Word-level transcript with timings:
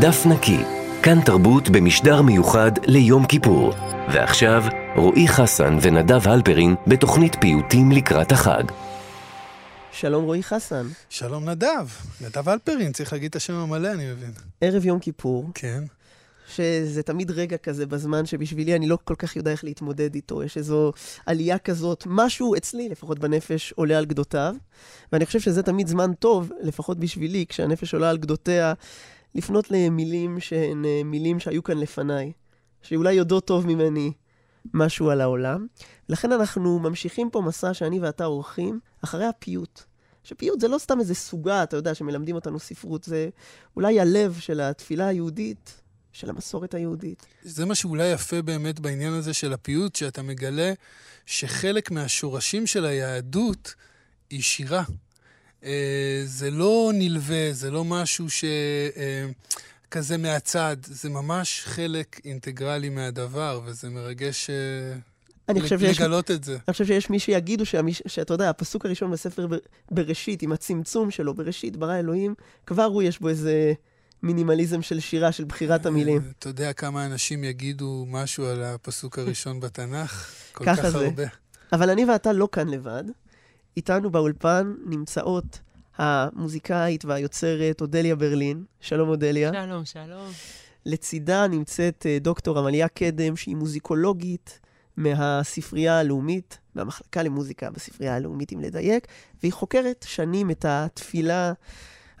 דף 0.00 0.26
נקי, 0.26 0.58
כאן 1.02 1.20
תרבות 1.24 1.68
במשדר 1.68 2.22
מיוחד 2.22 2.70
ליום 2.86 3.26
כיפור. 3.26 3.72
ועכשיו, 4.12 4.62
רועי 4.96 5.28
חסן 5.28 5.78
ונדב 5.82 6.28
הלפרין 6.28 6.74
בתוכנית 6.86 7.36
פיוטים 7.40 7.92
לקראת 7.92 8.32
החג. 8.32 8.62
שלום 9.92 10.24
רועי 10.24 10.42
חסן. 10.42 10.86
שלום 11.08 11.48
נדב, 11.48 11.88
נדב 12.20 12.48
הלפרין, 12.48 12.92
צריך 12.92 13.12
להגיד 13.12 13.28
את 13.28 13.36
השם 13.36 13.54
המלא, 13.54 13.92
אני 13.92 14.12
מבין. 14.12 14.32
ערב 14.60 14.84
יום 14.84 14.98
כיפור, 14.98 15.50
כן. 15.54 15.82
שזה 16.50 17.02
תמיד 17.02 17.30
רגע 17.30 17.56
כזה 17.56 17.86
בזמן 17.86 18.26
שבשבילי 18.26 18.76
אני 18.76 18.88
לא 18.88 18.98
כל 19.04 19.14
כך 19.14 19.36
יודע 19.36 19.50
איך 19.50 19.64
להתמודד 19.64 20.14
איתו. 20.14 20.42
יש 20.42 20.56
איזו 20.56 20.92
עלייה 21.26 21.58
כזאת, 21.58 22.04
משהו 22.06 22.56
אצלי, 22.56 22.88
לפחות 22.88 23.18
בנפש, 23.18 23.72
עולה 23.72 23.98
על 23.98 24.04
גדותיו. 24.04 24.54
ואני 25.12 25.26
חושב 25.26 25.40
שזה 25.40 25.62
תמיד 25.62 25.86
זמן 25.86 26.14
טוב, 26.14 26.52
לפחות 26.62 26.98
בשבילי, 26.98 27.46
כשהנפש 27.48 27.94
עולה 27.94 28.10
על 28.10 28.18
גדותיה, 28.18 28.72
לפנות 29.34 29.70
למילים 29.70 30.40
שהן 30.40 30.84
אה, 30.84 31.00
מילים 31.04 31.40
שהיו 31.40 31.62
כאן 31.62 31.78
לפניי, 31.78 32.32
שאולי 32.82 33.12
יודעות 33.12 33.44
טוב 33.44 33.66
ממני 33.66 34.12
משהו 34.74 35.10
על 35.10 35.20
העולם. 35.20 35.66
לכן 36.08 36.32
אנחנו 36.32 36.78
ממשיכים 36.78 37.30
פה 37.30 37.40
מסע 37.40 37.74
שאני 37.74 38.00
ואתה 38.00 38.24
עורכים 38.24 38.80
אחרי 39.04 39.24
הפיוט. 39.24 39.80
שפיוט 40.24 40.60
זה 40.60 40.68
לא 40.68 40.78
סתם 40.78 41.00
איזה 41.00 41.14
סוגה, 41.14 41.62
אתה 41.62 41.76
יודע, 41.76 41.94
שמלמדים 41.94 42.34
אותנו 42.34 42.58
ספרות, 42.58 43.04
זה 43.04 43.28
אולי 43.76 44.00
הלב 44.00 44.36
של 44.40 44.60
התפילה 44.60 45.06
היהודית, 45.06 45.79
של 46.12 46.30
המסורת 46.30 46.74
היהודית. 46.74 47.26
זה 47.42 47.66
מה 47.66 47.74
שאולי 47.74 48.06
יפה 48.06 48.42
באמת 48.42 48.80
בעניין 48.80 49.12
הזה 49.12 49.34
של 49.34 49.52
הפיוט, 49.52 49.96
שאתה 49.96 50.22
מגלה 50.22 50.72
שחלק 51.26 51.90
מהשורשים 51.90 52.66
של 52.66 52.84
היהדות 52.84 53.74
היא 54.30 54.42
שירה. 54.42 54.82
אה, 55.64 56.22
זה 56.24 56.50
לא 56.50 56.90
נלווה, 56.94 57.52
זה 57.52 57.70
לא 57.70 57.84
משהו 57.84 58.26
שכזה 58.30 60.14
אה, 60.14 60.18
מהצד, 60.18 60.76
זה 60.82 61.08
ממש 61.08 61.60
חלק 61.64 62.20
אינטגרלי 62.24 62.88
מהדבר, 62.88 63.60
וזה 63.64 63.90
מרגש... 63.90 64.50
אה, 64.50 64.98
אני 65.48 65.60
חושב 65.60 65.80
שיש, 65.80 66.00
לגלות 66.00 66.30
את 66.30 66.44
זה. 66.44 66.52
אני 66.52 66.72
חושב 66.72 66.86
שיש 66.86 67.10
מי 67.10 67.18
שיגידו 67.18 67.66
שהמיש, 67.66 68.02
שאתה 68.06 68.34
יודע, 68.34 68.50
הפסוק 68.50 68.86
הראשון 68.86 69.10
בספר 69.10 69.46
ב- 69.46 69.56
בראשית, 69.90 70.42
עם 70.42 70.52
הצמצום 70.52 71.10
שלו, 71.10 71.34
בראשית 71.34 71.76
ברא 71.76 71.98
אלוהים, 71.98 72.34
כבר 72.66 72.84
הוא 72.84 73.02
יש 73.02 73.18
בו 73.18 73.28
איזה 73.28 73.72
מינימליזם 74.22 74.82
של 74.82 75.00
שירה, 75.00 75.32
של 75.32 75.44
בחירת 75.44 75.86
המילים. 75.86 76.22
אתה 76.38 76.48
יודע 76.48 76.72
כמה 76.72 77.06
אנשים 77.06 77.44
יגידו 77.44 78.06
משהו 78.08 78.46
על 78.46 78.62
הפסוק 78.62 79.18
הראשון 79.18 79.60
בתנ"ך? 79.60 80.32
כל 80.52 80.64
ככה 80.64 80.82
כך 80.82 80.88
זה. 80.88 81.06
הרבה. 81.06 81.24
אבל 81.72 81.90
אני 81.90 82.04
ואתה 82.04 82.32
לא 82.32 82.48
כאן 82.52 82.68
לבד. 82.68 83.04
איתנו 83.76 84.10
באולפן 84.10 84.74
נמצאות 84.86 85.58
המוזיקאית 85.96 87.04
והיוצרת 87.04 87.80
אודליה 87.80 88.16
ברלין. 88.16 88.64
שלום 88.80 89.08
אודליה. 89.08 89.52
שלום, 89.52 89.84
שלום. 89.84 90.28
לצידה 90.86 91.46
נמצאת 91.46 92.06
אה, 92.06 92.18
דוקטור 92.20 92.58
עמליה 92.58 92.88
קדם, 92.88 93.36
שהיא 93.36 93.56
מוזיקולוגית 93.56 94.60
מהספרייה 94.96 95.98
הלאומית, 95.98 96.58
מהמחלקה 96.74 97.22
למוזיקה 97.22 97.70
בספרייה 97.70 98.16
הלאומית, 98.16 98.52
אם 98.52 98.60
לדייק, 98.60 99.06
והיא 99.42 99.52
חוקרת 99.52 100.04
שנים 100.08 100.50
את 100.50 100.64
התפילה 100.68 101.52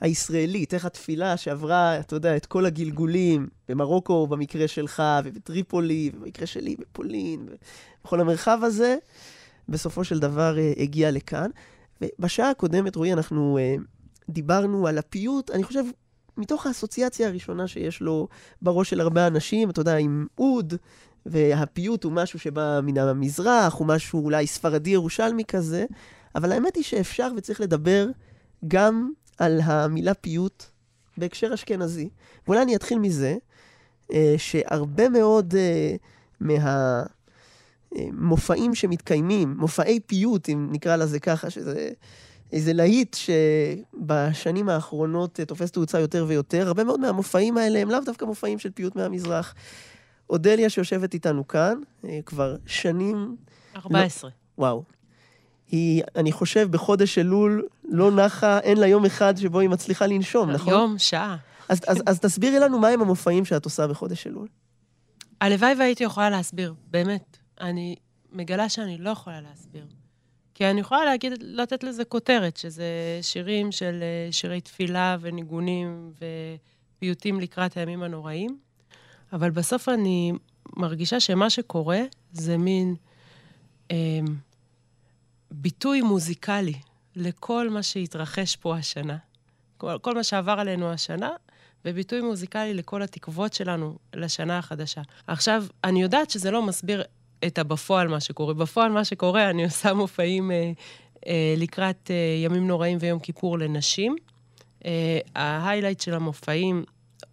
הישראלית, 0.00 0.74
איך 0.74 0.84
התפילה 0.84 1.36
שעברה, 1.36 2.00
אתה 2.00 2.16
יודע, 2.16 2.36
את 2.36 2.46
כל 2.46 2.66
הגלגולים, 2.66 3.48
במרוקו 3.68 4.26
במקרה 4.26 4.68
שלך, 4.68 5.02
ובטריפולי, 5.24 6.10
ובמקרה 6.14 6.46
שלי 6.46 6.76
בפולין, 6.78 7.48
ובכל 8.02 8.20
המרחב 8.20 8.58
הזה, 8.62 8.96
בסופו 9.68 10.04
של 10.04 10.18
דבר 10.18 10.58
אה, 10.58 10.72
הגיעה 10.76 11.10
לכאן. 11.10 11.50
ובשעה 12.00 12.50
הקודמת, 12.50 12.96
רועי, 12.96 13.12
אנחנו 13.12 13.58
אה, 13.58 13.74
דיברנו 14.28 14.86
על 14.86 14.98
הפיוט, 14.98 15.50
אני 15.50 15.64
חושב, 15.64 15.84
מתוך 16.36 16.66
האסוציאציה 16.66 17.28
הראשונה 17.28 17.68
שיש 17.68 18.00
לו 18.00 18.28
בראש 18.62 18.90
של 18.90 19.00
הרבה 19.00 19.26
אנשים, 19.26 19.70
אתה 19.70 19.80
יודע, 19.80 19.96
עם 19.96 20.26
אוד, 20.38 20.74
והפיוט 21.26 22.04
הוא 22.04 22.12
משהו 22.12 22.38
שבא 22.38 22.80
מן 22.82 22.98
המזרח, 22.98 23.74
הוא 23.74 23.86
משהו 23.86 24.24
אולי 24.24 24.46
ספרדי 24.46 24.90
ירושלמי 24.90 25.44
כזה, 25.44 25.84
אבל 26.34 26.52
האמת 26.52 26.76
היא 26.76 26.84
שאפשר 26.84 27.28
וצריך 27.36 27.60
לדבר 27.60 28.08
גם 28.68 29.10
על 29.40 29.60
המילה 29.64 30.14
פיוט 30.14 30.64
בהקשר 31.16 31.54
אשכנזי. 31.54 32.08
ואולי 32.46 32.62
אני 32.62 32.76
אתחיל 32.76 32.98
מזה, 32.98 33.36
אה, 34.12 34.34
שהרבה 34.38 35.08
מאוד 35.08 35.54
אה, 35.54 35.96
מהמופעים 37.90 38.74
שמתקיימים, 38.74 39.54
מופעי 39.58 40.00
פיוט, 40.00 40.48
אם 40.48 40.68
נקרא 40.72 40.96
לזה 40.96 41.20
ככה, 41.20 41.50
שזה 41.50 41.90
איזה 42.52 42.72
להיט 42.72 43.16
שבשנים 43.16 44.68
האחרונות 44.68 45.40
אה, 45.40 45.44
תופס 45.44 45.70
תאוצה 45.70 46.00
יותר 46.00 46.24
ויותר, 46.28 46.66
הרבה 46.66 46.84
מאוד 46.84 47.00
מהמופעים 47.00 47.56
האלה 47.56 47.78
הם 47.78 47.90
לאו 47.90 48.00
דווקא 48.04 48.24
מופעים 48.24 48.58
של 48.58 48.70
פיוט 48.70 48.96
מהמזרח. 48.96 49.54
אודליה 50.30 50.70
שיושבת 50.70 51.14
איתנו 51.14 51.48
כאן, 51.48 51.80
כבר 52.26 52.56
שנים... 52.66 53.36
14. 53.76 54.30
וואו. 54.58 54.99
היא, 55.70 56.02
אני 56.16 56.32
חושב, 56.32 56.68
בחודש 56.70 57.18
אלול 57.18 57.66
לא 57.84 58.10
נחה, 58.10 58.58
אין 58.58 58.78
לה 58.78 58.86
יום 58.86 59.04
אחד 59.04 59.36
שבו 59.36 59.60
היא 59.60 59.68
מצליחה 59.68 60.06
לנשום, 60.06 60.50
נכון? 60.50 60.72
יום, 60.72 60.94
שעה. 60.98 61.36
אז, 61.68 61.80
אז, 61.86 62.02
אז 62.06 62.20
תסבירי 62.20 62.58
לנו 62.58 62.78
מהם 62.78 63.00
המופעים 63.00 63.44
שאת 63.44 63.64
עושה 63.64 63.86
בחודש 63.86 64.26
אלול. 64.26 64.48
הלוואי 65.40 65.74
והייתי 65.78 66.04
יכולה 66.04 66.30
להסביר, 66.30 66.74
באמת. 66.90 67.36
אני 67.60 67.96
מגלה 68.32 68.68
שאני 68.68 68.98
לא 68.98 69.10
יכולה 69.10 69.40
להסביר. 69.40 69.86
כי 70.54 70.66
אני 70.66 70.80
יכולה 70.80 71.04
להגיד, 71.04 71.32
לתת 71.40 71.84
לזה 71.84 72.04
כותרת, 72.04 72.56
שזה 72.56 73.18
שירים 73.22 73.72
של 73.72 73.98
אה, 74.02 74.32
שירי 74.32 74.60
תפילה 74.60 75.16
וניגונים 75.20 76.12
ופיוטים 76.98 77.40
לקראת 77.40 77.76
הימים 77.76 78.02
הנוראים, 78.02 78.58
אבל 79.32 79.50
בסוף 79.50 79.88
אני 79.88 80.32
מרגישה 80.76 81.20
שמה 81.20 81.50
שקורה 81.50 82.00
זה 82.32 82.58
מין 82.58 82.94
אה, 83.90 83.96
ביטוי 85.50 86.02
מוזיקלי 86.02 86.74
לכל 87.16 87.70
מה 87.70 87.82
שהתרחש 87.82 88.56
פה 88.56 88.76
השנה. 88.76 89.16
כל, 89.76 89.98
כל 90.02 90.14
מה 90.14 90.24
שעבר 90.24 90.52
עלינו 90.52 90.90
השנה, 90.90 91.30
וביטוי 91.84 92.20
מוזיקלי 92.20 92.74
לכל 92.74 93.02
התקוות 93.02 93.54
שלנו 93.54 93.98
לשנה 94.14 94.58
החדשה. 94.58 95.02
עכשיו, 95.26 95.64
אני 95.84 96.02
יודעת 96.02 96.30
שזה 96.30 96.50
לא 96.50 96.62
מסביר 96.62 97.02
את 97.46 97.58
הבפועל 97.58 98.08
מה 98.08 98.20
שקורה. 98.20 98.54
בפועל 98.54 98.92
מה 98.92 99.04
שקורה, 99.04 99.50
אני 99.50 99.64
עושה 99.64 99.94
מופעים 99.94 100.50
אה, 100.50 100.72
אה, 101.26 101.54
לקראת 101.56 102.10
אה, 102.10 102.44
ימים 102.44 102.66
נוראים 102.66 102.98
ויום 103.00 103.18
כיפור 103.18 103.58
לנשים. 103.58 104.16
אה, 104.84 105.18
ההיילייט 105.34 106.00
של 106.00 106.14
המופעים, 106.14 106.84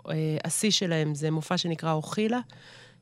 אה, 0.09 0.37
השיא 0.43 0.71
שלהם 0.71 1.15
זה 1.15 1.31
מופע 1.31 1.57
שנקרא 1.57 1.93
אוכילה, 1.93 2.39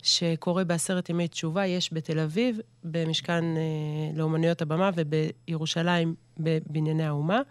שקורה 0.04 0.64
בעשרת 0.64 1.10
ימי 1.10 1.28
תשובה, 1.28 1.66
יש 1.66 1.94
בתל 1.94 2.20
אביב, 2.20 2.60
במשכן 2.84 3.44
אה, 3.58 3.62
לאומנויות 4.16 4.62
הבמה, 4.62 4.90
ובירושלים, 4.96 6.16
בבנייני 6.38 7.06
האומה. 7.06 7.42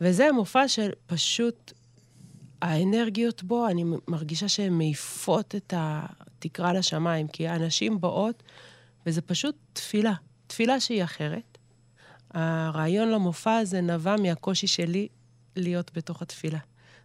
וזה 0.00 0.32
מופע 0.32 0.68
שפשוט 0.68 1.72
האנרגיות 2.62 3.42
בו, 3.42 3.66
אני 3.66 3.84
מרגישה 4.08 4.48
שהן 4.48 4.72
מעיפות 4.72 5.54
את 5.54 5.74
התקרה 5.76 6.72
לשמיים, 6.72 7.28
כי 7.28 7.48
האנשים 7.48 8.00
באות, 8.00 8.42
וזה 9.06 9.22
פשוט 9.22 9.56
תפילה, 9.72 10.12
תפילה 10.46 10.80
שהיא 10.80 11.04
אחרת. 11.04 11.58
הרעיון 12.30 13.08
למופע 13.10 13.56
הזה 13.56 13.80
נבע 13.80 14.16
מהקושי 14.16 14.66
שלי 14.66 15.08
להיות 15.56 15.90
בתוך 15.94 16.22
התפילה. 16.22 16.58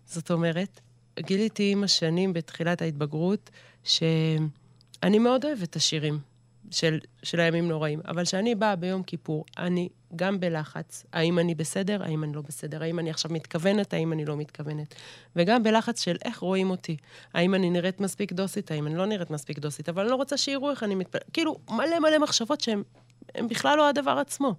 זאת 0.06 0.32
אומרת, 0.32 0.80
גיליתי 1.20 1.72
עם 1.72 1.84
השנים, 1.84 2.34
בתחילת 2.34 2.82
ההתבגרות, 2.82 3.50
שאני 3.86 5.20
מאוד 5.20 5.46
אוהבת 5.46 5.64
את 5.64 5.76
השירים 5.76 6.20
של, 6.72 7.00
של 7.24 7.40
הימים 7.40 7.68
נוראים, 7.68 8.02
אבל 8.08 8.26
כשאני 8.26 8.56
באה 8.56 8.76
ביום 8.76 9.04
כיפור, 9.04 9.46
אני 9.58 9.90
גם 10.16 10.40
בלחץ, 10.40 11.06
האם 11.14 11.40
אני 11.40 11.56
בסדר, 11.56 12.04
האם 12.04 12.24
אני 12.24 12.34
לא 12.34 12.42
בסדר, 12.42 12.84
האם 12.84 13.00
אני 13.00 13.10
עכשיו 13.10 13.32
מתכוונת, 13.32 13.94
האם 13.94 14.14
אני 14.14 14.26
לא 14.26 14.38
מתכוונת. 14.38 14.96
וגם 15.36 15.64
בלחץ 15.64 16.04
של 16.04 16.16
איך 16.26 16.40
רואים 16.40 16.70
אותי, 16.70 16.98
האם 17.34 17.56
אני 17.56 17.70
נראית 17.70 18.00
מספיק 18.00 18.32
דוסית, 18.34 18.72
האם 18.72 18.88
אני 18.88 18.96
לא 18.96 19.06
נראית 19.06 19.30
מספיק 19.30 19.60
דוסית, 19.60 19.90
אבל 19.90 20.02
אני 20.02 20.12
לא 20.12 20.16
רוצה 20.16 20.38
שיראו 20.38 20.72
איך 20.72 20.84
אני 20.84 20.96
מתפלאת. 20.96 21.30
כאילו, 21.34 21.58
מלא 21.70 22.00
מלא 22.00 22.20
מחשבות 22.20 22.62
שהן 22.62 22.84
בכלל 23.50 23.78
לא 23.78 23.90
הדבר 23.90 24.12
עצמו. 24.12 24.56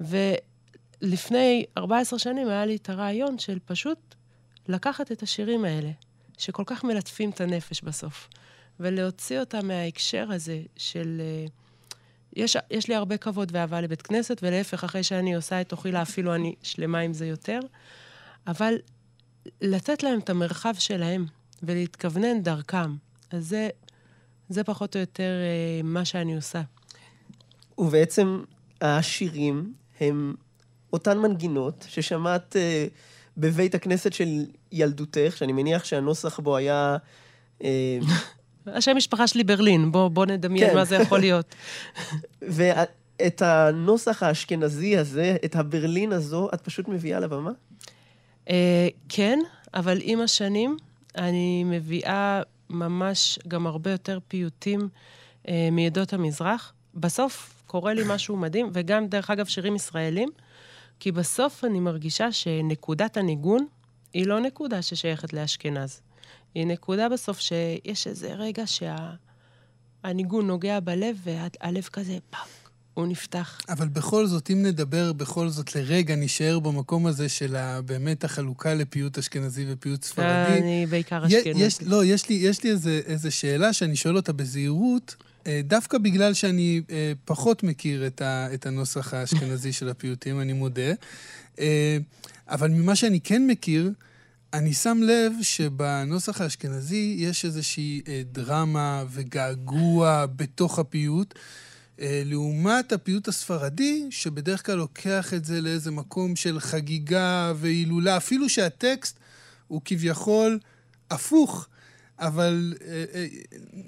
ולפני 0.00 1.64
14 1.78 2.18
שנים 2.18 2.48
היה 2.48 2.66
לי 2.66 2.76
את 2.76 2.90
הרעיון 2.90 3.38
של 3.38 3.58
פשוט 3.64 4.14
לקחת 4.68 5.12
את 5.12 5.22
השירים 5.22 5.64
האלה, 5.64 5.90
שכל 6.38 6.62
כך 6.66 6.84
מלטפים 6.84 7.30
את 7.30 7.40
הנפש 7.40 7.82
בסוף, 7.82 8.28
ולהוציא 8.80 9.40
אותם 9.40 9.66
מההקשר 9.66 10.26
הזה 10.30 10.60
של... 10.76 11.20
Uh, 11.48 11.50
יש, 12.36 12.56
יש 12.70 12.88
לי 12.88 12.94
הרבה 12.94 13.16
כבוד 13.16 13.48
ואהבה 13.52 13.80
לבית 13.80 14.02
כנסת, 14.02 14.40
ולהפך, 14.42 14.84
אחרי 14.84 15.02
שאני 15.02 15.34
עושה 15.34 15.60
את 15.60 15.72
אוכילה, 15.72 16.02
אפילו 16.02 16.34
אני 16.34 16.54
שלמה 16.62 16.98
עם 16.98 17.12
זה 17.12 17.26
יותר. 17.26 17.60
אבל 18.46 18.74
לתת 19.60 20.02
להם 20.02 20.18
את 20.18 20.30
המרחב 20.30 20.74
שלהם, 20.78 21.26
ולהתכוונן 21.62 22.42
דרכם. 22.42 22.96
אז 23.30 23.48
זה, 23.48 23.68
זה 24.48 24.64
פחות 24.64 24.96
או 24.96 25.00
יותר 25.00 25.22
אה, 25.22 25.82
מה 25.84 26.04
שאני 26.04 26.36
עושה. 26.36 26.62
ובעצם 27.78 28.42
השירים 28.80 29.74
הם 30.00 30.34
אותן 30.92 31.18
מנגינות 31.18 31.86
ששמעת 31.88 32.56
אה, 32.56 32.86
בבית 33.36 33.74
הכנסת 33.74 34.12
של 34.12 34.44
ילדותך, 34.72 35.34
שאני 35.36 35.52
מניח 35.52 35.84
שהנוסח 35.84 36.40
בו 36.40 36.56
היה... 36.56 36.96
אה, 37.64 37.98
השם 38.66 38.96
משפחה 38.96 39.26
שלי 39.26 39.44
ברלין, 39.44 39.92
בוא, 39.92 40.08
בוא 40.08 40.26
נדמיין 40.26 40.70
כן. 40.70 40.74
מה 40.74 40.84
זה 40.84 40.96
יכול 40.96 41.20
להיות. 41.20 41.54
ואת 42.42 43.42
הנוסח 43.42 44.22
האשכנזי 44.22 44.98
הזה, 44.98 45.36
את 45.44 45.56
הברלין 45.56 46.12
הזו, 46.12 46.48
את 46.54 46.60
פשוט 46.60 46.88
מביאה 46.88 47.20
לבמה? 47.20 47.50
אה, 48.50 48.88
כן, 49.08 49.38
אבל 49.74 49.98
עם 50.02 50.20
השנים 50.20 50.76
אני 51.18 51.64
מביאה 51.64 52.42
ממש 52.70 53.38
גם 53.48 53.66
הרבה 53.66 53.90
יותר 53.90 54.18
פיוטים 54.28 54.88
אה, 55.48 55.68
מעדות 55.72 56.12
המזרח. 56.12 56.72
בסוף 56.94 57.62
קורה 57.66 57.94
לי 57.94 58.02
משהו 58.06 58.36
מדהים, 58.36 58.70
וגם, 58.72 59.06
דרך 59.06 59.30
אגב, 59.30 59.46
שירים 59.46 59.76
ישראלים, 59.76 60.28
כי 61.00 61.12
בסוף 61.12 61.64
אני 61.64 61.80
מרגישה 61.80 62.32
שנקודת 62.32 63.16
הניגון 63.16 63.66
היא 64.12 64.26
לא 64.26 64.40
נקודה 64.40 64.82
ששייכת 64.82 65.32
לאשכנז. 65.32 66.00
היא 66.54 66.66
נקודה 66.66 67.08
בסוף 67.08 67.40
שיש 67.40 68.06
איזה 68.06 68.34
רגע 68.34 68.64
שהניגון 70.04 70.46
נוגע 70.46 70.80
בלב, 70.80 71.16
והלב 71.24 71.88
כזה, 71.92 72.18
fuck, 72.30 72.70
הוא 72.94 73.06
נפתח. 73.06 73.60
אבל 73.68 73.88
בכל 73.88 74.26
זאת, 74.26 74.50
אם 74.50 74.62
נדבר 74.62 75.12
בכל 75.12 75.48
זאת 75.48 75.76
לרגע, 75.76 76.16
נשאר 76.16 76.58
במקום 76.58 77.06
הזה 77.06 77.28
של 77.28 77.56
באמת 77.86 78.24
החלוקה 78.24 78.74
לפיוט 78.74 79.18
אשכנזי 79.18 79.64
ופיוט 79.68 80.04
ספרדי. 80.04 80.58
אני 80.58 80.86
בעיקר 80.86 81.26
אשכנזי. 81.26 81.64
יש, 81.64 81.82
לא, 81.82 82.04
יש 82.04 82.28
לי, 82.28 82.34
יש 82.34 82.64
לי 82.64 82.70
איזה, 82.70 83.00
איזה 83.06 83.30
שאלה 83.30 83.72
שאני 83.72 83.96
שואל 83.96 84.16
אותה 84.16 84.32
בזהירות, 84.32 85.16
אה, 85.18 85.33
דווקא 85.64 85.98
בגלל 85.98 86.34
שאני 86.34 86.80
אה, 86.90 87.12
פחות 87.24 87.62
מכיר 87.62 88.06
את, 88.06 88.66
הנוסח 88.66 89.14
האשכנזי 89.14 89.72
של 89.72 89.88
הפיוטים, 89.88 90.40
אני 90.40 90.52
מודה. 90.52 90.92
אה, 91.58 91.98
אבל 92.48 92.70
ממה 92.70 92.96
שאני 92.96 93.20
כן 93.20 93.46
מכיר, 93.46 93.92
אני 94.52 94.72
שם 94.74 95.00
לב 95.02 95.32
שבנוסח 95.42 96.40
האשכנזי 96.40 97.16
יש 97.18 97.44
איזושהי 97.44 98.02
אה, 98.08 98.22
דרמה 98.32 99.04
וגעגוע 99.10 100.26
בתוך 100.36 100.78
הפיוט. 100.78 101.34
לעומת 101.98 102.92
הפיוט 102.92 103.28
הספרדי, 103.28 104.06
שבדרך 104.10 104.66
כלל 104.66 104.74
לוקח 104.74 105.34
את 105.34 105.44
זה 105.44 105.60
לאיזה 105.60 105.90
מקום 105.90 106.36
של 106.36 106.60
חגיגה 106.60 107.52
והילולה, 107.56 108.16
אפילו 108.16 108.48
שהטקסט 108.48 109.18
הוא 109.68 109.80
כביכול 109.84 110.58
הפוך, 111.10 111.68
אבל 112.18 112.74
אה, 112.86 113.04
אה, 113.14 113.26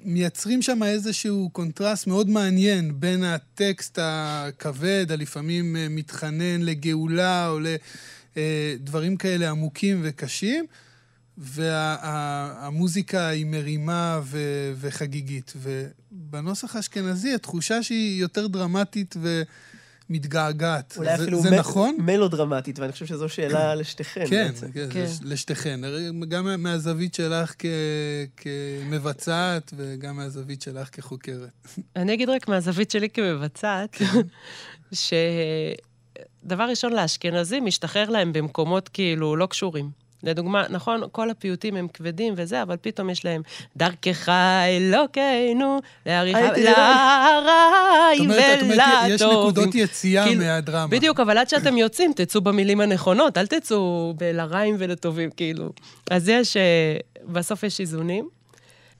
מייצרים 0.04 0.62
שם 0.62 0.82
איזשהו 0.82 1.50
קונטרסט 1.52 2.06
מאוד 2.06 2.28
מעניין 2.30 3.00
בין 3.00 3.24
הטקסט 3.24 3.98
הכבד, 4.02 5.06
הלפעמים 5.10 5.76
אה, 5.76 5.86
מתחנן 5.90 6.62
לגאולה 6.62 7.48
או 7.48 7.58
לדברים 8.36 9.16
כאלה 9.16 9.50
עמוקים 9.50 10.00
וקשים, 10.02 10.66
והמוזיקה 11.38 13.28
היא 13.28 13.46
מרימה 13.46 14.20
ו- 14.24 14.72
וחגיגית. 14.76 15.52
ובנוסח 15.56 16.76
האשכנזי 16.76 17.34
התחושה 17.34 17.82
שהיא 17.82 18.20
יותר 18.20 18.46
דרמטית 18.46 19.14
ומתגעגעת. 20.10 20.94
אולי 20.96 21.16
זה, 21.16 21.22
אפילו 21.22 21.40
זה 21.42 21.50
מ- 21.50 21.54
נכון? 21.54 21.96
מלודרמטית, 22.00 22.78
ואני 22.78 22.92
חושב 22.92 23.06
שזו 23.06 23.28
שאלה 23.28 23.74
לשתיכן 23.74 24.24
כן, 24.30 24.46
בעצם. 24.46 24.72
כן, 24.72 24.86
כן. 24.92 25.02
לש- 25.04 25.18
לשתיכן. 25.22 25.80
גם 26.28 26.44
מה- 26.44 26.56
מהזווית 26.56 27.14
שלך 27.14 27.54
כ- 27.58 27.66
כמבצעת 28.36 29.72
וגם 29.76 30.16
מהזווית 30.16 30.62
שלך 30.62 30.88
כחוקרת. 30.92 31.48
אני 31.96 32.14
אגיד 32.14 32.28
רק 32.28 32.48
מהזווית 32.48 32.90
שלי 32.90 33.08
כמבצעת, 33.10 33.96
שדבר 34.92 36.64
ראשון, 36.70 36.92
לאשכנזים 36.92 37.64
משתחרר 37.64 38.10
להם 38.10 38.32
במקומות 38.32 38.88
כאילו 38.88 39.36
לא 39.36 39.46
קשורים. 39.46 39.90
לדוגמה, 40.26 40.64
נכון, 40.70 41.00
כל 41.12 41.30
הפיוטים 41.30 41.76
הם 41.76 41.88
כבדים 41.88 42.34
וזה, 42.36 42.62
אבל 42.62 42.76
פתאום 42.80 43.10
יש 43.10 43.24
להם 43.24 43.42
דרכך 43.76 44.28
אלוקינו, 44.66 45.78
אומרת, 48.20 48.58
את 48.58 48.62
אומרת, 48.62 48.80
יש 49.08 49.22
ולטובים. 49.22 49.40
נקודות 49.40 49.74
יציאה 49.74 50.24
כאילו, 50.24 50.44
מהדרמה. 50.44 50.86
בדיוק, 50.86 51.20
אבל 51.20 51.38
עד 51.38 51.48
שאתם 51.48 51.76
יוצאים, 51.76 52.12
תצאו 52.16 52.40
במילים 52.40 52.80
הנכונות, 52.80 53.38
אל 53.38 53.46
תצאו 53.46 54.14
בלרעים 54.16 54.76
ולטובים, 54.78 55.30
כאילו. 55.30 55.72
אז 56.10 56.28
יש, 56.28 56.56
אה, 56.56 56.96
בסוף 57.24 57.62
יש 57.62 57.80
איזונים. 57.80 58.28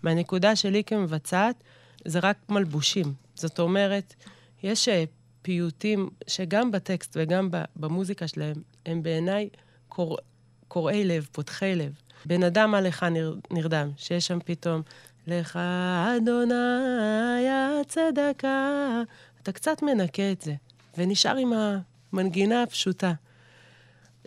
מהנקודה 0.02 0.56
שלי 0.56 0.84
כמבצעת, 0.84 1.64
זה 2.04 2.18
רק 2.18 2.36
מלבושים. 2.48 3.12
זאת 3.34 3.58
אומרת, 3.58 4.14
יש 4.62 4.88
אה, 4.88 5.04
פיוטים 5.42 6.08
שגם 6.26 6.70
בטקסט 6.70 7.16
וגם 7.20 7.48
במוזיקה 7.76 8.28
שלהם, 8.28 8.56
הם 8.86 9.02
בעיניי 9.02 9.48
קור... 9.88 10.18
קורעי 10.68 11.04
לב, 11.04 11.28
פותחי 11.32 11.74
לב. 11.74 11.92
בן 12.26 12.42
אדם 12.42 12.74
עליך 12.74 13.02
נר... 13.02 13.34
נרדם, 13.50 13.90
שיש 13.96 14.26
שם 14.26 14.38
פתאום, 14.44 14.82
לך 15.26 15.58
אדוני 16.16 16.54
הצדקה. 17.80 19.02
אתה 19.42 19.52
קצת 19.52 19.82
מנקה 19.82 20.32
את 20.32 20.42
זה, 20.42 20.54
ונשאר 20.98 21.36
עם 21.36 21.52
המנגינה 22.12 22.62
הפשוטה. 22.62 23.12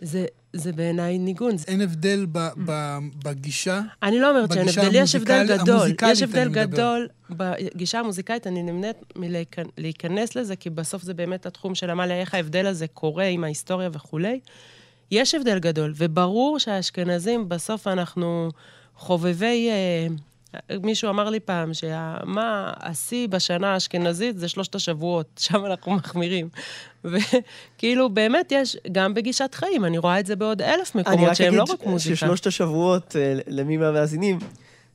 זה, 0.02 0.26
זה 0.52 0.72
בעיניי 0.72 1.18
ניגון. 1.18 1.56
אין 1.66 1.80
הבדל 1.80 2.26
ב- 2.32 2.48
ב- 2.64 2.98
בגישה? 3.24 3.80
אני 4.02 4.20
לא 4.20 4.30
אומרת 4.30 4.52
שאין 4.52 4.68
הבדל, 4.68 4.90
יש 4.92 5.14
הבדל 5.14 5.58
גדול. 5.58 5.90
יש 6.12 6.22
הבדל 6.22 6.48
מדבר. 6.48 6.62
גדול 6.62 7.08
בגישה 7.30 7.98
המוזיקלית, 7.98 8.46
אני 8.46 8.62
נמנית 8.62 8.96
מלהיכנס 9.16 10.36
לזה, 10.36 10.56
כי 10.56 10.70
בסוף 10.70 11.02
זה 11.02 11.14
באמת 11.14 11.46
התחום 11.46 11.74
של 11.74 11.90
עמליה, 11.90 12.20
איך 12.20 12.34
ההבדל 12.34 12.66
הזה 12.66 12.86
קורה 12.86 13.24
עם 13.24 13.44
ההיסטוריה 13.44 13.88
וכולי. 13.92 14.40
יש 15.10 15.34
הבדל 15.34 15.58
גדול, 15.58 15.92
וברור 15.96 16.58
שהאשכנזים, 16.58 17.48
בסוף 17.48 17.86
אנחנו 17.86 18.50
חובבי... 18.96 19.68
אה, 19.70 20.06
מישהו 20.82 21.10
אמר 21.10 21.30
לי 21.30 21.40
פעם, 21.40 21.74
שמה 21.74 22.72
השיא 22.76 23.28
בשנה 23.28 23.72
האשכנזית 23.72 24.38
זה 24.38 24.48
שלושת 24.48 24.74
השבועות, 24.74 25.26
שם 25.44 25.66
אנחנו 25.66 25.92
מחמירים. 25.92 26.48
וכאילו, 27.04 28.10
באמת 28.10 28.52
יש, 28.52 28.76
גם 28.92 29.14
בגישת 29.14 29.54
חיים, 29.54 29.84
אני 29.84 29.98
רואה 29.98 30.20
את 30.20 30.26
זה 30.26 30.36
בעוד 30.36 30.62
אלף 30.62 30.96
אני 30.96 31.02
מקומות 31.02 31.28
רק 31.28 31.34
שהם 31.34 31.54
לא 31.54 31.62
אגיד 31.62 31.74
רק 31.74 31.86
מוזיקה. 31.86 32.16
ששלושת 32.16 32.46
השבועות, 32.46 33.16
אה, 33.16 33.38
למי 33.46 33.76
מהמאזינים, 33.76 34.38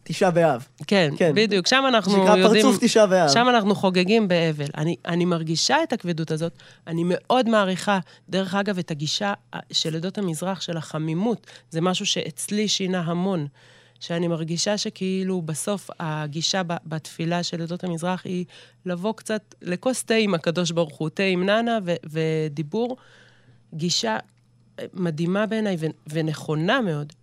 תשעה 0.07 0.31
באב. 0.31 0.67
כן, 0.87 1.13
כן. 1.17 1.31
בדיוק, 1.35 1.67
שם 1.67 1.83
אנחנו 1.87 2.11
שנקרא 2.11 2.37
יודעים... 2.37 2.63
פרצוף 2.65 2.83
תשעה 2.83 3.07
באב. 3.07 3.29
שם 3.29 3.45
אנחנו 3.49 3.75
חוגגים 3.75 4.27
באבל. 4.27 4.65
אני, 4.77 4.95
אני 5.05 5.25
מרגישה 5.25 5.83
את 5.83 5.93
הכבדות 5.93 6.31
הזאת, 6.31 6.53
אני 6.87 7.01
מאוד 7.05 7.49
מעריכה, 7.49 7.99
דרך 8.29 8.55
אגב, 8.55 8.77
את 8.77 8.91
הגישה 8.91 9.33
של 9.71 9.95
עדות 9.95 10.17
המזרח, 10.17 10.61
של 10.61 10.77
החמימות. 10.77 11.47
זה 11.69 11.81
משהו 11.81 12.05
שאצלי 12.05 12.67
שינה 12.67 12.99
המון. 12.99 13.47
שאני 13.99 14.27
מרגישה 14.27 14.77
שכאילו 14.77 15.41
בסוף 15.41 15.89
הגישה 15.99 16.61
בתפילה 16.85 17.43
של 17.43 17.61
עדות 17.61 17.83
המזרח 17.83 18.21
היא 18.25 18.45
לבוא 18.85 19.13
קצת 19.13 19.55
לכוס 19.61 20.03
תה 20.03 20.13
עם 20.13 20.33
הקדוש 20.33 20.71
ברוך 20.71 20.97
הוא, 20.97 21.09
תה 21.09 21.23
עם 21.23 21.45
ננה 21.45 21.77
ו- 21.85 21.95
ודיבור. 22.03 22.97
גישה 23.73 24.17
מדהימה 24.93 25.45
בעיניי 25.45 25.75
ו- 25.79 25.85
ונכונה 26.07 26.81
מאוד. 26.81 27.13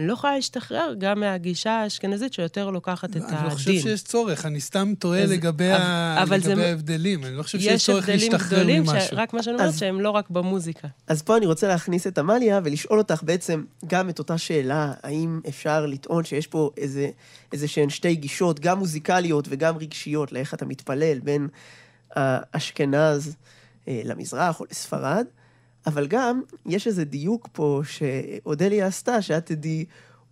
אני 0.00 0.08
לא 0.08 0.12
יכולה 0.12 0.34
להשתחרר 0.36 0.94
גם 0.98 1.20
מהגישה 1.20 1.70
האשכנזית 1.70 2.32
שיותר 2.32 2.70
לוקחת 2.70 3.10
את 3.10 3.16
הדין. 3.16 3.28
אני 3.28 3.44
לא 3.44 3.50
חושב 3.50 3.70
שיש 3.72 4.02
צורך, 4.02 4.46
אני 4.46 4.60
סתם 4.60 4.92
תוהה 4.98 5.22
אז- 5.22 5.30
לגבי 5.30 5.70
אבל- 5.72 5.80
ה- 5.82 6.22
אבל 6.22 6.40
זה- 6.40 6.48
לגבי 6.50 6.64
ההבדלים. 6.64 7.24
אני 7.24 7.36
לא 7.36 7.42
חושב 7.42 7.58
שיש 7.58 7.72
יש 7.72 7.86
צורך 7.86 8.08
הבדלים 8.08 8.32
להשתחרר 8.32 8.58
גדולים, 8.58 8.82
ממשהו. 8.82 9.16
רק 9.16 9.32
מה 9.34 9.42
שאני 9.42 9.54
אומרת, 9.54 9.68
אז- 9.68 9.78
שהם 9.78 10.00
לא 10.00 10.10
רק 10.10 10.30
במוזיקה. 10.30 10.88
אז 11.06 11.22
פה 11.22 11.36
אני 11.36 11.46
רוצה 11.46 11.68
להכניס 11.68 12.06
את 12.06 12.18
עמליה 12.18 12.60
ולשאול 12.64 12.98
אותך 12.98 13.22
בעצם 13.22 13.62
גם 13.86 14.08
את 14.10 14.18
אותה 14.18 14.38
שאלה, 14.38 14.92
האם 15.02 15.40
אפשר 15.48 15.86
לטעון 15.86 16.24
שיש 16.24 16.46
פה 16.46 16.70
איזה, 16.76 17.10
איזה 17.52 17.68
שהן 17.68 17.90
שתי 17.90 18.14
גישות, 18.14 18.60
גם 18.60 18.78
מוזיקליות 18.78 19.46
וגם 19.50 19.76
רגשיות, 19.76 20.32
לאיך 20.32 20.54
אתה 20.54 20.64
מתפלל 20.66 21.18
בין 21.18 21.48
האשכנז 22.14 23.36
אה, 23.88 24.00
למזרח 24.04 24.60
או 24.60 24.64
לספרד, 24.70 25.24
אבל 25.86 26.06
גם 26.06 26.40
יש 26.66 26.86
איזה 26.86 27.04
דיוק 27.04 27.48
פה 27.52 27.82
שאודליה 27.84 28.86
עשתה, 28.86 29.22
שאת 29.22 29.46
תדעי 29.46 29.84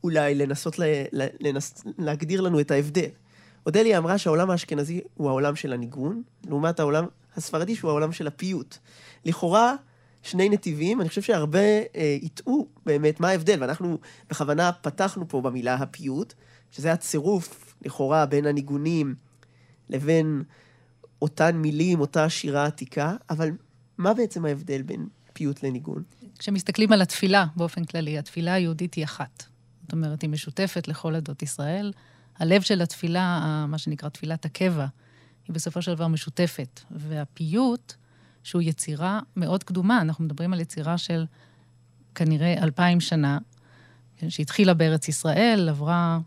אולי 0.05 0.35
לנסות 0.35 0.79
ל, 0.79 0.83
לנס, 1.41 1.85
להגדיר 1.99 2.41
לנו 2.41 2.61
את 2.61 2.71
ההבדל. 2.71 3.09
אודליה 3.67 3.99
אמרה 3.99 4.19
שהעולם 4.19 4.51
האשכנזי 4.51 5.01
הוא 5.15 5.29
העולם 5.29 5.57
של 5.57 5.73
הניגון, 5.73 6.23
לעומת 6.47 6.81
העולם 6.81 7.07
הספרדי 7.37 7.77
שהוא 7.77 7.91
העולם 7.91 8.13
של 8.13 8.27
הפיוט. 8.27 8.77
לכאורה, 9.25 9.75
שני 10.23 10.49
נתיבים, 10.49 11.01
אני 11.01 11.09
חושב 11.09 11.23
שהרבה 11.23 11.59
אה, 11.59 12.17
יטעו 12.23 12.67
באמת 12.87 13.21
מה 13.21 13.29
ההבדל, 13.29 13.57
ואנחנו 13.61 13.99
בכוונה 14.31 14.73
פתחנו 14.73 15.29
פה 15.29 15.41
במילה 15.41 15.75
הפיוט, 15.75 16.35
שזה 16.71 16.93
הצירוף, 16.93 17.75
לכאורה, 17.85 18.27
בין 18.27 18.47
הניגונים 18.47 19.15
לבין 19.89 20.43
אותן 21.23 21.57
מילים, 21.57 22.01
אותה 22.01 22.29
שירה 22.29 22.67
עתיקה, 22.67 23.17
אבל 23.31 23.51
מה 23.99 24.15
בעצם 24.15 24.45
ההבדל 24.45 24.83
בין 24.83 25.07
פיוט 25.39 25.63
לניגון? 25.63 26.03
כשמסתכלים 26.39 26.93
על 26.93 27.03
התפילה 27.03 27.47
באופן 27.57 27.85
כללי, 27.85 28.19
התפילה 28.19 28.55
היהודית 28.55 28.95
היא 28.95 29.05
אחת. 29.05 29.45
זאת 29.83 29.93
אומרת, 29.93 30.23
היא 30.23 30.31
משותפת 30.31 30.89
לכל 30.89 31.15
עדות 31.15 31.43
ישראל. 31.43 31.93
הלב 32.39 32.63
של 32.63 32.83
התפילה, 32.83 33.67
מה 33.69 33.79
שנקרא 33.79 34.09
תפילת 34.09 34.45
הקבע, 34.45 34.87
היא 35.49 35.55
בסופו 35.55 35.83
של 35.83 35.95
דבר 35.95 36.09
משותפת. 36.09 36.81
והפיוט, 36.91 37.95
שהוא 38.43 38.63
יצירה 38.63 39.21
מאוד 39.37 39.65
קדומה, 39.65 40.01
אנחנו 40.01 40.25
מדברים 40.25 40.53
על 40.53 40.61
יצירה 40.61 40.99
של 40.99 41.27
כנראה 42.15 42.63
אלפיים 42.63 43.01
שנה, 43.01 43.39
כן, 44.17 44.31
שהתחילה 44.31 44.75
בארץ 44.75 45.09
ישראל, 45.09 45.69
עברה 45.69 46.19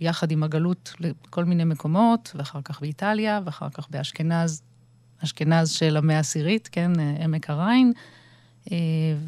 יחד 0.00 0.30
עם 0.30 0.42
הגלות 0.42 0.92
לכל 1.00 1.44
מיני 1.44 1.64
מקומות, 1.64 2.32
ואחר 2.34 2.62
כך 2.64 2.80
באיטליה, 2.80 3.40
ואחר 3.44 3.68
כך 3.70 3.90
באשכנז, 3.90 4.62
אשכנז 5.24 5.70
של 5.70 5.96
המאה 5.96 6.16
העשירית, 6.16 6.68
כן, 6.72 6.92
עמק 7.20 7.50
הריין, 7.50 7.92
אה, 7.96 8.02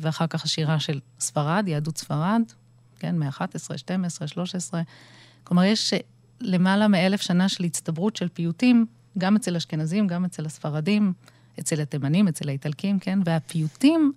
ואחר 0.00 0.26
כך 0.26 0.44
השירה 0.44 0.80
של 0.80 1.00
ספרד, 1.20 1.64
יהדות 1.68 1.98
ספרד, 1.98 2.42
כן, 2.98 3.18
מאה 3.18 3.28
11, 3.28 3.78
12, 3.78 4.28
13. 4.28 4.82
כלומר, 5.44 5.64
יש 5.64 5.94
למעלה 6.40 6.88
מאלף 6.88 7.20
שנה 7.20 7.48
של 7.48 7.64
הצטברות 7.64 8.16
של 8.16 8.28
פיוטים, 8.28 8.86
גם 9.18 9.36
אצל 9.36 9.56
אשכנזים, 9.56 10.06
גם 10.06 10.24
אצל 10.24 10.46
הספרדים, 10.46 11.12
אצל 11.60 11.80
התימנים, 11.80 12.28
אצל 12.28 12.48
האיטלקים, 12.48 12.98
כן? 12.98 13.18
והפיוטים, 13.24 14.12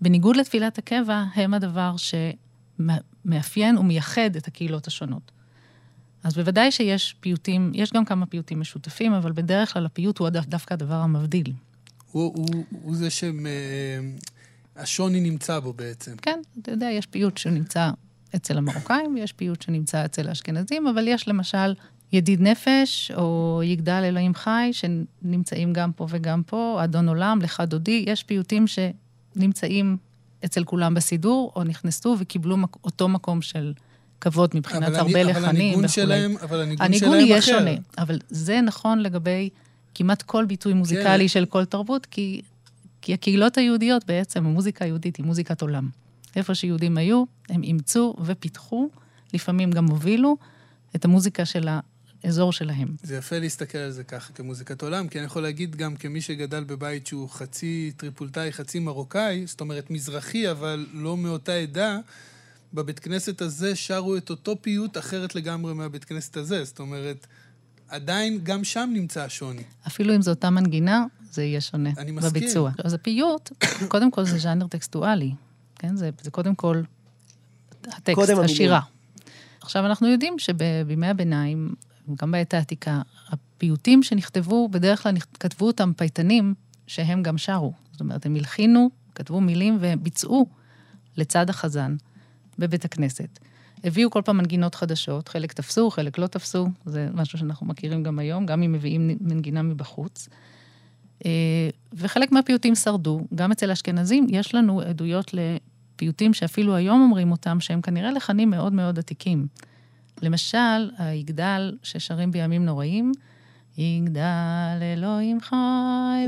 בניגוד 0.00 0.36
לתפילת 0.36 0.78
הקבע, 0.78 1.24
הם 1.34 1.54
הדבר 1.54 1.94
שמאפיין 1.96 3.78
ומייחד 3.78 4.36
את 4.36 4.48
הקהילות 4.48 4.86
השונות. 4.86 5.32
אז 6.24 6.34
בוודאי 6.34 6.72
שיש 6.72 7.16
פיוטים, 7.20 7.72
יש 7.74 7.92
גם 7.92 8.04
כמה 8.04 8.26
פיוטים 8.26 8.60
משותפים, 8.60 9.12
אבל 9.12 9.32
בדרך 9.32 9.72
כלל 9.72 9.86
הפיוט 9.86 10.18
הוא 10.18 10.28
דווקא 10.28 10.74
הדבר 10.74 10.94
המבדיל. 10.94 11.52
הוא, 12.12 12.32
הוא, 12.36 12.64
הוא 12.70 12.94
זה 12.96 13.08
שהשוני 14.78 15.20
נמצא 15.20 15.58
בו 15.60 15.72
בעצם. 15.72 16.16
כן, 16.22 16.40
אתה 16.62 16.70
יודע, 16.70 16.86
יש 16.86 17.06
פיוט 17.06 17.38
שנמצא 17.38 17.90
אצל 18.36 18.58
המרוקאים, 18.58 19.16
יש 19.16 19.32
פיוט 19.32 19.62
שנמצא 19.62 20.04
אצל 20.04 20.28
האשכנזים, 20.28 20.86
אבל 20.86 21.08
יש 21.08 21.28
למשל 21.28 21.74
ידיד 22.12 22.40
נפש, 22.40 23.10
או 23.16 23.60
יגדל 23.64 24.02
אלוהים 24.04 24.34
חי, 24.34 24.70
שנמצאים 24.72 25.72
גם 25.72 25.92
פה 25.92 26.06
וגם 26.10 26.42
פה, 26.46 26.80
אדון 26.84 27.08
עולם, 27.08 27.38
לך 27.42 27.62
דודי, 27.66 28.04
יש 28.06 28.22
פיוטים 28.22 28.64
שנמצאים 28.66 29.96
אצל 30.44 30.64
כולם 30.64 30.94
בסידור, 30.94 31.52
או 31.56 31.64
נכנסו 31.64 32.16
וקיבלו 32.18 32.56
מק- 32.56 32.84
אותו 32.84 33.08
מקום 33.08 33.42
של 33.42 33.72
כבוד 34.20 34.50
מבחינת 34.54 34.94
הרבה 34.94 35.22
לחנים 35.22 35.30
וכולי. 35.30 35.48
אבל 35.48 35.48
הניגון 35.48 35.88
שלהם, 35.88 36.36
אבל 36.42 36.60
הניגון, 36.60 36.86
הניגון 36.86 37.08
שלהם 37.10 37.24
יהיה 37.26 37.38
אחר. 37.38 37.58
שונה, 37.58 37.70
אבל 37.98 38.18
זה 38.28 38.60
נכון 38.60 38.98
לגבי 38.98 39.48
כמעט 39.94 40.22
כל 40.22 40.44
ביטוי 40.44 40.72
מוזיקלי 40.74 41.24
כן. 41.24 41.28
של 41.28 41.44
כל 41.44 41.64
תרבות, 41.64 42.06
כי, 42.06 42.42
כי 43.02 43.14
הקהילות 43.14 43.58
היהודיות 43.58 44.06
בעצם, 44.06 44.46
המוזיקה 44.46 44.84
היהודית 44.84 45.16
היא 45.16 45.26
מוזיקת 45.26 45.62
עולם. 45.62 45.88
איפה 46.36 46.54
שיהודים 46.54 46.96
היו, 46.96 47.24
הם 47.48 47.62
אימצו 47.62 48.14
ופיתחו, 48.24 48.88
לפעמים 49.34 49.70
גם 49.70 49.86
הובילו, 49.86 50.36
את 50.96 51.04
המוזיקה 51.04 51.44
של 51.44 51.68
האזור 52.24 52.52
שלהם. 52.52 52.88
זה 53.02 53.16
יפה 53.16 53.38
להסתכל 53.38 53.78
על 53.78 53.90
זה 53.90 54.04
ככה, 54.04 54.32
כמוזיקת 54.32 54.82
עולם, 54.82 55.08
כי 55.08 55.18
אני 55.18 55.26
יכול 55.26 55.42
להגיד 55.42 55.76
גם 55.76 55.96
כמי 55.96 56.20
שגדל 56.20 56.64
בבית 56.64 57.06
שהוא 57.06 57.28
חצי 57.28 57.92
טריפולטאי, 57.96 58.52
חצי 58.52 58.78
מרוקאי, 58.78 59.46
זאת 59.46 59.60
אומרת 59.60 59.90
מזרחי, 59.90 60.50
אבל 60.50 60.86
לא 60.92 61.16
מאותה 61.16 61.52
עדה, 61.52 61.98
בבית 62.74 62.98
כנסת 62.98 63.40
הזה 63.40 63.76
שרו 63.76 64.16
את 64.16 64.30
אותו 64.30 64.56
פיוט 64.60 64.98
אחרת 64.98 65.34
לגמרי 65.34 65.74
מהבית 65.74 66.04
כנסת 66.04 66.36
הזה. 66.36 66.64
זאת 66.64 66.78
אומרת, 66.78 67.26
עדיין 67.88 68.38
גם 68.42 68.64
שם 68.64 68.90
נמצא 68.92 69.24
השוני. 69.24 69.62
אפילו 69.86 70.14
אם 70.14 70.22
זו 70.22 70.30
אותה 70.30 70.50
מנגינה, 70.50 71.04
זה 71.32 71.44
יהיה 71.44 71.60
שונה. 71.60 71.90
אני 71.98 72.12
מסכים. 72.12 72.30
בביצוע. 72.30 72.70
אז 72.84 72.94
הפיוט, 72.94 73.50
קודם 73.88 74.10
כל 74.10 74.24
זה 74.24 74.38
ז'אנר 74.38 74.66
טקסטואלי. 74.66 75.32
כן? 75.78 75.96
זה, 75.96 76.10
זה 76.22 76.30
קודם 76.30 76.54
כל 76.54 76.82
הטקסט, 77.86 78.14
קודם 78.14 78.40
השירה. 78.40 78.76
המילים. 78.76 78.92
עכשיו, 79.60 79.86
אנחנו 79.86 80.08
יודעים 80.08 80.38
שבימי 80.38 81.06
הביניים, 81.06 81.74
גם 82.16 82.30
בעת 82.32 82.54
העתיקה, 82.54 83.02
הפיוטים 83.28 84.02
שנכתבו, 84.02 84.68
בדרך 84.68 85.02
כלל 85.02 85.14
כתבו 85.40 85.66
אותם 85.66 85.92
פייטנים, 85.96 86.54
שהם 86.86 87.22
גם 87.22 87.38
שרו. 87.38 87.72
זאת 87.92 88.00
אומרת, 88.00 88.26
הם 88.26 88.34
הלחינו, 88.34 88.90
כתבו 89.14 89.40
מילים 89.40 89.78
וביצעו 89.80 90.46
לצד 91.16 91.50
החזן 91.50 91.96
בבית 92.58 92.84
הכנסת. 92.84 93.38
הביאו 93.84 94.10
כל 94.10 94.22
פעם 94.24 94.36
מנגינות 94.36 94.74
חדשות, 94.74 95.28
חלק 95.28 95.52
תפסו, 95.52 95.90
חלק 95.90 96.18
לא 96.18 96.26
תפסו, 96.26 96.68
זה 96.86 97.08
משהו 97.14 97.38
שאנחנו 97.38 97.66
מכירים 97.66 98.02
גם 98.02 98.18
היום, 98.18 98.46
גם 98.46 98.62
אם 98.62 98.72
מביאים 98.72 99.10
מנגינה 99.20 99.62
מבחוץ. 99.62 100.28
וחלק 102.02 102.32
מהפיוטים 102.32 102.74
שרדו. 102.74 103.20
גם 103.34 103.52
אצל 103.52 103.70
אשכנזים 103.70 104.26
יש 104.30 104.54
לנו 104.54 104.80
עדויות 104.80 105.34
פיוטים 105.96 106.34
שאפילו 106.34 106.74
היום 106.74 107.02
אומרים 107.02 107.30
אותם, 107.30 107.60
שהם 107.60 107.80
כנראה 107.80 108.10
לחנים 108.10 108.50
מאוד 108.50 108.72
מאוד 108.72 108.98
עתיקים. 108.98 109.46
למשל, 110.22 110.90
היגדל 110.98 111.76
ששרים 111.82 112.30
בימים 112.30 112.64
נוראים, 112.64 113.12
יגדל 113.78 114.78
אלוהים 114.82 115.40
חי 115.40 116.26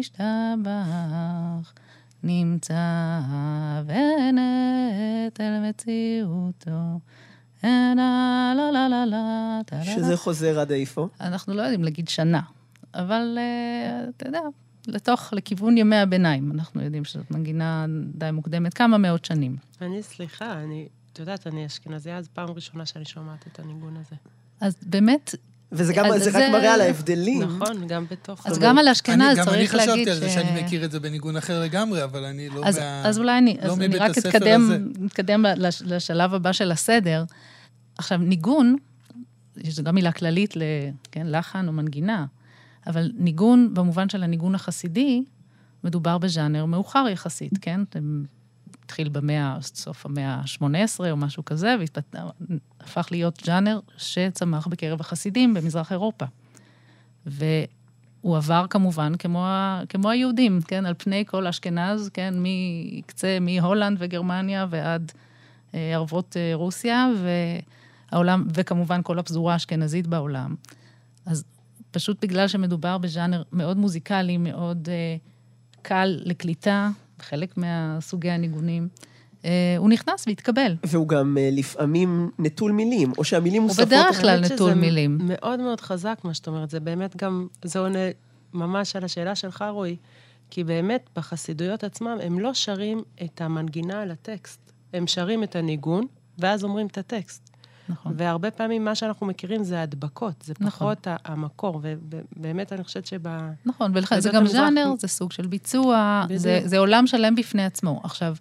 וישתבח, 0.00 1.72
נמצא 2.22 3.20
ונטל 3.86 5.60
מציאותו. 5.68 7.00
שזה 9.82 10.16
חוזר 10.16 10.60
עד 10.60 10.72
איפה? 10.72 11.08
אנחנו 11.20 11.54
לא 11.54 11.62
יודעים 11.62 11.84
להגיד 11.84 12.08
שנה, 12.08 12.40
אבל 12.94 13.38
אה, 13.38 14.04
אתה 14.16 14.28
יודע, 14.28 14.40
לתוך, 14.86 15.28
לכיוון 15.32 15.78
ימי 15.78 15.96
הביניים. 15.96 16.52
אנחנו 16.52 16.82
יודעים 16.82 17.04
שזאת 17.04 17.30
מנגינה 17.30 17.86
די 18.14 18.30
מוקדמת, 18.32 18.74
כמה 18.74 18.98
מאות 18.98 19.24
שנים. 19.24 19.56
אני, 19.82 20.02
סליחה, 20.02 20.52
אני, 20.52 20.88
את 21.12 21.18
יודעת, 21.18 21.46
אני 21.46 21.66
אשכנזיה, 21.66 22.18
אז 22.18 22.28
פעם 22.28 22.50
ראשונה 22.50 22.86
שאני 22.86 23.04
שומעת 23.04 23.46
את 23.52 23.60
הניגון 23.60 23.96
הזה. 23.96 24.16
אז 24.60 24.74
באמת... 24.86 25.34
וזה 25.72 25.92
גם, 25.92 26.06
זה, 26.18 26.30
זה 26.30 26.46
רק 26.46 26.52
מראה 26.52 26.74
על 26.74 26.80
ההבדלים. 26.80 27.42
נכון, 27.42 27.86
גם 27.86 28.06
בתוך... 28.10 28.46
אז 28.46 28.58
גם 28.58 28.78
על 28.78 28.88
אשכנז 28.88 29.38
צריך 29.44 29.74
להגיד 29.74 29.88
ש... 29.88 29.88
גם 29.88 29.94
אני 29.94 30.06
חשבתי 30.06 30.10
על 30.10 30.18
זה 30.18 30.30
שאני 30.30 30.62
מכיר 30.62 30.84
את 30.84 30.90
זה 30.90 31.00
בניגון 31.00 31.36
אחר 31.36 31.62
לגמרי, 31.62 32.04
אבל 32.04 32.24
אני 32.24 32.48
לא 32.48 32.64
אז, 32.64 32.78
מה... 32.78 33.08
אז 33.08 33.18
אולי 33.18 33.38
אני, 33.38 33.56
לא 33.62 33.72
אז 33.72 33.80
אני 33.80 33.96
רק 33.96 34.18
אתקדם, 34.18 34.88
אתקדם 35.06 35.44
לשלב 35.84 36.34
הבא 36.34 36.52
של 36.52 36.72
הסדר. 36.72 37.24
עכשיו, 37.98 38.18
ניגון, 38.18 38.76
שזו 39.64 39.82
גם 39.82 39.94
מילה 39.94 40.12
כללית 40.12 40.54
ללחן 41.16 41.60
כן, 41.60 41.68
או 41.68 41.72
מנגינה, 41.72 42.26
אבל 42.86 43.10
ניגון, 43.14 43.74
במובן 43.74 44.08
של 44.08 44.22
הניגון 44.22 44.54
החסידי, 44.54 45.24
מדובר 45.84 46.18
בז'אנר 46.18 46.64
מאוחר 46.64 47.06
יחסית, 47.10 47.52
כן? 47.60 47.80
התחיל 48.84 49.08
במאה, 49.08 49.58
סוף 49.60 50.06
המאה 50.06 50.34
ה-18 50.34 51.10
או 51.10 51.16
משהו 51.16 51.44
כזה, 51.44 51.76
והפך 52.80 53.08
להיות 53.10 53.42
ז'אנר 53.44 53.80
שצמח 53.96 54.66
בקרב 54.66 55.00
החסידים 55.00 55.54
במזרח 55.54 55.92
אירופה. 55.92 56.24
והוא 57.26 58.36
עבר 58.36 58.66
כמובן 58.70 59.12
כמו, 59.16 59.46
כמו 59.88 60.10
היהודים, 60.10 60.60
כן? 60.68 60.86
על 60.86 60.94
פני 60.98 61.24
כל 61.26 61.46
אשכנז, 61.46 62.10
כן? 62.14 62.34
מקצה, 62.36 63.38
מהולנד 63.40 63.96
וגרמניה 64.00 64.66
ועד 64.70 65.12
אה, 65.74 65.94
ערבות 65.94 66.36
אה, 66.36 66.50
רוסיה, 66.54 67.08
והעולם, 68.12 68.46
וכמובן 68.54 69.00
כל 69.02 69.18
הפזורה 69.18 69.52
האשכנזית 69.52 70.06
בעולם. 70.06 70.54
אז 71.26 71.44
פשוט 71.90 72.22
בגלל 72.22 72.48
שמדובר 72.48 72.98
בז'אנר 72.98 73.42
מאוד 73.52 73.76
מוזיקלי, 73.76 74.36
מאוד 74.36 74.88
אה, 74.88 75.16
קל 75.82 76.18
לקליטה, 76.24 76.90
חלק 77.18 77.56
מהסוגי 77.56 78.30
הניגונים. 78.30 78.88
אה, 79.44 79.74
הוא 79.78 79.90
נכנס 79.90 80.24
והתקבל. 80.26 80.76
והוא 80.86 81.08
גם 81.08 81.38
אה, 81.40 81.48
לפעמים 81.52 82.30
נטול 82.38 82.72
מילים, 82.72 83.12
או 83.18 83.24
שהמילים 83.24 83.62
מוספות... 83.62 83.78
הוא 83.78 83.86
בדרך 83.86 84.20
כלל 84.20 84.40
נטול 84.40 84.74
מילים. 84.74 85.18
מאוד 85.22 85.60
מאוד 85.60 85.80
חזק, 85.80 86.20
מה 86.24 86.34
שאת 86.34 86.48
אומרת. 86.48 86.70
זה 86.70 86.80
באמת 86.80 87.16
גם, 87.16 87.46
זה 87.64 87.78
עונה 87.78 87.98
ממש 88.52 88.96
על 88.96 89.04
השאלה 89.04 89.34
שלך, 89.34 89.64
רועי. 89.70 89.96
כי 90.50 90.64
באמת, 90.64 91.10
בחסידויות 91.16 91.84
עצמם, 91.84 92.18
הם 92.22 92.38
לא 92.38 92.54
שרים 92.54 93.02
את 93.24 93.40
המנגינה 93.40 94.02
על 94.02 94.10
הטקסט. 94.10 94.72
הם 94.92 95.06
שרים 95.06 95.42
את 95.42 95.56
הניגון, 95.56 96.06
ואז 96.38 96.64
אומרים 96.64 96.86
את 96.86 96.98
הטקסט. 96.98 97.49
נכון. 97.90 98.12
והרבה 98.16 98.50
פעמים 98.50 98.84
מה 98.84 98.94
שאנחנו 98.94 99.26
מכירים 99.26 99.64
זה 99.64 99.82
הדבקות, 99.82 100.34
זה 100.42 100.54
נכון. 100.60 100.70
פחות 100.70 101.06
המקור, 101.24 101.80
ובאמת 101.82 102.72
אני 102.72 102.84
חושבת 102.84 103.06
שב... 103.06 103.20
נכון, 103.66 103.92
ולכן 103.94 104.20
זה 104.20 104.30
גם 104.32 104.46
ז'אנר, 104.46 104.92
זה 104.98 105.08
סוג 105.08 105.32
של 105.32 105.46
ביצוע, 105.46 106.24
זה, 106.34 106.60
זה 106.64 106.78
עולם 106.78 107.06
שלם 107.06 107.34
בפני 107.34 107.64
עצמו. 107.64 108.00
עכשיו, 108.04 108.36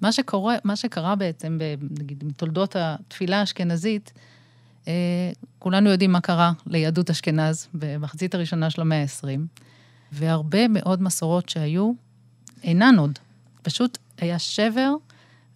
מה, 0.00 0.12
שקורה, 0.12 0.56
מה 0.64 0.76
שקרה 0.76 1.14
בעצם, 1.14 1.58
נגיד, 1.98 2.24
בתולדות 2.28 2.76
התפילה 2.78 3.40
האשכנזית, 3.40 4.12
אה, 4.88 4.92
כולנו 5.58 5.90
יודעים 5.90 6.12
מה 6.12 6.20
קרה 6.20 6.52
ליהדות 6.66 7.10
אשכנז 7.10 7.68
במחצית 7.74 8.34
הראשונה 8.34 8.70
של 8.70 8.80
המאה 8.80 9.02
ה-20, 9.02 9.40
והרבה 10.12 10.68
מאוד 10.68 11.02
מסורות 11.02 11.48
שהיו 11.48 11.92
אינן 12.62 12.98
עוד. 12.98 13.18
פשוט 13.62 13.98
היה 14.18 14.38
שבר 14.38 14.94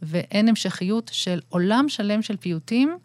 ואין 0.02 0.48
המשכיות 0.48 1.10
של 1.14 1.40
עולם 1.48 1.88
שלם 1.88 2.22
של 2.22 2.36
פיוטים 2.36 2.98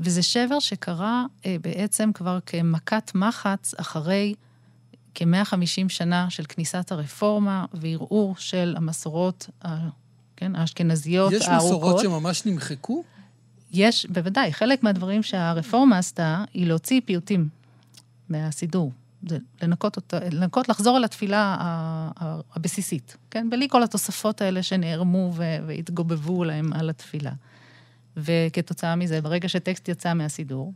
וזה 0.00 0.22
שבר 0.22 0.58
שקרה 0.58 1.24
אה, 1.46 1.56
בעצם 1.60 2.10
כבר 2.14 2.38
כמכת 2.46 3.12
מחץ 3.14 3.74
אחרי 3.74 4.34
כ-150 5.14 5.88
שנה 5.88 6.30
של 6.30 6.44
כניסת 6.48 6.92
הרפורמה 6.92 7.64
וערעור 7.74 8.36
של 8.36 8.74
המסורות, 8.76 9.48
ה, 9.64 9.88
כן, 10.36 10.56
האשכנזיות 10.56 11.32
יש 11.32 11.48
הארוכות. 11.48 11.70
יש 11.70 11.76
מסורות 11.76 12.00
שממש 12.00 12.46
נמחקו? 12.46 13.04
יש, 13.72 14.06
בוודאי. 14.06 14.52
חלק 14.52 14.82
מהדברים 14.82 15.22
שהרפורמה 15.22 15.98
עשתה, 15.98 16.44
היא 16.54 16.66
להוציא 16.66 17.00
פיוטים 17.04 17.48
מהסידור. 18.28 18.92
זה 19.28 19.38
לנקות 19.62 19.96
אותה, 19.96 20.18
לנקות, 20.32 20.68
לחזור 20.68 20.96
אל 20.96 21.04
התפילה 21.04 21.56
הבסיסית, 22.54 23.16
כן? 23.30 23.50
בלי 23.50 23.68
כל 23.70 23.82
התוספות 23.82 24.40
האלה 24.40 24.62
שנערמו 24.62 25.32
והתגובבו 25.66 26.44
להם 26.44 26.72
על 26.72 26.90
התפילה. 26.90 27.32
וכתוצאה 28.24 28.96
מזה, 28.96 29.20
ברגע 29.20 29.48
שטקסט 29.48 29.88
יצא 29.88 30.14
מהסידור, 30.14 30.72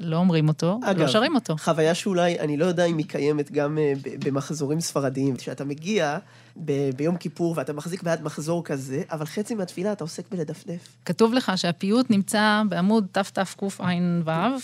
לא 0.00 0.16
אומרים 0.16 0.48
אותו, 0.48 0.80
לא 0.82 0.90
אגב, 0.90 1.00
לא 1.00 1.08
שרים 1.08 1.34
אותו. 1.34 1.56
חוויה 1.56 1.94
שאולי, 1.94 2.40
אני 2.40 2.56
לא 2.56 2.64
יודע 2.64 2.84
אם 2.84 2.98
היא 2.98 3.06
קיימת 3.06 3.52
גם 3.52 3.78
אה, 3.78 3.92
במחזורים 4.24 4.80
ספרדיים. 4.80 5.36
כשאתה 5.36 5.64
מגיע 5.64 6.18
ב- 6.56 6.90
ביום 6.96 7.16
כיפור 7.16 7.54
ואתה 7.56 7.72
מחזיק 7.72 8.02
ביד 8.02 8.22
מחזור 8.22 8.64
כזה, 8.64 9.02
אבל 9.10 9.26
חצי 9.26 9.54
מהתפילה 9.54 9.92
אתה 9.92 10.04
עוסק 10.04 10.24
בלדפדף. 10.30 10.88
כתוב 11.04 11.34
לך 11.34 11.52
שהפיוט 11.56 12.10
נמצא 12.10 12.62
בעמוד 12.68 13.06
תתקע"ו, 13.12 13.68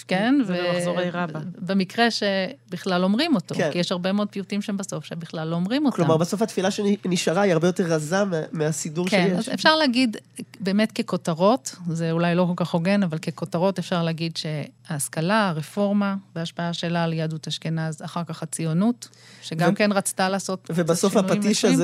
כן? 0.08 0.34
ובמחזורי 0.46 1.10
רבה. 1.10 1.40
במקרה 1.58 2.06
שבכלל 2.10 3.04
אומרים 3.04 3.34
אותו, 3.34 3.54
כן. 3.54 3.70
כי 3.72 3.78
יש 3.78 3.92
הרבה 3.92 4.12
מאוד 4.12 4.28
פיוטים 4.28 4.62
שם 4.62 4.76
בסוף 4.76 5.04
שבכלל 5.04 5.48
לא 5.48 5.56
אומרים 5.56 5.86
אותם. 5.86 5.96
כלומר, 5.96 6.16
בסוף 6.16 6.42
התפילה 6.42 6.70
שנשארה 6.70 7.42
היא 7.42 7.52
הרבה 7.52 7.68
יותר 7.68 7.84
רזה 7.84 8.22
מהסידור 8.52 9.08
כן, 9.08 9.24
שיש. 9.24 9.32
כן, 9.32 9.52
אז 9.52 9.54
אפשר 9.54 9.76
להגיד, 9.76 10.16
באמת 10.60 10.92
ככותרות, 10.92 11.76
זה 11.88 12.12
אולי 12.12 12.34
לא 12.34 12.46
כל 12.48 12.64
כך 12.64 12.70
הוגן, 12.74 13.02
אבל 13.02 13.18
ככותרות 13.18 13.78
אפשר 13.78 14.02
להגיד 14.02 14.32
שההשכלה, 14.36 15.48
הרפורמה 15.48 16.16
וההשפעה 16.36 16.72
שלה 16.72 17.04
על 17.04 17.12
יהדות 17.12 17.46
אשכנז, 17.48 18.02
אחר 18.02 18.24
כך 18.24 18.42
הציונות, 18.42 19.08
שגם 19.42 19.72
ו... 19.72 19.76
כן 19.76 19.92
רצתה 19.92 20.28
לעשות 20.28 20.70
ובסוף 20.74 21.16
הפטיש 21.16 21.64
הזה... 21.64 21.77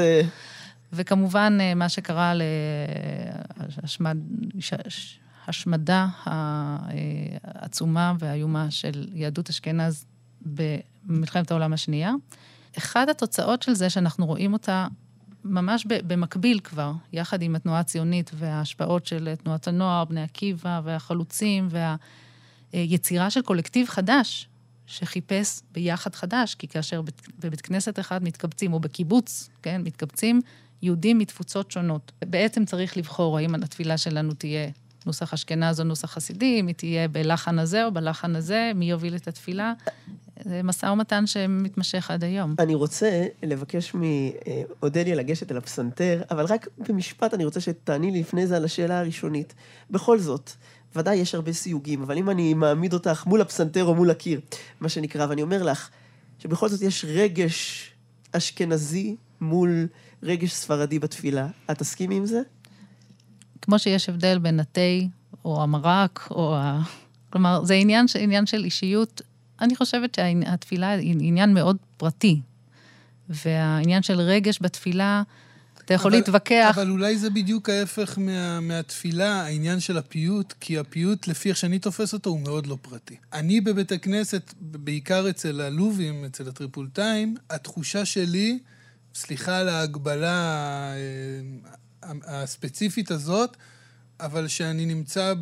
וכמובן, 0.92 1.58
אה, 1.60 1.74
מה 1.74 1.88
שקרה 1.88 2.32
להשמדה 5.46 6.06
העצומה 6.24 8.12
והאיומה 8.18 8.70
של 8.70 9.08
יהדות 9.12 9.48
אשכנז 9.48 10.04
במלחמת 10.42 11.50
העולם 11.50 11.72
השנייה. 11.72 12.12
אחת 12.78 13.08
התוצאות 13.08 13.62
של 13.62 13.74
זה, 13.74 13.90
שאנחנו 13.90 14.26
רואים 14.26 14.52
אותה 14.52 14.86
ממש 15.44 15.86
במקביל 15.88 16.60
כבר, 16.60 16.92
יחד 17.12 17.42
עם 17.42 17.56
התנועה 17.56 17.80
הציונית 17.80 18.30
וההשפעות 18.34 19.06
של 19.06 19.34
תנועת 19.42 19.68
הנוער, 19.68 20.04
בני 20.04 20.22
עקיבא 20.22 20.80
והחלוצים 20.84 21.68
והיצירה 22.72 23.30
של 23.30 23.42
קולקטיב 23.42 23.88
חדש, 23.88 24.48
שחיפש 24.86 25.60
ביחד 25.72 26.14
חדש, 26.14 26.54
כי 26.54 26.68
כאשר 26.68 27.02
בבית 27.38 27.60
כנסת 27.60 27.98
אחד 27.98 28.24
מתקבצים, 28.24 28.72
או 28.72 28.80
בקיבוץ, 28.80 29.48
כן, 29.62 29.82
מתקבצים 29.84 30.40
יהודים 30.82 31.18
מתפוצות 31.18 31.70
שונות. 31.70 32.12
בעצם 32.24 32.64
צריך 32.64 32.96
לבחור 32.96 33.38
האם 33.38 33.54
התפילה 33.54 33.98
שלנו 33.98 34.34
תהיה 34.34 34.68
נוסח 35.06 35.34
אשכנז 35.34 35.80
או 35.80 35.84
נוסח 35.84 36.10
חסידי, 36.10 36.60
אם 36.60 36.66
היא 36.66 36.74
תהיה 36.74 37.08
בלחן 37.08 37.58
הזה 37.58 37.84
או 37.84 37.92
בלחן 37.92 38.36
הזה, 38.36 38.72
מי 38.74 38.90
יוביל 38.90 39.16
את 39.16 39.28
התפילה. 39.28 39.72
זה 40.44 40.60
משא 40.64 40.86
ומתן 40.86 41.26
שמתמשך 41.26 42.10
עד 42.10 42.24
היום. 42.24 42.54
אני 42.58 42.74
רוצה 42.74 43.24
לבקש 43.42 43.92
מאודליה 43.94 45.14
לגשת 45.14 45.52
אל 45.52 45.56
הפסנתר, 45.56 46.22
אבל 46.30 46.44
רק 46.44 46.68
במשפט 46.88 47.34
אני 47.34 47.44
רוצה 47.44 47.60
שתעני 47.60 48.10
לי 48.10 48.20
לפני 48.20 48.46
זה 48.46 48.56
על 48.56 48.64
השאלה 48.64 48.98
הראשונית. 48.98 49.54
בכל 49.90 50.18
זאת, 50.18 50.50
ודאי 50.96 51.16
יש 51.16 51.34
הרבה 51.34 51.52
סיוגים, 51.52 52.02
אבל 52.02 52.16
אם 52.16 52.30
אני 52.30 52.54
מעמיד 52.54 52.92
אותך 52.92 53.26
מול 53.26 53.40
הפסנתר 53.40 53.84
או 53.84 53.94
מול 53.94 54.10
הקיר, 54.10 54.40
מה 54.80 54.88
שנקרא, 54.88 55.26
ואני 55.28 55.42
אומר 55.42 55.62
לך 55.62 55.88
שבכל 56.38 56.68
זאת 56.68 56.82
יש 56.82 57.04
רגש 57.08 57.90
אשכנזי 58.32 59.16
מול 59.40 59.86
רגש 60.22 60.52
ספרדי 60.52 60.98
בתפילה, 60.98 61.46
את 61.70 61.78
תסכימי 61.78 62.14
עם 62.16 62.26
זה? 62.26 62.40
כמו 63.62 63.78
שיש 63.78 64.08
הבדל 64.08 64.38
בין 64.38 64.60
התה 64.60 64.80
או 65.44 65.62
המרק, 65.62 66.28
או 66.30 66.56
ה... 66.56 66.82
כלומר, 67.30 67.64
זה 67.64 67.74
עניין, 67.74 68.06
עניין 68.20 68.46
של 68.46 68.64
אישיות. 68.64 69.22
אני 69.60 69.76
חושבת 69.76 70.14
שהתפילה 70.14 70.90
היא 70.90 71.14
עניין 71.20 71.54
מאוד 71.54 71.76
פרטי. 71.96 72.40
והעניין 73.28 74.02
של 74.02 74.20
רגש 74.20 74.58
בתפילה, 74.62 75.22
אתה 75.84 75.94
יכול 75.94 76.10
אבל, 76.10 76.18
להתווכח. 76.18 76.72
אבל 76.74 76.90
אולי 76.90 77.18
זה 77.18 77.30
בדיוק 77.30 77.70
ההפך 77.70 78.18
מה, 78.18 78.60
מהתפילה, 78.60 79.42
העניין 79.42 79.80
של 79.80 79.98
הפיוט, 79.98 80.54
כי 80.60 80.78
הפיוט, 80.78 81.28
לפי 81.28 81.48
איך 81.48 81.56
שאני 81.56 81.78
תופס 81.78 82.12
אותו, 82.12 82.30
הוא 82.30 82.40
מאוד 82.40 82.66
לא 82.66 82.78
פרטי. 82.82 83.16
אני 83.32 83.60
בבית 83.60 83.92
הכנסת, 83.92 84.54
בעיקר 84.60 85.30
אצל 85.30 85.60
הלובים, 85.60 86.24
אצל 86.24 86.48
הטריפולטאים, 86.48 87.36
התחושה 87.50 88.04
שלי, 88.04 88.58
סליחה 89.14 89.58
על 89.58 89.68
ההגבלה 89.68 90.92
אה, 92.02 92.12
הספציפית 92.26 93.10
הזאת, 93.10 93.56
אבל 94.20 94.48
שאני 94.48 94.86
נמצא 94.86 95.34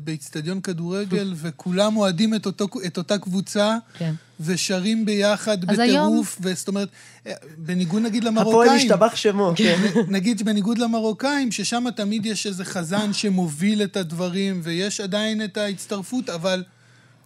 באיצטדיון 0.00 0.60
כדורגל, 0.60 1.32
וכולם 1.42 1.96
אוהדים 1.96 2.34
את, 2.34 2.46
אותו, 2.46 2.66
את 2.86 2.98
אותה 2.98 3.18
קבוצה, 3.18 3.76
כן. 3.98 4.14
ושרים 4.40 5.06
ביחד 5.06 5.64
בטירוף, 5.64 6.38
היום... 6.40 6.54
זאת 6.54 6.68
אומרת, 6.68 6.88
בניגוד 7.58 8.02
נגיד 8.02 8.24
למרוקאים... 8.24 8.62
הפועל 8.62 8.76
השתבח 8.76 9.16
שמו, 9.16 9.52
כן. 9.56 9.80
נגיד 10.08 10.42
בניגוד 10.42 10.78
למרוקאים, 10.78 11.52
ששם 11.52 11.84
תמיד 11.96 12.26
יש 12.26 12.46
איזה 12.46 12.64
חזן 12.64 13.12
שמוביל 13.12 13.82
את 13.82 13.96
הדברים, 13.96 14.60
ויש 14.62 15.00
עדיין 15.00 15.44
את 15.44 15.56
ההצטרפות, 15.56 16.30
אבל 16.30 16.64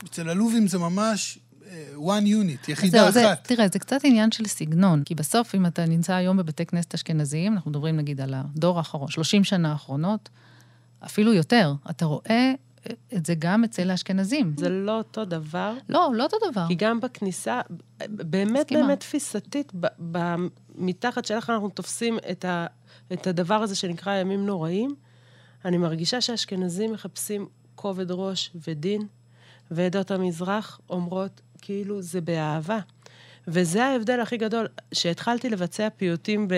אצל 0.05 0.29
הלובים 0.29 0.67
זה 0.67 0.79
ממש 0.79 1.39
אה, 1.71 1.85
one 1.97 2.25
unit, 2.25 2.71
יחידה 2.71 3.11
זה, 3.11 3.29
אחת. 3.31 3.39
זה, 3.49 3.55
תראה, 3.55 3.69
זה 3.73 3.79
קצת 3.79 4.01
עניין 4.05 4.31
של 4.31 4.47
סגנון, 4.47 5.03
כי 5.05 5.15
בסוף, 5.15 5.55
אם 5.55 5.67
אתה 5.67 5.87
נמצא 5.87 6.15
היום 6.15 6.37
בבתי 6.37 6.67
כנסת 6.67 6.95
אשכנזיים, 6.95 7.53
אנחנו 7.53 7.71
מדברים 7.71 7.97
נגיד 7.97 8.21
על 8.21 8.35
הדור 8.37 8.79
האחרון, 8.79 9.09
30 9.11 9.45
שנה 9.45 9.73
האחרונות, 9.73 10.29
אפילו 11.05 11.33
יותר. 11.33 11.73
אתה 11.91 12.05
רואה 12.05 12.53
את 13.15 13.27
זה 13.27 13.35
גם 13.39 13.65
אצל 13.65 13.91
האשכנזים. 13.91 14.55
זה 14.59 14.69
לא 14.69 14.99
אותו 14.99 15.25
דבר. 15.25 15.75
לא, 15.89 16.11
לא 16.15 16.23
אותו 16.23 16.37
דבר. 16.51 16.65
כי 16.69 16.75
גם 16.75 17.01
בכניסה, 17.01 17.61
באמת 18.09 18.67
סכימה. 18.67 18.87
באמת 18.87 19.01
תפיסתית, 19.01 19.73
מתחת 20.75 21.25
של 21.25 21.35
איך 21.35 21.51
אנחנו 21.51 21.69
תופסים 21.69 22.19
את, 22.31 22.45
ה, 22.45 22.67
את 23.13 23.27
הדבר 23.27 23.55
הזה 23.55 23.75
שנקרא 23.75 24.17
ימים 24.17 24.47
נוראים, 24.47 24.95
אני 25.65 25.79
מרגישה 25.79 26.21
שהאשכנזים 26.21 26.93
מחפשים 26.93 27.47
כובד 27.75 28.11
ראש 28.11 28.51
ודין, 28.69 29.07
ועדות 29.71 30.11
המזרח 30.11 30.81
אומרות, 30.91 31.41
כאילו, 31.63 32.03
זה 32.03 32.21
באהבה. 32.21 32.79
וזה 33.51 33.85
ההבדל 33.85 34.21
הכי 34.21 34.37
גדול, 34.37 34.67
שהתחלתי 34.93 35.51
לבצע 35.51 35.89
פיוטים 35.97 36.49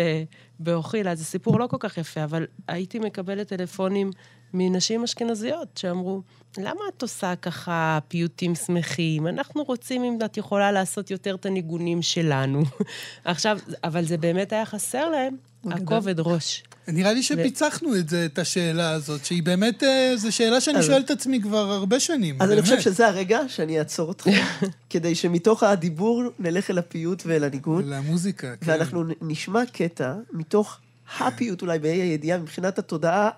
באוכילה, 0.59 1.15
זה 1.15 1.25
סיפור 1.25 1.61
לא 1.61 1.67
כל 1.67 1.77
כך 1.81 1.99
יפה, 1.99 2.25
אבל 2.25 2.47
הייתי 2.69 2.99
מקבלת 2.99 3.49
טלפונים 3.49 4.11
מנשים 4.55 5.05
אשכנזיות 5.05 5.69
שאמרו, 5.77 6.23
למה 6.59 6.81
את 6.89 7.03
עושה 7.03 7.37
ככה 7.37 7.99
פיוטים 8.09 8.55
שמחים? 8.55 9.27
אנחנו 9.27 9.63
רוצים, 9.63 10.05
אם 10.05 10.19
את 10.25 10.37
יכולה 10.37 10.73
לעשות 10.73 11.11
יותר 11.11 11.35
את 11.35 11.47
הניגונים 11.47 12.03
שלנו. 12.03 12.63
עכשיו, 13.25 13.59
אבל 13.85 14.05
זה 14.05 14.17
באמת 14.17 14.53
היה 14.53 14.67
חסר 14.67 15.11
להם, 15.11 15.37
הכובד 15.71 16.21
ראש. 16.21 16.63
נראה 16.93 17.13
לי 17.13 17.23
שפיצחנו 17.23 17.97
את 17.97 18.09
זה, 18.09 18.25
את 18.25 18.39
השאלה 18.39 18.91
הזאת, 18.91 19.25
שהיא 19.25 19.43
באמת, 19.43 19.83
אה, 19.83 20.13
זו 20.17 20.33
שאלה 20.33 20.61
שאני 20.61 20.83
שואל 20.83 21.01
את 21.01 21.11
עצמי 21.11 21.41
כבר 21.43 21.73
הרבה 21.73 22.01
שנים. 22.01 22.43
אז 22.43 22.51
אני 22.51 22.63
חושב 22.63 22.81
שזה 22.81 23.07
הרגע 23.07 23.41
שאני 23.49 23.79
אעצור 23.79 24.09
אותך, 24.09 24.27
כדי 24.91 25.15
שמתוך 25.15 25.63
הדיבור 25.63 26.23
נלך 26.39 26.71
אל 26.71 26.79
הפיוט 26.79 27.23
ואל 27.27 27.45
הניגון. 27.45 27.89
למוזיקה, 27.89 28.57
כן. 28.57 28.71
ואנחנו 28.71 29.05
נשמע 29.23 29.67
קטע 29.73 30.15
מתוך 30.33 30.79
הפיוט, 31.19 31.63
אולי 31.63 31.79
באי 31.79 32.01
הידיעה, 32.01 32.39
מבחינת 32.39 32.79
התודעה 32.79 33.31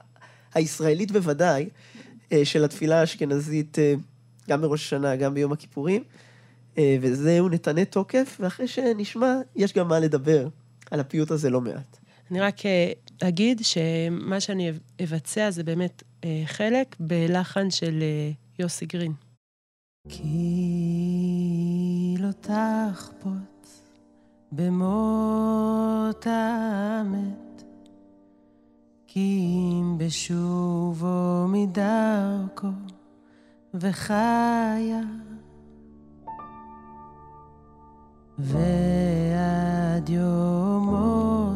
הישראלית 0.55 1.11
בוודאי, 1.11 1.69
אה, 2.33 2.45
של 2.45 2.65
התפילה 2.65 3.01
האשכנזית, 3.01 3.79
אה, 3.79 3.95
גם 4.51 4.61
בראש 4.61 4.87
השנה, 4.87 5.17
גם 5.17 5.35
ביום 5.35 5.53
הכיפורים. 5.53 6.03
וזהו 7.01 7.49
נתנה 7.49 7.85
תוקף, 7.85 8.37
ואחרי 8.41 8.69
שנשמע, 8.69 9.35
יש 9.57 9.73
גם 9.73 9.89
מה 9.89 9.99
לדבר 9.99 10.49
על 10.91 11.01
הפיוט 11.01 11.31
הזה 11.31 11.51
לא 11.51 11.61
מעט. 11.61 11.97
אני 12.31 12.41
רק 12.41 12.57
אגיד 13.29 13.61
שמה 13.63 14.41
שאני 14.41 14.73
אבצע 15.03 15.51
זה 15.51 15.65
באמת 15.65 16.03
אה, 16.25 16.43
חלק 16.47 16.97
בלחן 17.01 17.71
של 17.71 17.99
אה, 18.03 18.31
יוסי 18.59 18.87
גרין. 18.87 19.13
כי 20.09 20.25
לא 22.19 22.29
תחפוץ 22.41 23.83
במות 24.53 26.27
המת, 26.27 27.63
כי 29.07 29.41
אם 29.81 29.99
בשובו 29.99 31.47
מדרכו 31.49 32.69
וחיה, 33.75 35.01
ועד 38.39 40.09
יום 40.09 40.87
מותו 40.87 41.52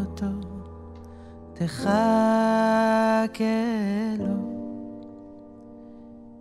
תחכה 1.59 3.47
לו, 4.19 4.37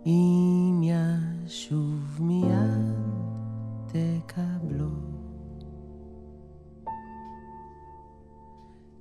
אם 0.06 0.80
ישוב 0.82 2.18
מיד 2.20 2.94
תקבלו. 3.86 4.88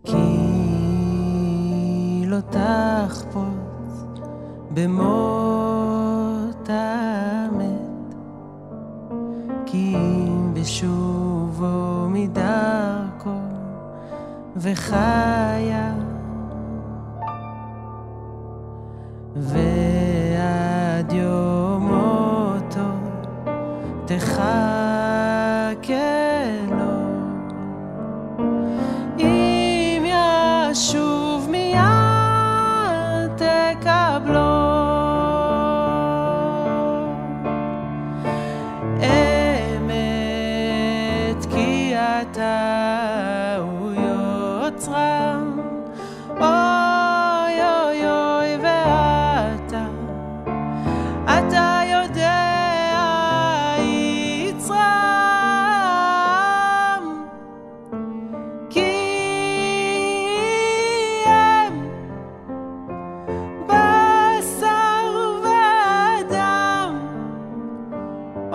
כי 0.03 0.13
לא 2.27 2.39
תחפוץ 2.39 4.03
במות 4.73 6.69
המת, 6.69 8.15
כי 9.65 9.95
אם 9.95 10.53
בשובו 10.53 12.07
מדרכו 12.09 13.39
וחייו 14.55 15.94
יום 21.17 21.44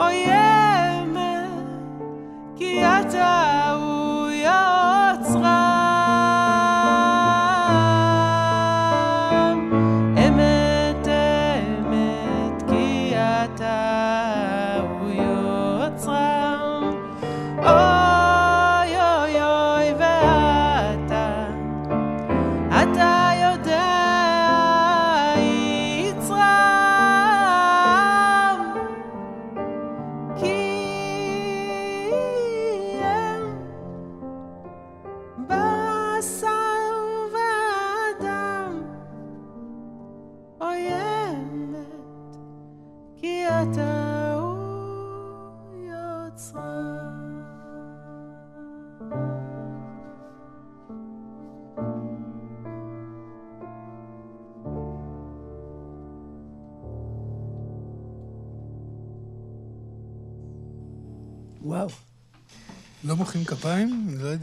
אוי 0.01 0.25
אמת, 0.25 0.40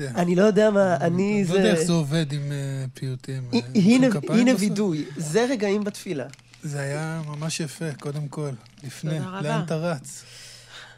יודע. 0.04 0.12
אני 0.16 0.36
לא 0.36 0.44
יודע 0.44 0.70
מה, 0.70 0.96
אני 0.96 1.44
לא 1.50 1.54
יודע 1.54 1.72
איך 1.72 1.80
זה... 1.80 1.86
זה 1.86 1.94
עובד 1.94 2.34
עם 2.34 2.52
אה, 2.52 2.86
פיוטים. 2.94 3.50
אה, 3.54 3.60
הנה? 4.30 4.52
וידוי, 4.60 5.06
זה 5.18 5.46
רגעים 5.50 5.84
בתפילה. 5.84 6.26
זה 6.64 6.80
היה 6.80 7.22
ממש 7.28 7.60
יפה, 7.60 7.86
קודם 8.00 8.28
כל. 8.28 8.50
לפני. 8.84 9.20
לאן 9.20 9.62
אתה 9.66 9.76
רץ? 9.76 10.24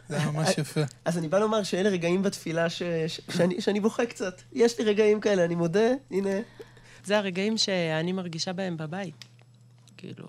זה 0.10 0.18
היה 0.18 0.32
ממש 0.32 0.58
יפה. 0.58 0.82
אז 1.06 1.18
אני 1.18 1.28
בא 1.28 1.40
לומר 1.40 1.64
שאלה 1.64 1.90
רגעים 1.90 2.24
בתפילה. 2.24 2.70
ש... 2.70 2.82
שאני, 3.30 3.62
שאני 3.62 3.80
בוכה 3.80 4.06
קצת. 4.06 4.42
יש 4.54 4.80
לי 4.80 4.86
רגעים 4.86 5.20
כאלה, 5.20 5.46
אני 5.46 5.56
מודה, 5.56 5.90
הנה. 6.12 6.30
זה 7.06 7.18
הרגעים 7.18 7.58
שאני 7.58 8.12
מרגישה 8.12 8.54
בהם 8.54 8.78
בבית. 8.78 9.26
כאילו, 9.98 10.28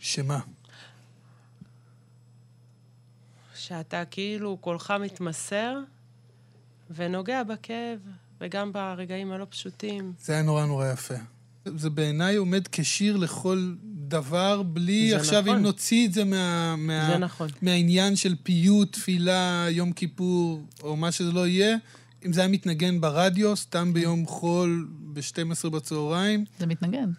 שמה? 0.00 0.38
שאתה 3.54 4.04
כאילו 4.04 4.56
קולך 4.56 4.94
מתמסר 5.00 5.78
ונוגע 6.90 7.42
בכאב, 7.42 7.98
וגם 8.40 8.72
ברגעים 8.72 9.32
הלא 9.32 9.46
פשוטים. 9.50 10.12
זה 10.20 10.32
היה 10.32 10.42
נורא 10.42 10.66
נורא 10.66 10.92
יפה. 10.92 11.14
זה 11.64 11.90
בעיניי 11.90 12.36
עומד 12.36 12.68
כשיר 12.68 13.16
לכל 13.16 13.74
דבר, 14.08 14.62
בלי 14.62 15.14
עכשיו 15.14 15.42
נכון. 15.42 15.56
אם 15.56 15.62
נוציא 15.62 16.06
את 16.06 16.12
זה 16.12 16.24
מה, 16.24 16.74
מה, 16.78 17.08
זה 17.12 17.18
נכון. 17.18 17.48
מהעניין 17.62 18.16
של 18.16 18.34
פיוט, 18.42 18.92
תפילה, 18.92 19.66
יום 19.70 19.92
כיפור, 19.92 20.62
או 20.82 20.96
מה 20.96 21.12
שזה 21.12 21.32
לא 21.32 21.46
יהיה. 21.46 21.76
אם 22.26 22.32
זה 22.32 22.40
היה 22.40 22.48
מתנגן 22.48 23.00
ברדיו, 23.00 23.56
סתם 23.56 23.92
ביום 23.92 24.26
חול, 24.26 24.88
ב-12 25.12 25.70
בצהריים, 25.70 26.44
זה 26.58 26.66
מתנגן. 26.66 27.10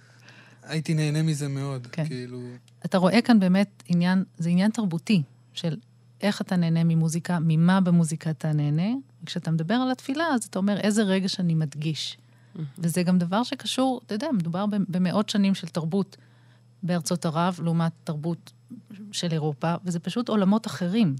הייתי 0.64 0.94
נהנה 0.94 1.24
מזה 1.24 1.48
מאוד. 1.48 1.88
כן. 1.92 2.06
כאילו... 2.08 2.42
אתה 2.86 2.98
רואה 2.98 3.22
כאן 3.22 3.40
באמת 3.40 3.84
עניין, 3.88 4.24
זה 4.38 4.50
עניין 4.50 4.72
תרבותי 4.72 5.24
של 5.54 5.76
איך 6.22 6.42
אתה 6.42 6.56
נהנה 6.56 6.84
ממוזיקה, 6.84 7.38
ממה 7.42 7.82
במוזיקה 7.82 8.30
אתה 8.30 8.54
נהנה. 8.54 8.90
וכשאתה 9.24 9.52
מדבר 9.52 9.74
על 9.74 9.92
התפילה, 9.92 10.26
אז 10.34 10.44
אתה 10.44 10.60
אומר 10.60 10.80
איזה 10.80 11.04
רגע 11.04 11.30
שאני 11.30 11.56
מדגיש. 11.56 12.18
וזה 12.78 13.04
גם 13.04 13.18
דבר 13.18 13.44
שקשור, 13.44 14.02
אתה 14.06 14.16
יודע, 14.16 14.28
מדובר 14.32 14.66
במאות 14.70 15.30
שנים 15.30 15.56
של 15.56 15.68
תרבות 15.68 16.18
בארצות 16.84 17.26
ערב, 17.26 17.60
לעומת 17.64 17.92
תרבות 18.04 18.52
של 19.12 19.32
אירופה, 19.32 19.74
וזה 19.84 20.00
פשוט 20.00 20.30
עולמות 20.30 20.68
אחרים. 20.68 21.16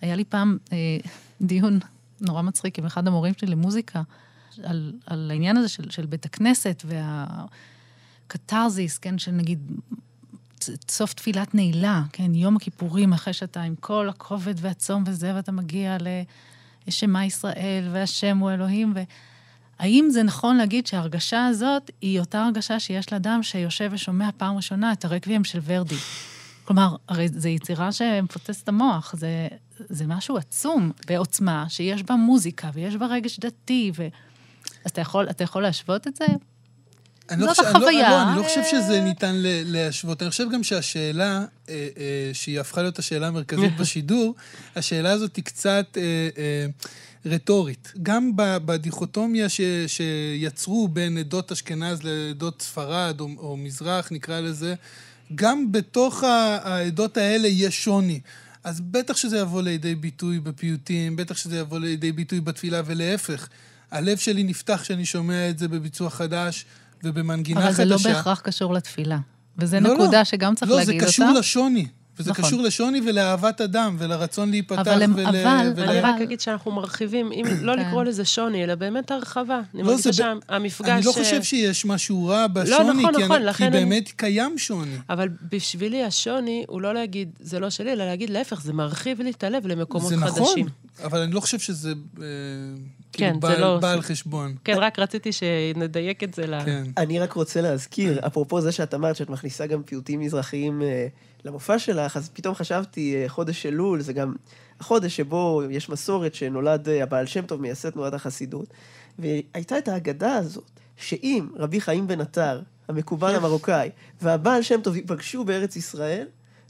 היה 0.00 0.16
לי 0.16 0.24
פעם 0.24 0.58
אה, 0.72 0.76
דיון 1.46 1.78
נורא 2.20 2.42
מצחיק 2.42 2.78
עם 2.78 2.86
אחד 2.86 3.06
המורים 3.06 3.34
שלי 3.34 3.50
למוזיקה, 3.50 4.02
על, 4.62 4.92
על 5.06 5.30
העניין 5.30 5.56
הזה 5.56 5.68
של, 5.68 5.90
של 5.90 6.06
בית 6.06 6.24
הכנסת 6.24 6.82
והקתרזיס, 8.26 8.98
כן, 8.98 9.18
של 9.18 9.32
נגיד 9.32 9.58
סוף 10.88 11.14
תפילת 11.14 11.54
נעילה, 11.54 12.02
כן, 12.12 12.34
יום 12.34 12.56
הכיפורים, 12.56 13.12
אחרי 13.12 13.32
שאתה 13.32 13.62
עם 13.62 13.74
כל 13.80 14.08
הכובד 14.08 14.54
והצום 14.56 15.04
וזה, 15.06 15.34
ואתה 15.34 15.52
מגיע 15.52 15.96
לשמה 16.88 17.24
ישראל, 17.24 17.88
והשם 17.92 18.38
הוא 18.38 18.50
אלוהים, 18.50 18.94
והאם 19.80 20.08
זה 20.10 20.22
נכון 20.22 20.56
להגיד 20.56 20.86
שההרגשה 20.86 21.46
הזאת 21.46 21.90
היא 22.00 22.20
אותה 22.20 22.44
הרגשה 22.44 22.80
שיש 22.80 23.12
לאדם 23.12 23.42
שיושב 23.42 23.90
ושומע 23.92 24.28
פעם 24.36 24.56
ראשונה 24.56 24.92
את 24.92 25.04
הרקבים 25.04 25.44
של 25.44 25.58
ורדי? 25.64 25.96
כלומר, 26.64 26.96
הרי 27.08 27.28
זו 27.28 27.48
יצירה 27.48 27.92
שמפוצצת 27.92 28.62
את 28.62 28.68
המוח, 28.68 29.14
זה, 29.16 29.48
זה 29.78 30.06
משהו 30.06 30.36
עצום 30.36 30.92
בעוצמה, 31.06 31.64
שיש 31.68 32.02
בה 32.02 32.14
מוזיקה 32.14 32.70
ויש 32.74 32.96
בה 32.96 33.06
רגש 33.06 33.38
דתי, 33.38 33.92
ו... 33.96 34.08
אז 34.84 34.90
אתה 34.90 35.00
יכול, 35.00 35.30
אתה 35.30 35.44
יכול 35.44 35.62
להשוות 35.62 36.06
את 36.06 36.16
זה? 36.16 36.26
אני 37.30 37.40
לא 37.40 37.46
זאת 37.46 37.56
חושב, 37.56 37.68
אני 37.68 37.72
לא- 37.72 37.88
החוויה. 37.88 38.10
לא, 38.10 38.22
אני 38.22 38.36
לא 38.36 38.42
חושב 38.42 38.62
שזה 38.70 39.00
ניתן 39.00 39.32
להשוות. 39.42 40.22
אני 40.22 40.30
חושב 40.30 40.50
גם 40.52 40.62
שהשאלה, 40.62 41.44
אה, 41.68 41.88
אה, 41.96 42.30
שהיא 42.32 42.60
הפכה 42.60 42.82
להיות 42.82 42.98
השאלה 42.98 43.26
המרכזית 43.28 43.76
בשידור, 43.80 44.34
השאלה 44.76 45.10
הזאת 45.10 45.36
היא 45.36 45.44
קצת 45.44 45.86
אה, 45.96 46.02
אה, 46.38 46.66
רטורית. 47.26 47.92
גם 48.02 48.32
בדיכוטומיה 48.36 49.48
ש, 49.48 49.60
שיצרו 49.86 50.88
בין 50.88 51.18
עדות 51.18 51.52
אשכנז 51.52 52.02
לעדות 52.02 52.62
ספרד, 52.62 53.20
או, 53.20 53.28
או 53.38 53.56
מזרח, 53.56 54.12
נקרא 54.12 54.40
לזה, 54.40 54.74
גם 55.34 55.72
בתוך 55.72 56.24
העדות 56.24 57.16
האלה 57.16 57.48
יש 57.48 57.84
שוני. 57.84 58.20
אז 58.64 58.80
בטח 58.80 59.16
שזה 59.16 59.38
יבוא 59.38 59.62
לידי 59.62 59.94
ביטוי 59.94 60.40
בפיוטים, 60.40 61.16
בטח 61.16 61.36
שזה 61.36 61.58
יבוא 61.58 61.78
לידי 61.78 62.12
ביטוי 62.12 62.40
בתפילה, 62.40 62.82
ולהפך. 62.86 63.48
הלב 63.90 64.16
שלי 64.16 64.42
נפתח 64.42 64.80
כשאני 64.82 65.04
שומע 65.04 65.50
את 65.50 65.58
זה 65.58 65.68
בביצוע 65.68 66.10
חדש 66.10 66.64
ובמנגינה 67.04 67.60
אבל 67.60 67.68
חדשה. 67.72 67.76
זה 67.76 67.84
לא 67.84 68.16
בהכרח 68.16 68.40
קשור 68.40 68.74
לתפילה. 68.74 69.18
וזו 69.58 69.80
לא, 69.80 69.94
נקודה 69.94 70.18
לא. 70.18 70.24
שגם 70.24 70.54
צריך 70.54 70.70
לא, 70.70 70.76
להגיד 70.78 70.94
אותה. 70.94 71.06
זה 71.06 71.12
קשור 71.12 71.30
לשוני. 71.38 71.86
וזה 72.20 72.30
נכון. 72.30 72.44
קשור 72.44 72.62
לשוני 72.62 73.00
ולאהבת 73.06 73.60
אדם, 73.60 73.96
ולרצון 73.98 74.50
להיפתח 74.50 74.78
אבל 74.78 75.02
הם- 75.02 75.12
ול... 75.16 75.26
אבל- 75.26 75.72
ול... 75.76 75.82
אני 75.88 76.00
אבל- 76.00 76.08
רק 76.08 76.20
אגיד 76.20 76.40
שאנחנו 76.40 76.70
מרחיבים, 76.72 77.32
אם 77.32 77.44
לא 77.62 77.72
כן. 77.76 77.78
לקרוא 77.86 78.04
לזה 78.04 78.24
שוני, 78.24 78.64
אלא 78.64 78.74
באמת 78.74 79.10
הרחבה. 79.10 79.60
אני 79.74 79.82
לא, 79.82 79.88
מרגישה 79.88 80.12
זה 80.12 80.22
ב- 80.24 80.36
שהמפגש... 80.48 80.88
אני 80.90 81.04
לא 81.04 81.12
חושב 81.12 81.42
שיש 81.42 81.84
משהו 81.84 82.26
רע 82.26 82.46
בשוני, 82.46 83.00
נכון, 83.02 83.14
כי, 83.16 83.22
נכון, 83.24 83.36
אני, 83.36 83.44
לכן 83.44 83.70
כי 83.70 83.76
אני- 83.78 83.84
באמת 83.84 84.08
קיים 84.16 84.58
שוני. 84.58 84.96
אבל 85.10 85.28
בשבילי 85.52 86.04
השוני 86.04 86.64
הוא 86.68 86.80
לא 86.80 86.94
להגיד, 86.94 87.30
זה 87.40 87.58
לא 87.60 87.70
שלי, 87.70 87.92
אלא 87.92 88.04
להגיד 88.04 88.30
להפך, 88.30 88.60
זה 88.62 88.72
מרחיב 88.72 89.20
לי 89.20 89.30
את 89.30 89.44
הלב 89.44 89.66
למקומות 89.66 90.08
זה 90.08 90.16
נכון, 90.16 90.44
חדשים. 90.46 90.66
אבל 91.04 91.20
אני 91.20 91.32
לא 91.32 91.40
חושב 91.40 91.58
שזה 91.58 91.92
אה, 92.22 92.24
כן, 93.12 93.26
כאילו 93.26 93.34
זה 93.34 93.40
בעל, 93.40 93.60
לא- 93.60 93.78
בעל 93.80 94.00
חשבון. 94.00 94.54
כן, 94.64 94.74
רק 94.76 94.98
רציתי 94.98 95.32
שנדייק 95.32 96.24
את 96.24 96.34
זה 96.34 96.46
ל... 96.46 96.64
כן. 96.64 96.84
אני 96.96 97.18
רק 97.18 97.32
רוצה 97.32 97.60
להזכיר, 97.60 98.26
אפרופו 98.26 98.60
זה 98.60 98.72
שאת 98.72 98.94
אמרת 98.94 99.16
שאת 99.16 99.30
מכניסה 99.30 99.66
גם 99.66 99.82
פיוטים 99.82 100.20
מזרחיים 100.20 100.82
אה, 100.82 101.06
למופע 101.44 101.78
שלך, 101.78 102.16
אז 102.16 102.30
פתאום 102.32 102.54
חשבתי, 102.54 103.16
אה, 103.16 103.28
חודש 103.28 103.66
אלול 103.66 104.00
זה 104.00 104.12
גם 104.12 104.34
החודש 104.80 105.16
שבו 105.16 105.62
יש 105.70 105.88
מסורת 105.88 106.34
שנולד 106.34 106.88
אה, 106.88 107.02
הבעל 107.02 107.26
שם 107.26 107.46
טוב, 107.46 107.60
מייסד 107.60 107.90
תנועת 107.90 108.14
החסידות. 108.14 108.66
והייתה 109.18 109.78
את 109.78 109.88
האגדה 109.88 110.34
הזאת, 110.34 110.70
שאם 110.96 111.48
רבי 111.56 111.80
חיים 111.80 112.06
בן 112.06 112.20
עטר, 112.20 112.60
המקובל 112.88 113.34
המרוקאי, 113.34 113.90
והבעל 114.22 114.62
שם 114.62 114.80
טוב 114.80 114.96
ייפגשו 114.96 115.44
בארץ 115.44 115.76
ישראל, 115.76 116.26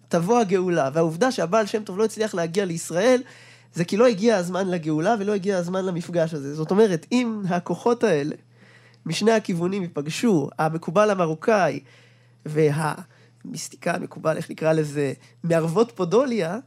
תבוא 0.08 0.38
הגאולה. 0.38 0.90
והעובדה 0.94 1.32
שהבעל 1.32 1.66
שם 1.66 1.82
טוב 1.82 1.98
לא 1.98 2.04
הצליח 2.04 2.34
להגיע 2.34 2.64
לישראל, 2.64 3.22
זה 3.78 3.84
כי 3.84 3.96
לא 3.96 4.06
הגיע 4.06 4.36
הזמן 4.36 4.68
לגאולה 4.68 5.14
ולא 5.18 5.34
הגיע 5.34 5.58
הזמן 5.58 5.84
למפגש 5.84 6.34
הזה. 6.34 6.54
זאת 6.54 6.70
אומרת, 6.70 7.06
אם 7.12 7.42
הכוחות 7.48 8.04
האלה 8.04 8.34
משני 9.06 9.32
הכיוונים 9.32 9.82
ייפגשו, 9.82 10.48
המקובל 10.58 11.10
המרוקאי 11.10 11.80
והמיסטיקה 12.46 13.94
המקובל, 13.94 14.36
איך 14.36 14.50
נקרא 14.50 14.72
לזה, 14.72 15.12
מערבות 15.44 15.92
פודוליה, 15.94 16.58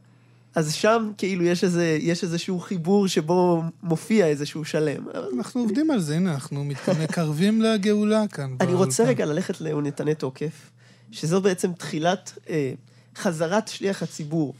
אז 0.54 0.74
שם 0.74 1.10
כאילו 1.18 1.44
יש, 1.44 1.64
איזה, 1.64 1.98
יש 2.00 2.22
איזשהו 2.22 2.60
חיבור 2.60 3.08
שבו 3.08 3.62
מופיע 3.82 4.26
איזשהו 4.26 4.64
שלם. 4.64 5.04
אנחנו 5.36 5.60
עובדים 5.60 5.90
על 5.90 6.00
זה, 6.00 6.16
הנה, 6.16 6.34
אנחנו 6.34 6.64
מקרבים 7.00 7.62
לגאולה 7.62 8.28
כאן. 8.28 8.56
אני 8.60 8.74
רוצה 8.74 9.04
רגע 9.04 9.26
ללכת 9.26 9.60
לנתני 9.60 10.14
תוקף, 10.14 10.70
שזו 11.10 11.40
בעצם 11.40 11.72
תחילת 11.72 12.38
אה, 12.48 12.72
חזרת 13.16 13.68
שליח 13.68 14.02
הציבור 14.02 14.54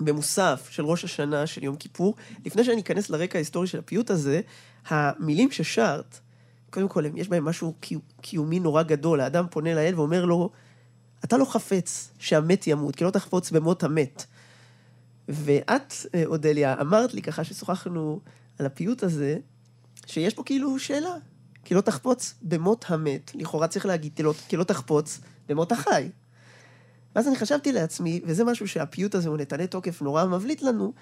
במוסף 0.00 0.68
של 0.70 0.84
ראש 0.84 1.04
השנה 1.04 1.46
של 1.46 1.64
יום 1.64 1.76
כיפור. 1.76 2.14
לפני 2.44 2.64
שאני 2.64 2.80
אכנס 2.80 3.10
לרקע 3.10 3.38
ההיסטורי 3.38 3.66
של 3.66 3.78
הפיוט 3.78 4.10
הזה, 4.10 4.40
המילים 4.88 5.50
ששרת, 5.50 6.18
קודם 6.70 6.88
כל, 6.88 7.04
יש 7.14 7.28
בהם 7.28 7.44
משהו 7.44 7.74
קיומי 8.20 8.60
נורא 8.60 8.82
גדול. 8.82 9.20
האדם 9.20 9.46
פונה 9.50 9.74
לאל 9.74 9.94
ואומר 9.96 10.24
לו, 10.24 10.50
אתה 11.24 11.36
לא 11.36 11.44
חפץ 11.44 12.10
שהמת 12.18 12.66
ימות, 12.66 12.96
כי 12.96 13.04
לא 13.04 13.10
תחפוץ 13.10 13.50
במות 13.50 13.82
המת. 13.82 14.24
ואת, 15.28 15.94
אה, 16.14 16.22
אודליה, 16.26 16.74
אמרת 16.80 17.14
לי 17.14 17.22
ככה 17.22 17.44
ששוחחנו 17.44 18.20
על 18.58 18.66
הפיוט 18.66 19.02
הזה, 19.02 19.38
שיש 20.06 20.34
פה 20.34 20.42
כאילו 20.42 20.78
שאלה. 20.78 21.14
כי 21.64 21.74
לא 21.74 21.80
תחפוץ 21.80 22.34
במות 22.42 22.84
המת, 22.88 23.30
לכאורה 23.34 23.68
צריך 23.68 23.86
להגיד, 23.86 24.12
כי 24.16 24.22
לא, 24.22 24.34
לא 24.52 24.64
תחפוץ 24.64 25.20
במות 25.48 25.72
החי. 25.72 26.08
ואז 27.16 27.28
אני 27.28 27.36
חשבתי 27.36 27.72
לעצמי, 27.72 28.20
וזה 28.24 28.44
משהו 28.44 28.68
שהפיוט 28.68 29.14
הזה 29.14 29.28
הוא 29.28 29.36
נתני 29.38 29.66
תוקף 29.66 30.02
נורא 30.02 30.24
מבליט 30.24 30.62
לנו, 30.62 30.92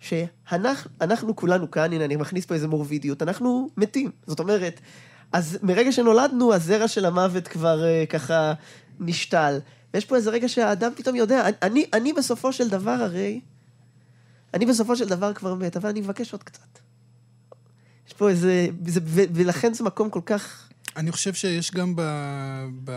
שאנחנו 0.00 1.36
כולנו 1.36 1.70
כאן, 1.70 1.92
הנה 1.92 2.04
אני 2.04 2.16
מכניס 2.16 2.46
פה 2.46 2.54
איזה 2.54 2.68
מורבידיות, 2.68 3.22
אנחנו 3.22 3.70
מתים. 3.76 4.10
זאת 4.26 4.40
אומרת, 4.40 4.80
אז 5.32 5.58
מרגע 5.62 5.92
שנולדנו, 5.92 6.54
הזרע 6.54 6.88
של 6.88 7.04
המוות 7.04 7.48
כבר 7.48 7.80
uh, 7.82 8.06
ככה 8.10 8.52
נשתל. 9.00 9.58
ויש 9.94 10.04
פה 10.04 10.16
איזה 10.16 10.30
רגע 10.30 10.48
שהאדם 10.48 10.92
פתאום 10.96 11.16
יודע, 11.16 11.48
אני, 11.62 11.86
אני 11.92 12.12
בסופו 12.12 12.52
של 12.52 12.68
דבר 12.68 12.90
הרי, 12.90 13.40
אני 14.54 14.66
בסופו 14.66 14.96
של 14.96 15.08
דבר 15.08 15.34
כבר 15.34 15.54
מת, 15.54 15.76
אבל 15.76 15.88
אני 15.88 16.00
מבקש 16.00 16.32
עוד 16.32 16.42
קצת. 16.42 16.78
יש 18.06 18.12
פה 18.12 18.28
איזה, 18.28 18.66
זה, 18.86 19.00
ו, 19.04 19.20
ולכן 19.34 19.74
זה 19.74 19.84
מקום 19.84 20.10
כל 20.10 20.20
כך... 20.26 20.68
אני 20.96 21.12
חושב 21.12 21.34
שיש 21.34 21.70
גם 21.70 21.96
ב, 21.96 22.02
ב, 22.84 22.92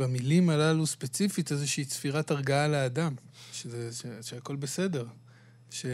במילים 0.00 0.50
הללו 0.50 0.86
ספציפית 0.86 1.52
איזושהי 1.52 1.84
צפירת 1.84 2.30
הרגעה 2.30 2.68
לאדם, 2.68 3.14
שזה, 3.52 3.92
ש, 3.92 4.28
שהכל 4.28 4.56
בסדר. 4.56 5.06
ש... 5.70 5.86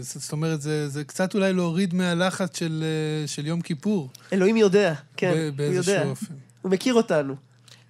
זאת 0.00 0.32
אומרת, 0.32 0.60
זה, 0.60 0.88
זה 0.88 1.04
קצת 1.04 1.34
אולי 1.34 1.52
להוריד 1.52 1.94
מהלחץ 1.94 2.58
של, 2.58 2.84
של 3.26 3.46
יום 3.46 3.60
כיפור. 3.60 4.10
אלוהים 4.32 4.56
יודע, 4.56 4.94
כן, 5.16 5.50
ב- 5.56 5.60
הוא 5.60 5.74
יודע. 5.74 6.04
אופן. 6.04 6.34
הוא 6.62 6.70
מכיר 6.70 6.94
אותנו. 6.94 7.34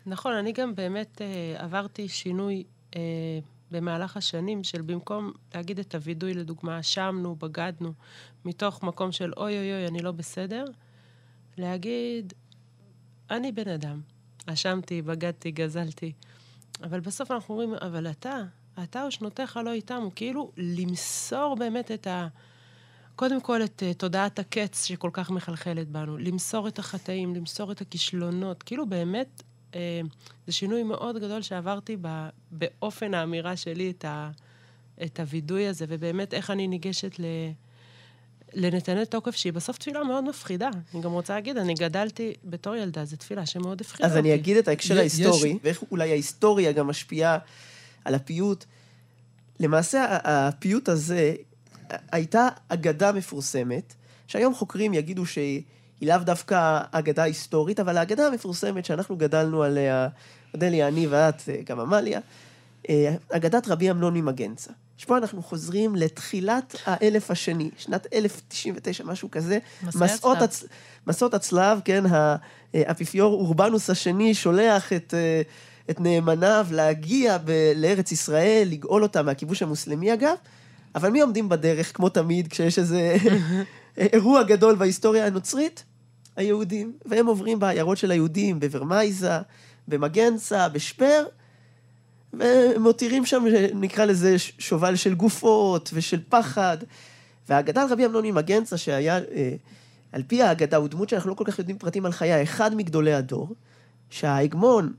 נכון, 0.07 0.33
אני 0.33 0.53
גם 0.53 0.74
באמת 0.74 1.22
אה, 1.22 1.64
עברתי 1.64 2.09
שינוי 2.09 2.64
אה, 2.96 3.00
במהלך 3.70 4.16
השנים 4.16 4.64
של 4.64 4.83
במקום 4.83 5.33
להגיד 5.55 5.79
את 5.79 5.94
הווידוי, 5.94 6.35
לדוגמה, 6.35 6.81
אשמנו, 6.81 7.37
בגדנו, 7.37 7.92
מתוך 8.44 8.83
מקום 8.83 9.12
של 9.12 9.33
אוי 9.37 9.59
אוי 9.59 9.72
אוי, 9.72 9.87
אני 9.87 9.98
לא 10.03 10.12
בסדר, 10.12 10.64
להגיד, 11.59 12.33
אני 13.31 13.53
בן 13.53 13.68
אדם. 13.68 14.00
אשמתי, 14.46 15.02
בגדתי, 15.02 15.50
גזלתי. 15.50 16.12
אבל 16.83 17.00
בסוף 17.00 17.30
אנחנו 17.30 17.54
אומרים, 17.54 17.74
אבל 17.74 18.11
אתה, 18.11 18.42
אתה 18.83 19.04
ושנותיך 19.09 19.57
לא 19.57 19.72
איתם, 19.72 20.00
הוא 20.02 20.12
כאילו 20.14 20.52
למסור 20.57 21.57
באמת 21.59 21.90
את 21.90 22.07
ה... 22.07 22.28
קודם 23.16 23.40
כל 23.40 23.64
את 23.64 23.83
uh, 23.83 23.98
תודעת 23.98 24.38
הקץ 24.38 24.85
שכל 24.85 25.11
כך 25.12 25.30
מחלחלת 25.30 25.88
בנו, 25.88 26.18
למסור 26.18 26.68
את 26.68 26.78
החטאים, 26.78 27.35
למסור 27.35 27.72
את 27.72 27.80
הכישלונות, 27.80 28.62
כאילו 28.62 28.87
באמת 28.87 29.42
uh, 29.72 29.76
זה 30.46 30.52
שינוי 30.52 30.83
מאוד 30.83 31.18
גדול 31.18 31.42
שעברתי 31.42 31.96
ב, 32.00 32.28
באופן 32.50 33.14
האמירה 33.14 33.57
שלי 33.57 33.90
את, 33.90 34.04
ה, 34.04 34.30
את 35.02 35.20
הווידוי 35.20 35.66
הזה, 35.66 35.85
ובאמת 35.88 36.35
איך 36.35 36.50
אני 36.50 36.68
ניגשת 36.68 37.18
ל... 37.18 37.24
לנתני 38.55 39.07
תוקף, 39.07 39.37
שהיא 39.37 39.53
בסוף 39.53 39.79
תפילה 39.79 40.05
מאוד 40.05 40.25
מפחידה. 40.25 40.71
אני 40.95 41.03
גם 41.03 41.12
רוצה 41.12 41.35
להגיד, 41.35 41.57
אני 41.57 41.75
גדלתי 41.75 42.33
בתור 42.45 42.77
ילדה, 42.77 43.05
זו 43.05 43.17
תפילה 43.17 43.47
שמאוד 43.47 43.81
הפחידה 43.81 44.09
אותי. 44.09 44.19
אז 44.19 44.25
אני 44.25 44.35
אגיד 44.35 44.57
את 44.57 44.69
ההקשר 44.69 44.99
ההיסטורי, 44.99 45.59
ואיך 45.62 45.83
אולי 45.90 46.11
ההיסטוריה 46.11 46.73
גם 46.73 46.87
משפיעה 46.87 47.38
על 48.05 48.14
הפיוט. 48.14 48.64
למעשה, 49.61 50.19
הפיוט 50.25 50.88
הזה 50.88 51.35
הייתה 52.12 52.49
אגדה 52.69 53.12
מפורסמת, 53.12 53.95
שהיום 54.27 54.55
חוקרים 54.55 54.95
יגידו 54.95 55.27
שהיא 55.27 55.62
לאו 56.03 56.19
דווקא 56.19 56.81
אגדה 56.90 57.23
היסטורית, 57.23 57.81
אבל 57.81 57.97
האגדה 57.97 58.27
המפורסמת 58.27 58.85
שאנחנו 58.85 59.17
גדלנו 59.17 59.62
עליה, 59.62 60.09
אודליה, 60.55 60.88
אני 60.88 61.07
ואת, 61.07 61.43
גם 61.64 61.81
עמליה, 61.81 62.21
אה, 62.88 63.14
אגדת 63.31 63.69
רבי 63.69 63.90
אמנון 63.90 64.14
ממגנצה. 64.14 64.73
שפה 64.96 65.16
אנחנו 65.18 65.42
חוזרים 65.42 65.96
לתחילת 65.96 66.76
האלף 66.87 67.30
השני, 67.30 67.70
שנת 67.78 68.07
1099, 68.12 69.04
משהו 69.04 69.30
כזה. 69.30 69.59
מסעות, 69.94 70.42
הצ... 70.42 70.64
מסעות 71.07 71.35
הצלב, 71.35 71.80
כן, 71.85 72.04
האפיפיור 72.74 73.35
אורבנוס 73.35 73.90
השני 73.90 74.35
שולח 74.35 74.92
את, 74.92 75.14
אה, 75.14 75.42
את 75.90 76.00
נאמניו 76.00 76.66
להגיע 76.70 77.38
ב... 77.44 77.72
לארץ 77.76 78.12
ישראל, 78.12 78.68
לגאול 78.70 79.02
אותה 79.02 79.22
מהכיבוש 79.22 79.62
המוסלמי 79.62 80.14
אגב, 80.14 80.35
אבל 80.94 81.11
מי 81.11 81.20
עומדים 81.20 81.48
בדרך, 81.48 81.96
כמו 81.96 82.09
תמיד, 82.09 82.48
כשיש 82.48 82.78
איזה 82.78 83.16
אירוע 83.96 84.42
גדול 84.42 84.74
בהיסטוריה 84.74 85.26
הנוצרית? 85.26 85.85
היהודים. 86.37 86.92
והם 87.07 87.26
עוברים 87.26 87.59
בעיירות 87.59 87.98
של 87.98 88.11
היהודים, 88.11 88.61
בוורמייזה, 88.61 89.38
במגנצה, 89.88 90.68
בשפר, 90.68 91.24
ומותירים 92.38 93.27
שם, 93.27 93.44
נקרא 93.75 94.05
לזה, 94.05 94.35
שובל 94.38 94.97
של 94.97 95.14
גופות 95.14 95.90
ושל 95.94 96.20
פחד. 96.29 96.79
והאגדה 97.49 97.83
על 97.83 97.88
רבי 97.88 98.07
אמנון 98.07 98.27
ממגנצה, 98.27 98.77
שהיה, 98.77 99.18
אה, 99.18 99.55
על 100.12 100.23
פי 100.23 100.42
האגדה, 100.42 100.77
הוא 100.77 100.88
דמות 100.88 101.09
שאנחנו 101.09 101.31
לא 101.31 101.35
כל 101.35 101.44
כך 101.47 101.59
יודעים 101.59 101.79
פרטים 101.79 102.07
על 102.07 102.12
חיי, 102.12 102.42
אחד 102.42 102.75
מגדולי 102.75 103.14
הדור, 103.14 103.55
שההגמון, 104.11 104.92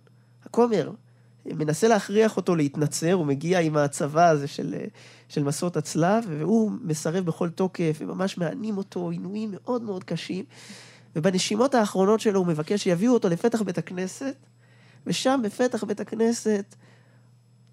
הכומר, 0.45 0.91
מנסה 1.45 1.88
להכריח 1.88 2.38
אותו 2.38 2.56
להתנצר, 2.56 3.13
הוא 3.13 3.26
מגיע 3.26 3.60
עם 3.60 3.78
הצבא 3.78 4.30
הזה 4.30 4.48
של, 4.48 4.76
אה, 4.78 4.86
של 5.30 5.43
מסעות 5.43 5.78
הצלב, 5.78 6.24
והוא 6.30 6.71
מסרב 6.82 7.26
בכל 7.26 7.50
תוקף, 7.50 7.98
וממש 8.00 8.38
מענים 8.38 8.78
אותו 8.78 9.10
עינויים 9.10 9.50
מאוד 9.52 9.82
מאוד 9.82 10.04
קשים. 10.04 10.45
ובנשימות 11.15 11.76
האחרונות 11.76 12.19
שלו 12.19 12.39
הוא 12.39 12.48
מבקש 12.48 12.84
שיביאו 12.84 13.13
אותו 13.13 13.30
לפתח 13.30 13.62
בית 13.62 13.78
הכנסת, 13.78 14.36
ושם 15.08 15.41
בפתח 15.43 15.84
בית 15.84 16.00
הכנסת 16.00 16.76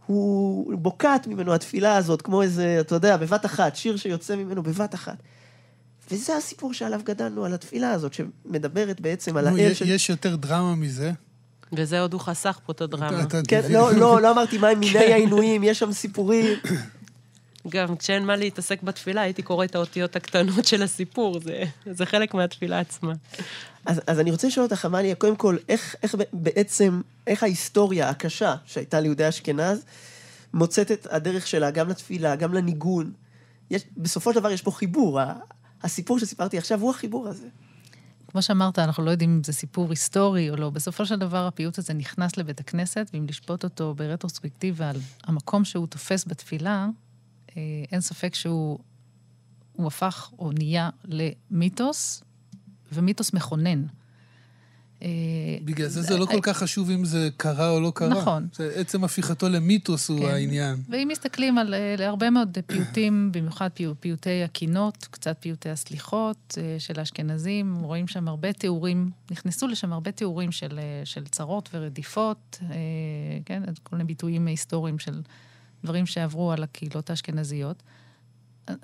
הוא 0.06 0.74
בוקעת 0.78 1.26
ממנו 1.26 1.54
התפילה 1.54 1.96
הזאת, 1.96 2.22
כמו 2.22 2.42
איזה, 2.42 2.76
אתה 2.80 2.94
יודע, 2.94 3.16
בבת 3.16 3.46
אחת, 3.46 3.76
שיר 3.76 3.96
שיוצא 3.96 4.36
ממנו 4.36 4.62
בבת 4.62 4.94
אחת. 4.94 5.16
וזה 6.10 6.36
הסיפור 6.36 6.74
שעליו 6.74 7.00
גדלנו, 7.04 7.44
על 7.44 7.54
התפילה 7.54 7.90
הזאת, 7.90 8.14
שמדברת 8.14 9.00
בעצם 9.00 9.36
על 9.36 9.46
האל 9.46 9.74
של... 9.74 9.88
יש 9.88 10.10
יותר 10.10 10.36
דרמה 10.36 10.74
מזה? 10.74 11.12
וזה 11.72 12.00
עוד 12.00 12.12
הוא 12.12 12.20
חסך 12.20 12.58
פה 12.66 12.72
את 12.72 12.80
הדרמה. 12.80 13.24
כן, 13.48 13.60
לא, 13.70 13.92
לא, 13.92 14.20
לא 14.20 14.30
אמרתי 14.30 14.58
מה 14.58 14.68
עם 14.68 14.80
מיני 14.80 15.12
העינויים, 15.12 15.62
יש 15.62 15.78
שם 15.78 15.92
סיפורים. 15.92 16.46
גם 17.68 17.96
כשאין 17.96 18.26
מה 18.26 18.36
להתעסק 18.36 18.82
בתפילה, 18.82 19.20
הייתי 19.20 19.42
קורא 19.42 19.64
את 19.64 19.74
האותיות 19.74 20.16
הקטנות 20.16 20.64
של 20.64 20.82
הסיפור, 20.82 21.40
זה, 21.40 21.64
זה 21.86 22.06
חלק 22.06 22.34
מהתפילה 22.34 22.80
עצמה. 22.80 23.12
אז, 23.86 24.00
אז 24.06 24.20
אני 24.20 24.30
רוצה 24.30 24.46
לשאול 24.46 24.64
אותך, 24.64 24.84
עמליה, 24.84 25.14
קודם 25.14 25.36
כל, 25.36 25.56
איך, 25.68 25.96
איך 26.02 26.14
בעצם, 26.32 27.00
איך 27.26 27.42
ההיסטוריה 27.42 28.08
הקשה 28.08 28.54
שהייתה 28.66 29.00
ליהודי 29.00 29.28
אשכנז, 29.28 29.84
מוצאת 30.54 30.92
את 30.92 31.06
הדרך 31.10 31.46
שלה 31.46 31.70
גם 31.70 31.88
לתפילה, 31.88 32.36
גם 32.36 32.54
לניגון. 32.54 33.12
יש, 33.70 33.82
בסופו 33.96 34.32
של 34.32 34.40
דבר 34.40 34.50
יש 34.50 34.62
פה 34.62 34.70
חיבור. 34.70 35.20
הסיפור 35.82 36.18
שסיפרתי 36.18 36.58
עכשיו 36.58 36.80
הוא 36.80 36.90
החיבור 36.90 37.28
הזה. 37.28 37.46
כמו 38.32 38.42
שאמרת, 38.42 38.78
אנחנו 38.78 39.04
לא 39.04 39.10
יודעים 39.10 39.30
אם 39.30 39.44
זה 39.44 39.52
סיפור 39.52 39.90
היסטורי 39.90 40.50
או 40.50 40.56
לא. 40.56 40.70
בסופו 40.70 41.06
של 41.06 41.18
דבר, 41.18 41.46
הפיוט 41.46 41.78
הזה 41.78 41.94
נכנס 41.94 42.36
לבית 42.36 42.60
הכנסת, 42.60 43.10
ואם 43.12 43.26
לשפוט 43.28 43.64
אותו 43.64 43.94
ברטרוספקטיבה 43.94 44.90
על 44.90 44.96
המקום 45.24 45.64
שהוא 45.64 45.86
תופס 45.86 46.24
בתפילה, 46.26 46.88
אין 47.92 48.00
ספק 48.00 48.34
שהוא 48.34 48.78
הפך 49.78 50.30
או 50.38 50.52
נהיה 50.52 50.90
למיתוס, 51.04 52.22
ומיתוס 52.92 53.32
מכונן. 53.32 53.84
אה, 55.02 55.08
בגלל 55.64 55.88
זה 55.88 56.02
זה 56.02 56.16
לא 56.16 56.26
כל 56.26 56.40
כך 56.42 56.58
חשוב 56.58 56.90
אם 56.90 57.04
זה 57.04 57.28
קרה 57.36 57.70
או 57.70 57.80
לא 57.80 57.92
קרה. 57.94 58.08
נכון. 58.08 58.48
זה 58.52 58.72
עצם 58.74 59.04
הפיכתו 59.04 59.48
למיתוס 59.48 60.08
הוא 60.08 60.20
כן. 60.20 60.26
העניין. 60.26 60.76
ואם 60.88 61.08
מסתכלים 61.10 61.58
על 61.58 61.74
הרבה 61.98 62.30
מאוד 62.30 62.58
פיוטים, 62.66 63.32
במיוחד 63.32 63.68
פיוטי 64.00 64.42
הקינות, 64.42 65.08
קצת 65.10 65.36
פיוטי 65.40 65.70
הסליחות 65.70 66.58
של 66.78 67.00
האשכנזים, 67.00 67.76
רואים 67.82 68.08
שם 68.08 68.28
הרבה 68.28 68.52
תיאורים, 68.52 69.10
נכנסו 69.30 69.66
לשם 69.66 69.92
הרבה 69.92 70.12
תיאורים 70.12 70.52
של 71.04 71.24
צרות 71.30 71.68
ורדיפות, 71.74 72.60
כן, 73.44 73.62
כל 73.82 73.96
מיני 73.96 74.06
ביטויים 74.06 74.46
היסטוריים 74.46 74.98
של 74.98 75.20
דברים 75.84 76.06
שעברו 76.06 76.52
על 76.52 76.62
הקהילות 76.62 77.10
האשכנזיות. 77.10 77.82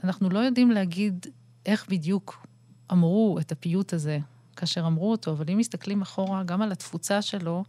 אנחנו 0.04 0.30
לא 0.30 0.38
יודעים 0.38 0.70
להגיד 0.70 1.26
איך 1.66 1.86
בדיוק 1.88 2.46
אמרו 2.92 3.38
את 3.40 3.52
הפיוט 3.52 3.92
הזה 3.92 4.18
כאשר 4.56 4.86
אמרו 4.86 5.10
אותו, 5.10 5.30
אבל 5.30 5.44
אם 5.52 5.58
מסתכלים 5.58 6.02
אחורה 6.02 6.42
גם 6.42 6.62
על 6.62 6.72
התפוצה 6.72 7.22
שלו 7.22 7.64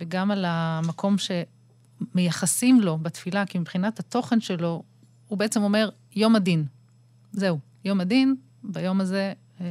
וגם 0.00 0.30
על 0.30 0.44
המקום 0.48 1.16
שמייחסים 1.18 2.80
לו 2.80 2.98
בתפילה, 2.98 3.46
כי 3.46 3.58
מבחינת 3.58 4.00
התוכן 4.00 4.40
שלו, 4.40 4.82
הוא 5.28 5.38
בעצם 5.38 5.62
אומר, 5.62 5.88
יום 6.16 6.36
הדין. 6.36 6.64
זהו, 7.32 7.58
יום 7.84 8.00
הדין, 8.00 8.36
ביום 8.62 9.00
הזה 9.00 9.32
אה, 9.60 9.66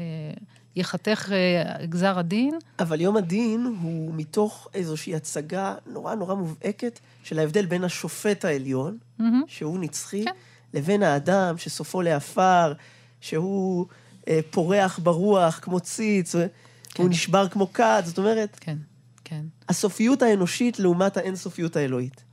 יחתך 0.78 1.32
אה, 1.32 1.86
גזר 1.86 2.20
הדין. 2.20 2.54
אבל 2.80 3.02
יום 3.02 3.18
הדין 3.18 3.76
הוא 3.82 4.13
מתוך 4.16 4.68
איזושהי 4.74 5.16
הצגה 5.16 5.76
נורא 5.86 6.16
נורא 6.16 6.36
מובהקת 6.36 7.00
של 7.24 7.40
ההבדל 7.40 7.66
בין 7.66 7.84
השופט 7.84 8.46
העליון, 8.46 8.98
mm-hmm. 9.20 9.24
שהוא 9.48 9.80
נצחי, 9.80 10.26
כן. 10.26 10.32
לבין 10.74 11.04
האדם 11.04 11.58
שסופו 11.58 12.02
לעפר, 12.02 12.74
שהוא 13.22 13.86
אה, 14.28 14.40
פורח 14.52 15.00
ברוח 15.00 15.60
כמו 15.62 15.80
ציץ, 15.80 16.36
כן. 16.36 17.04
הוא 17.04 17.10
נשבר 17.10 17.48
כמו 17.48 17.74
כד, 17.74 18.04
זאת 18.06 18.18
אומרת... 18.18 18.58
כן, 18.62 18.78
כן. 19.24 19.46
הסופיות 19.70 20.22
האנושית 20.22 20.80
לעומת 20.80 21.18
האינסופיות 21.18 21.76
האלוהית. 21.76 22.24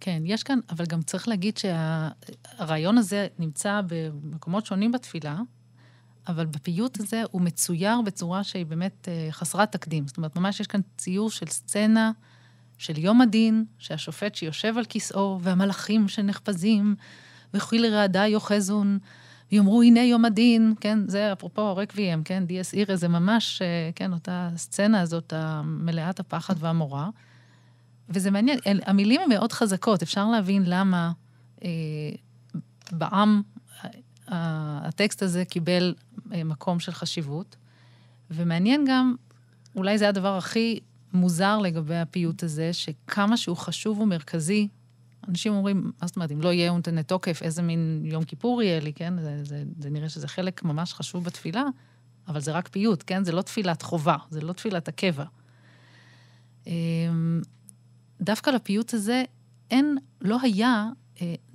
כן, 0.00 0.22
יש 0.24 0.42
כאן, 0.42 0.58
אבל 0.70 0.84
גם 0.86 1.02
צריך 1.02 1.28
להגיד 1.28 1.58
שהרעיון 1.58 2.98
הזה 2.98 3.26
נמצא 3.38 3.80
במקומות 3.86 4.66
שונים 4.66 4.92
בתפילה, 4.92 5.36
אבל 6.28 6.46
בפיוט 6.46 7.00
הזה 7.00 7.22
הוא 7.30 7.42
מצויר 7.42 8.00
בצורה 8.00 8.44
שהיא 8.44 8.66
באמת 8.66 9.08
אה, 9.08 9.28
חסרת 9.30 9.72
תקדים. 9.72 10.06
זאת 10.08 10.16
אומרת, 10.16 10.36
ממש 10.36 10.60
יש 10.60 10.66
כאן 10.66 10.80
ציור 10.96 11.30
של 11.30 11.46
סצנה 11.46 12.12
של 12.78 12.98
יום 12.98 13.20
הדין, 13.20 13.64
שהשופט 13.78 14.34
שיושב 14.34 14.78
על 14.78 14.84
כיסאו, 14.84 15.38
והמלאכים 15.42 16.08
שנחפזים, 16.08 16.94
וכי 17.54 17.78
לרעדה 17.78 18.26
יאחזון, 18.26 18.98
ויאמרו, 19.52 19.82
הנה 19.82 20.00
יום 20.00 20.24
הדין, 20.24 20.74
כן, 20.80 20.98
זה 21.08 21.32
אפרופו 21.32 21.62
הרקוויאם, 21.62 22.22
כן, 22.22 22.46
דיאס 22.46 22.74
אירה, 22.74 22.96
זה 22.96 23.08
ממש, 23.08 23.62
אה, 23.62 23.90
כן, 23.94 24.12
אותה 24.12 24.50
סצנה 24.56 25.00
הזאת, 25.00 25.32
מלאת 25.64 26.20
הפחד 26.20 26.54
והמורא. 26.58 27.04
וזה 28.08 28.30
מעניין, 28.30 28.58
המילים 28.86 29.20
הן 29.20 29.28
מאוד 29.28 29.52
חזקות, 29.52 30.02
אפשר 30.02 30.30
להבין 30.30 30.62
למה 30.66 31.12
אה, 31.64 31.70
בעם 32.92 33.42
הטקסט 34.28 35.22
הזה 35.22 35.44
קיבל 35.44 35.94
מקום 36.44 36.80
של 36.80 36.92
חשיבות. 36.92 37.56
ומעניין 38.30 38.84
גם, 38.88 39.14
אולי 39.76 39.98
זה 39.98 40.08
הדבר 40.08 40.36
הכי 40.36 40.80
מוזר 41.12 41.58
לגבי 41.58 41.96
הפיוט 41.96 42.42
הזה, 42.42 42.72
שכמה 42.72 43.36
שהוא 43.36 43.56
חשוב 43.56 44.00
ומרכזי, 44.00 44.68
אנשים 45.28 45.52
אומרים, 45.52 45.92
מה 46.00 46.06
זאת 46.06 46.16
אומרת, 46.16 46.32
אם 46.32 46.40
לא 46.40 46.52
יהיה 46.52 46.70
אונטנה 46.70 47.02
תוקף, 47.02 47.42
איזה 47.42 47.62
מין 47.62 48.02
יום 48.04 48.24
כיפור 48.24 48.62
יהיה 48.62 48.80
לי, 48.80 48.92
כן? 48.92 49.14
זה, 49.20 49.44
זה, 49.44 49.64
זה 49.78 49.90
נראה 49.90 50.08
שזה 50.08 50.28
חלק 50.28 50.62
ממש 50.62 50.94
חשוב 50.94 51.24
בתפילה, 51.24 51.64
אבל 52.28 52.40
זה 52.40 52.52
רק 52.52 52.68
פיוט, 52.68 53.04
כן? 53.06 53.24
זה 53.24 53.32
לא 53.32 53.42
תפילת 53.42 53.82
חובה, 53.82 54.16
זה 54.30 54.40
לא 54.40 54.52
תפילת 54.52 54.88
הקבע. 54.88 55.24
אמ, 56.66 57.40
דווקא 58.20 58.50
לפיוט 58.50 58.94
הזה 58.94 59.24
אין, 59.70 59.98
לא 60.20 60.38
היה 60.42 60.66
אה, 60.66 60.90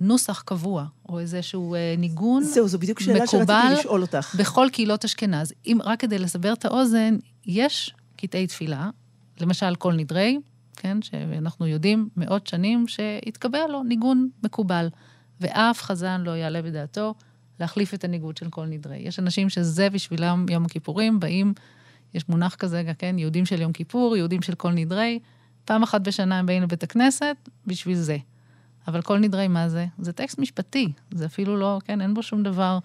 נוסח 0.00 0.42
קבוע, 0.42 0.86
או 1.08 1.18
איזשהו 1.18 1.74
אה, 1.74 1.94
ניגון 1.98 2.42
מקובל. 2.42 2.54
זהו, 2.54 2.68
זו 2.68 2.78
בדיוק 2.78 3.00
שאלה 3.00 3.26
שרציתי 3.26 3.52
לשאול 3.78 4.02
אותך. 4.02 4.36
בכל 4.38 4.68
קהילות 4.72 5.04
אשכנז. 5.04 5.52
אם, 5.66 5.78
רק 5.84 6.00
כדי 6.00 6.18
לסבר 6.18 6.52
את 6.52 6.64
האוזן, 6.64 7.16
יש 7.46 7.94
קטעי 8.16 8.46
תפילה, 8.46 8.90
למשל 9.40 9.74
כל 9.74 9.92
נדרי, 9.92 10.38
כן, 10.76 11.02
שאנחנו 11.02 11.66
יודעים 11.66 12.08
מאות 12.16 12.46
שנים 12.46 12.88
שהתקבל 12.88 13.66
לו 13.68 13.82
ניגון 13.82 14.28
מקובל, 14.42 14.88
ואף 15.40 15.82
חזן 15.82 16.20
לא 16.20 16.30
יעלה 16.30 16.62
בדעתו 16.62 17.14
להחליף 17.60 17.94
את 17.94 18.04
הניגוד 18.04 18.36
של 18.36 18.50
כל 18.50 18.66
נדרי. 18.66 18.96
יש 18.96 19.18
אנשים 19.18 19.48
שזה 19.48 19.90
בשבילם 19.90 20.46
יום 20.50 20.64
הכיפורים, 20.64 21.20
באים, 21.20 21.54
יש 22.14 22.28
מונח 22.28 22.54
כזה, 22.54 22.82
כן, 22.98 23.18
יהודים 23.18 23.46
של 23.46 23.60
יום 23.60 23.72
כיפור, 23.72 24.16
יהודים 24.16 24.42
של 24.42 24.54
כל 24.54 24.70
נדרי, 24.70 25.18
פעם 25.64 25.82
אחת 25.82 26.00
בשנה 26.00 26.38
הם 26.38 26.46
באים 26.46 26.62
לבית 26.62 26.82
הכנסת 26.82 27.36
בשביל 27.66 27.96
זה. 27.96 28.16
אבל 28.88 29.02
כל 29.02 29.18
נדרי 29.18 29.48
מה 29.48 29.68
זה? 29.68 29.86
זה 29.98 30.12
טקסט 30.12 30.38
משפטי, 30.38 30.92
זה 31.14 31.26
אפילו 31.26 31.56
לא, 31.56 31.78
כן, 31.84 32.00
אין 32.00 32.14
בו 32.14 32.22
שום 32.22 32.42
דבר, 32.42 32.78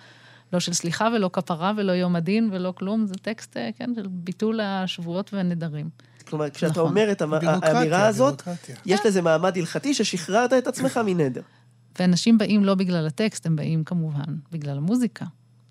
לא 0.54 0.60
של 0.60 0.74
סליחה 0.74 1.10
ולא 1.16 1.30
כפרה 1.34 1.74
ולא 1.78 1.92
יום 1.92 2.16
הדין 2.16 2.50
ולא 2.52 2.74
כלום, 2.78 3.06
זה 3.06 3.16
טקסט, 3.16 3.58
אה, 3.58 3.70
כן, 3.78 3.92
של 3.96 4.08
ביטול 4.10 4.60
השבועות 4.62 5.34
והנדרים. 5.34 5.90
כלומר, 6.28 6.50
כשאתה 6.50 6.72
נכון. 6.72 6.88
אומר 6.88 7.12
את 7.12 7.22
האמירה 7.22 8.08
הזאת, 8.08 8.42
יש 8.86 9.00
לזה 9.06 9.22
מעמד 9.22 9.58
הלכתי 9.58 9.94
ששחררת 9.94 10.54
את 10.54 10.68
עצמך 10.68 11.00
מנדר. 11.06 11.42
ואנשים 12.00 12.38
באים 12.38 12.66
לא 12.66 12.76
בגלל 12.76 13.08
הטקסט, 13.08 13.46
הם 13.46 13.56
באים 13.56 13.84
כמובן 13.84 14.36
בגלל 14.52 14.78
המוזיקה. 14.78 15.26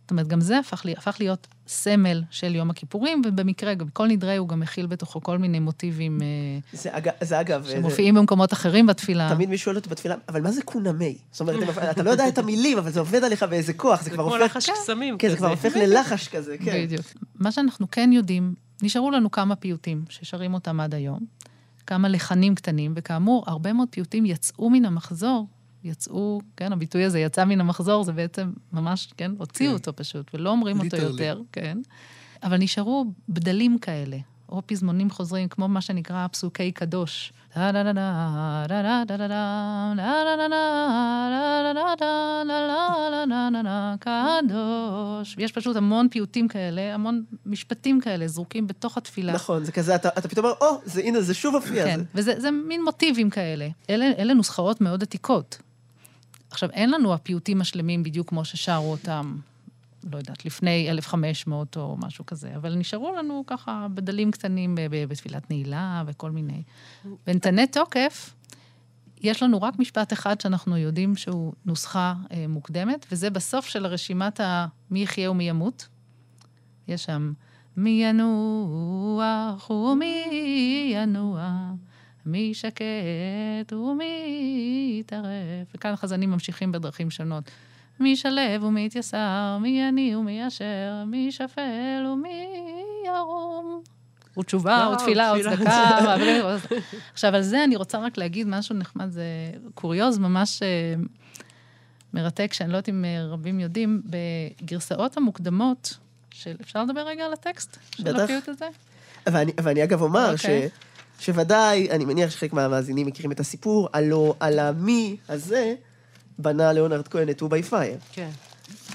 זאת 0.08 0.10
אומרת, 0.10 0.28
גם 0.28 0.40
זה 0.40 0.58
הפך, 0.58 0.84
לי, 0.84 0.92
הפך 0.92 1.16
להיות 1.20 1.46
סמל 1.66 2.22
של 2.30 2.54
יום 2.54 2.70
הכיפורים, 2.70 3.22
ובמקרה, 3.26 3.74
גם 3.74 3.88
כל 3.88 4.06
נדרי 4.06 4.36
הוא 4.36 4.48
גם 4.48 4.60
מכיל 4.60 4.86
בתוכו 4.86 5.22
כל 5.22 5.38
מיני 5.38 5.58
מוטיבים... 5.58 6.18
אה, 6.22 6.26
זה, 6.72 6.88
אג, 6.92 7.08
זה 7.20 7.40
אגב... 7.40 7.66
שמופיעים 7.70 8.14
זה... 8.14 8.20
במקומות 8.20 8.52
אחרים 8.52 8.86
בתפילה. 8.86 9.28
תמיד 9.34 9.48
מישהו 9.48 9.64
שואל 9.64 9.76
אותי 9.76 9.88
בתפילה, 9.88 10.14
אבל 10.28 10.42
מה 10.42 10.52
זה 10.52 10.62
קונמי? 10.62 11.18
זאת 11.30 11.40
אומרת, 11.40 11.78
אתה 11.90 12.02
לא 12.02 12.10
יודע 12.10 12.28
את 12.28 12.38
המילים, 12.38 12.78
אבל 12.78 12.90
זה 12.90 13.00
עובד 13.00 13.24
עליך 13.24 13.42
באיזה 13.42 13.72
כוח, 13.72 14.02
זה 14.02 14.10
כבר 14.10 14.22
הופך... 14.22 14.32
זה 14.32 14.38
כמו 14.38 14.44
לחש 14.46 14.70
קסמים 14.70 15.18
כן, 15.18 15.28
זה 15.28 15.36
כבר 15.36 15.48
הופך 15.48 15.76
ללחש 15.76 16.28
כזה, 16.28 16.56
כן. 16.58 16.84
בדיוק. 16.84 17.06
מה 17.34 17.52
שאנחנו 17.52 17.90
כן 17.90 18.10
יודעים, 18.12 18.54
נשארו 18.82 19.10
לנו 19.10 19.30
כמה 19.30 19.56
פיוטים 19.56 20.04
ששרים 20.08 20.54
אותם 20.54 20.80
עד 20.80 20.94
היום, 20.94 21.20
כמה 21.86 22.08
לחנים 22.08 22.54
קטנים, 22.54 22.92
וכאמור, 22.96 23.44
הרבה 23.46 23.72
מאוד 23.72 23.88
פיוטים 23.90 24.26
יצאו 24.26 24.70
מן 24.70 24.84
המחזור 24.84 25.48
יצאו, 25.88 26.40
כן, 26.56 26.72
הביטוי 26.72 27.04
הזה 27.04 27.20
יצא 27.20 27.44
מן 27.44 27.60
המחזור, 27.60 28.04
זה 28.04 28.12
בעצם 28.12 28.52
ממש, 28.72 29.08
כן, 29.16 29.32
הוציאו 29.38 29.70
כן. 29.70 29.74
אותו 29.74 29.96
פשוט, 29.96 30.30
ולא 30.34 30.50
אומרים 30.50 30.80
אותו 30.80 30.96
יותר, 30.96 31.40
כן. 31.52 31.78
אבל 32.42 32.56
נשארו 32.56 33.04
בדלים 33.28 33.78
כאלה, 33.78 34.16
או 34.48 34.62
פזמונים 34.66 35.10
חוזרים, 35.10 35.48
כמו 35.48 35.68
מה 35.68 35.80
שנקרא 35.80 36.26
פסוקי 36.26 36.72
קדוש. 36.72 37.32
קדוש. 44.00 45.34
ויש 45.38 45.52
פשוט 45.52 45.76
המון 45.76 46.08
פיוטים 46.08 46.48
כאלה, 46.48 46.94
המון 46.94 47.24
משפטים 47.46 48.00
כאלה 48.00 48.28
זרוקים 48.28 48.66
בתוך 48.66 48.98
התפילה. 48.98 49.32
נכון, 49.32 49.64
זה 49.64 49.72
כזה, 49.72 49.94
אתה, 49.94 50.08
אתה 50.08 50.28
פתאום 50.28 50.46
אומר, 50.46 50.56
או, 50.60 50.80
זה, 50.84 51.00
הנה, 51.00 51.20
זה 51.20 51.34
שוב 51.34 51.54
הופיע. 51.54 51.84
כן, 51.84 52.00
וזה 52.14 52.50
מין 52.50 52.84
מוטיבים 52.84 53.30
כאלה. 53.30 53.68
אלה, 53.90 54.10
אלה 54.18 54.34
נוסחאות 54.34 54.80
מאוד 54.80 55.02
עתיקות. 55.02 55.58
עכשיו, 56.50 56.70
אין 56.70 56.90
לנו 56.90 57.14
הפיוטים 57.14 57.60
השלמים 57.60 58.02
בדיוק 58.02 58.28
כמו 58.28 58.44
ששרו 58.44 58.90
אותם, 58.90 59.36
לא 60.12 60.18
יודעת, 60.18 60.44
לפני 60.44 60.90
1500 60.90 61.76
או 61.76 61.96
משהו 61.98 62.26
כזה, 62.26 62.56
אבל 62.56 62.74
נשארו 62.74 63.12
לנו 63.12 63.44
ככה 63.46 63.86
בדלים 63.94 64.30
קטנים 64.30 64.74
בתפילת 64.90 65.50
נעילה 65.50 66.02
וכל 66.06 66.30
מיני. 66.30 66.62
בנתני 67.26 67.66
תוקף, 67.66 68.34
יש 69.20 69.42
לנו 69.42 69.62
רק 69.62 69.78
משפט 69.78 70.12
אחד 70.12 70.40
שאנחנו 70.40 70.76
יודעים 70.76 71.16
שהוא 71.16 71.52
נוסחה 71.64 72.14
אה, 72.32 72.44
מוקדמת, 72.48 73.06
וזה 73.12 73.30
בסוף 73.30 73.66
של 73.66 73.86
הרשימת 73.86 74.40
המי 74.42 75.02
יחיה 75.02 75.30
ומי 75.30 75.48
ימות. 75.48 75.88
יש 76.88 77.04
שם 77.04 77.32
מי 77.76 78.00
ינוח 78.04 79.70
ומי 79.70 80.24
ינוע. 80.94 81.70
מי 82.28 82.54
שקט 82.54 83.72
ומי 83.72 84.96
יטרף. 85.00 85.74
וכאן 85.74 85.92
החזנים 85.92 86.30
ממשיכים 86.30 86.72
בדרכים 86.72 87.10
שונות. 87.10 87.50
מי 88.00 88.16
שלב 88.16 88.62
ומי 88.62 88.86
יתייסר, 88.86 89.58
מי 89.60 89.82
עני 89.82 90.16
ומי 90.16 90.46
אשר, 90.46 91.04
מי 91.06 91.32
שפל 91.32 92.06
ומי 92.12 92.48
ירום. 93.06 93.82
ותשובה, 94.38 94.86
או 94.86 94.96
תפילה, 94.96 95.30
או 95.30 95.36
צדקה. 95.42 95.98
עכשיו, 97.12 97.34
על 97.34 97.42
זה 97.42 97.64
אני 97.64 97.76
רוצה 97.76 97.98
רק 97.98 98.18
להגיד 98.18 98.46
משהו 98.46 98.74
נחמד, 98.74 99.10
זה 99.10 99.24
קוריוז 99.74 100.18
ממש 100.18 100.62
אה, 100.62 100.94
מרתק, 102.14 102.52
שאני 102.52 102.72
לא 102.72 102.76
יודעת 102.76 102.88
אם 102.88 103.04
אה, 103.04 103.26
רבים 103.26 103.60
יודעים, 103.60 104.02
בגרסאות 104.04 105.16
המוקדמות, 105.16 105.98
של... 106.30 106.56
אפשר 106.60 106.84
לדבר 106.84 107.00
רגע 107.00 107.24
על 107.24 107.32
הטקסט? 107.32 107.78
בטח. 108.00 108.26
ואני, 109.26 109.52
ואני 109.62 109.84
אגב 109.84 110.02
אומר 110.02 110.34
okay. 110.34 110.87
שוודאי, 111.18 111.90
אני 111.90 112.04
מניח 112.04 112.30
שחלק 112.30 112.52
מהמאזינים 112.52 113.06
מכירים 113.06 113.32
את 113.32 113.40
הסיפור, 113.40 113.88
הלא 113.92 114.34
על 114.40 114.58
המי 114.58 115.16
הזה 115.28 115.74
בנה 116.38 116.72
ליאונרד 116.72 117.08
כהן 117.08 117.28
את 117.30 117.38
2 117.38 117.50
by 117.50 117.70
Fire. 117.70 118.04
כן. 118.12 118.30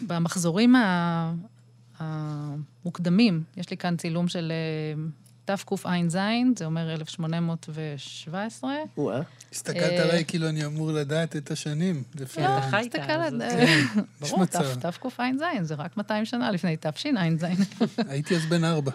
במחזורים 0.07 0.75
המוקדמים, 1.99 3.43
יש 3.57 3.69
לי 3.69 3.77
כאן 3.77 3.97
צילום 3.97 4.27
של 4.27 4.51
תקע"ז, 5.45 6.17
זה 6.57 6.65
אומר 6.65 6.93
1817. 6.93 8.73
וואה. 8.97 9.21
הסתכלת 9.51 9.99
עליי 9.99 10.25
כאילו 10.25 10.49
אני 10.49 10.65
אמור 10.65 10.91
לדעת 10.91 11.35
את 11.35 11.51
השנים. 11.51 12.03
לא, 12.19 12.25
תסתכל 12.81 13.11
על... 13.11 13.41
ברור, 14.21 14.45
תקע"ז, 14.45 15.43
זה 15.61 15.75
רק 15.75 15.97
200 15.97 16.25
שנה 16.25 16.51
לפני 16.51 16.77
תשע"ז. 16.79 17.45
הייתי 18.07 18.35
אז 18.35 18.45
בן 18.45 18.63
ארבע. 18.63 18.91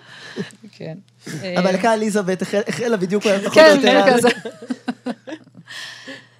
כן. 0.72 0.99
המלכה 1.42 1.94
אליזבת 1.94 2.42
החלה 2.42 2.96
בדיוק 2.96 3.22
פחות 3.22 3.44
או 3.44 3.51
כן, 3.51 3.76
יותר. 3.76 4.03
כזה. 4.16 4.28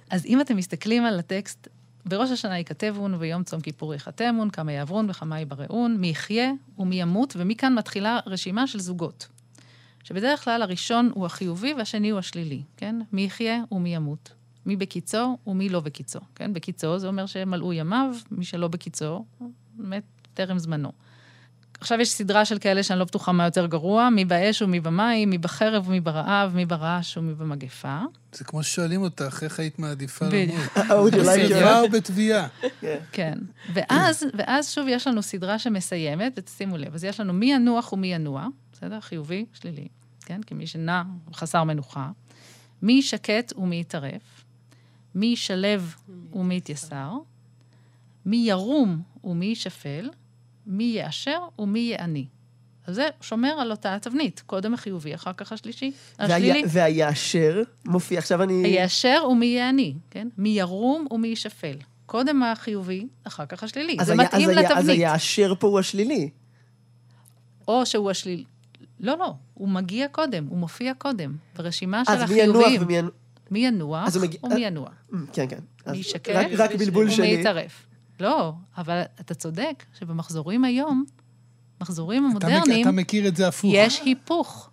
אז 0.09 0.25
אם 0.25 0.41
אתם 0.41 0.57
מסתכלים 0.57 1.05
על 1.05 1.19
הטקסט, 1.19 1.67
בראש 2.05 2.31
השנה 2.31 2.57
ייכתבון, 2.57 3.13
ויום 3.19 3.43
צום 3.43 3.61
כיפור 3.61 3.93
ייחתמון, 3.93 4.49
כמה 4.49 4.71
יעברון 4.71 5.09
וכמה 5.09 5.39
יברעון, 5.41 5.97
מי 5.97 6.07
יחיה 6.07 6.51
ומי 6.79 7.01
ימות, 7.01 7.33
ומכאן 7.37 7.73
מתחילה 7.73 8.19
רשימה 8.25 8.67
של 8.67 8.79
זוגות. 8.79 9.27
שבדרך 10.03 10.43
כלל 10.45 10.61
הראשון 10.61 11.11
הוא 11.13 11.25
החיובי 11.25 11.73
והשני 11.73 12.09
הוא 12.09 12.19
השלילי, 12.19 12.61
כן? 12.77 12.95
מי 13.13 13.21
יחיה 13.21 13.61
ומי 13.71 13.95
ימות. 13.95 14.33
מי 14.65 14.75
בקיצו 14.75 15.37
ומי 15.47 15.69
לא 15.69 15.79
בקיצו, 15.79 16.19
כן? 16.35 16.53
בקיצו 16.53 16.99
זה 16.99 17.07
אומר 17.07 17.25
שמלאו 17.25 17.73
ימיו, 17.73 18.15
מי 18.31 18.45
שלא 18.45 18.67
בקיצו, 18.67 19.25
מת 19.77 20.03
טרם 20.33 20.59
זמנו. 20.59 20.91
עכשיו 21.81 22.01
יש 22.01 22.11
סדרה 22.11 22.45
של 22.45 22.59
כאלה 22.59 22.83
שאני 22.83 22.99
לא 22.99 23.05
בטוחה 23.05 23.31
מה 23.31 23.45
יותר 23.45 23.65
גרוע, 23.65 24.09
מי 24.09 24.25
באש 24.25 24.61
ומי 24.61 24.79
במים, 24.79 25.29
מי 25.29 25.37
בחרב 25.37 25.87
ומי 25.87 25.99
ברעב, 25.99 26.55
מי 26.55 26.65
ברעש 26.65 27.17
ומי 27.17 27.33
במגפה. 27.33 27.99
זה 28.33 28.43
כמו 28.45 28.63
ששואלים 28.63 29.01
אותך, 29.01 29.39
איך 29.43 29.59
היית 29.59 29.79
מעדיפה. 29.79 30.25
למות? 30.25 31.13
Like 31.13 31.17
בשיבה 31.17 31.79
your- 31.81 31.83
או 31.83 31.89
בתביעה? 31.89 32.47
כן. 33.11 33.37
ואז, 33.73 34.23
ואז 34.37 34.71
שוב 34.71 34.87
יש 34.89 35.07
לנו 35.07 35.21
סדרה 35.21 35.59
שמסיימת, 35.59 36.33
ותשימו 36.37 36.77
לב, 36.77 36.93
אז 36.95 37.03
יש 37.03 37.19
לנו 37.19 37.33
מי 37.33 37.53
ינוח 37.53 37.93
ומי 37.93 38.13
ינוע, 38.13 38.47
בסדר? 38.79 38.99
חיובי, 38.99 39.45
שלילי, 39.53 39.87
כן? 40.25 40.43
כי 40.43 40.53
מי 40.53 40.67
שנע 40.67 41.03
חסר 41.33 41.63
מנוחה. 41.63 42.09
מי 42.81 43.01
שקט 43.01 43.53
ומי 43.57 43.75
יטרף. 43.75 44.43
מי 45.15 45.25
ישלב 45.25 45.95
ומי 46.33 46.55
יתייסר. 46.55 47.11
מי 48.25 48.37
ירום 48.37 49.01
ומי 49.23 49.45
יישפל. 49.45 50.09
מי 50.67 50.83
יאשר 50.83 51.39
ומי 51.59 51.79
יעני. 51.79 52.25
אז 52.87 52.95
זה 52.95 53.07
שומר 53.21 53.49
על 53.49 53.71
אותה 53.71 53.95
התבנית, 53.95 54.43
קודם 54.45 54.73
החיובי, 54.73 55.15
אחר 55.15 55.33
כך 55.33 55.51
השלישי, 55.51 55.91
השלילי. 56.19 56.63
והיאשר 56.67 57.61
מופיע, 57.85 58.19
עכשיו 58.19 58.43
אני... 58.43 58.53
יאשר 58.67 59.23
ומי 59.31 59.45
יעני, 59.45 59.93
כן? 60.09 60.27
מי 60.37 60.49
ירום 60.49 61.07
ומי 61.11 61.27
יישפל. 61.27 61.75
קודם 62.05 62.43
החיובי, 62.43 63.07
אחר 63.23 63.45
כך 63.45 63.63
השלילי. 63.63 63.97
זה 64.03 64.13
היה- 64.13 64.23
מתאים 64.23 64.49
אז 64.49 64.57
היה- 64.57 64.67
אז 64.69 64.77
לתבנית. 64.77 64.89
היאשר 64.99 65.53
פה 65.59 65.67
הוא 65.67 65.79
השלילי. 65.79 66.29
או 67.67 67.85
שהוא 67.85 68.11
השלילי. 68.11 68.43
לא, 68.99 69.17
לא, 69.17 69.33
הוא 69.53 69.69
מגיע 69.69 70.07
קודם, 70.07 70.45
הוא 70.49 70.57
מופיע 70.57 70.93
קודם. 70.93 71.35
ברשימה 71.55 72.05
של 72.05 72.11
אז 72.11 72.31
מי 72.31 72.39
ינוח 72.39 72.55
החיובים. 72.65 72.81
ומי 72.81 72.97
ינוח? 72.97 73.11
מי 73.51 73.59
ינוח 73.59 74.07
אז 74.07 74.15
הוא 74.15 74.23
מגיע- 74.25 74.39
ומי 74.43 74.59
ינוע. 74.65 74.89
כן, 75.33 75.45
כן. 75.49 75.59
אז 75.85 75.95
מי 75.97 76.03
שקט 76.03 76.29
רק- 76.35 76.47
רק 76.57 76.75
בלבול 76.75 77.03
ומי 77.05 77.15
שלי. 77.15 77.27
יטרף. 77.27 77.85
לא, 78.19 78.53
אבל 78.77 79.01
אתה 79.19 79.33
צודק 79.33 79.83
שבמחזורים 79.99 80.63
היום, 80.65 81.03
מחזורים 81.81 82.25
המודרניים, 82.25 82.81
אתה 82.81 82.91
מכיר 82.91 83.27
את 83.27 83.35
זה 83.35 83.47
הפוך. 83.47 83.71
יש 83.73 84.01
היפוך. 84.05 84.69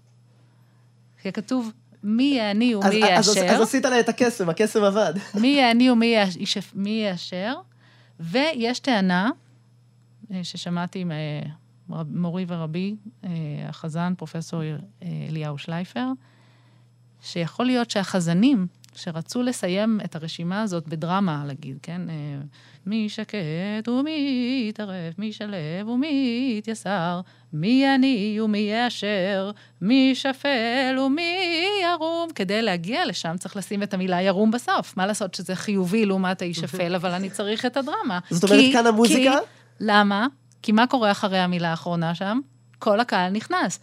כי 1.22 1.33
כתוב 1.33 1.72
מי 2.03 2.22
יעני 2.37 2.74
אז- 2.74 2.85
ומי 2.85 3.05
אז- 3.05 3.29
אז- 3.29 3.37
יאשר. 3.37 3.51
אז 3.55 3.61
עשית 3.61 3.85
לה 3.85 4.01
את 4.01 4.09
הקסם, 4.09 4.49
הקסם 4.49 4.83
עבד. 4.85 5.14
מי 5.43 5.49
יעני 5.49 5.91
ומי 5.91 6.07
יאש- 6.16 6.59
מי 6.74 6.91
יאשר, 7.11 7.55
ויש 8.20 8.79
טענה 8.79 9.31
אה, 10.35 10.45
ששמעתי 10.45 11.05
ממורי 11.89 12.45
ורבי, 12.49 12.97
אה, 13.24 13.30
החזן, 13.68 14.12
פרופסור 14.18 14.62
אה, 14.62 14.76
אליהו 15.30 15.59
שלייפר, 15.59 16.07
שיכול 17.22 17.66
להיות 17.66 17.91
שהחזנים 17.91 18.66
שרצו 18.95 19.43
לסיים 19.43 20.01
את 20.05 20.16
הרשימה 20.16 20.62
הזאת 20.62 20.89
בדרמה, 20.89 21.45
להגיד, 21.47 21.78
כן? 21.82 22.11
אה, 22.11 22.14
מי 22.87 23.09
שקט 23.09 23.89
ומי 23.89 24.66
יתערב, 24.68 25.12
מי 25.18 25.32
שלב 25.32 25.89
ומי 25.89 26.55
יתייסר, 26.59 27.20
מי 27.53 27.68
יעני 27.68 28.39
ומי 28.41 28.59
יאשר, 28.59 29.51
מי 29.80 30.14
שפל 30.14 30.99
ומי 31.07 31.39
ירום. 31.82 32.28
כדי 32.34 32.62
להגיע 32.62 33.07
לשם 33.07 33.34
צריך 33.39 33.57
לשים 33.57 33.82
את 33.82 33.95
המילה 33.95 34.22
ירום 34.22 34.51
בסוף. 34.51 34.97
מה 34.97 35.07
לעשות 35.07 35.34
שזה 35.34 35.57
חיובי 35.57 36.07
לעומת 36.07 36.43
האיש 36.43 36.59
שפל, 36.59 36.95
אבל 36.95 37.11
אני 37.11 37.30
צריך 37.30 37.66
את 37.66 37.76
הדרמה. 37.76 38.18
זאת 38.30 38.45
אומרת, 38.45 38.61
כי- 38.61 38.72
כאן 38.72 38.87
המוזיקה? 38.87 39.39
כי, 39.41 39.47
למה? 39.80 40.26
כי 40.67 40.73
מה 40.73 40.87
קורה 40.87 41.11
אחרי 41.11 41.39
המילה 41.39 41.71
האחרונה 41.71 42.14
שם? 42.14 42.41
כל 42.79 43.01
הקהל 43.01 43.33
נכנס. 43.33 43.79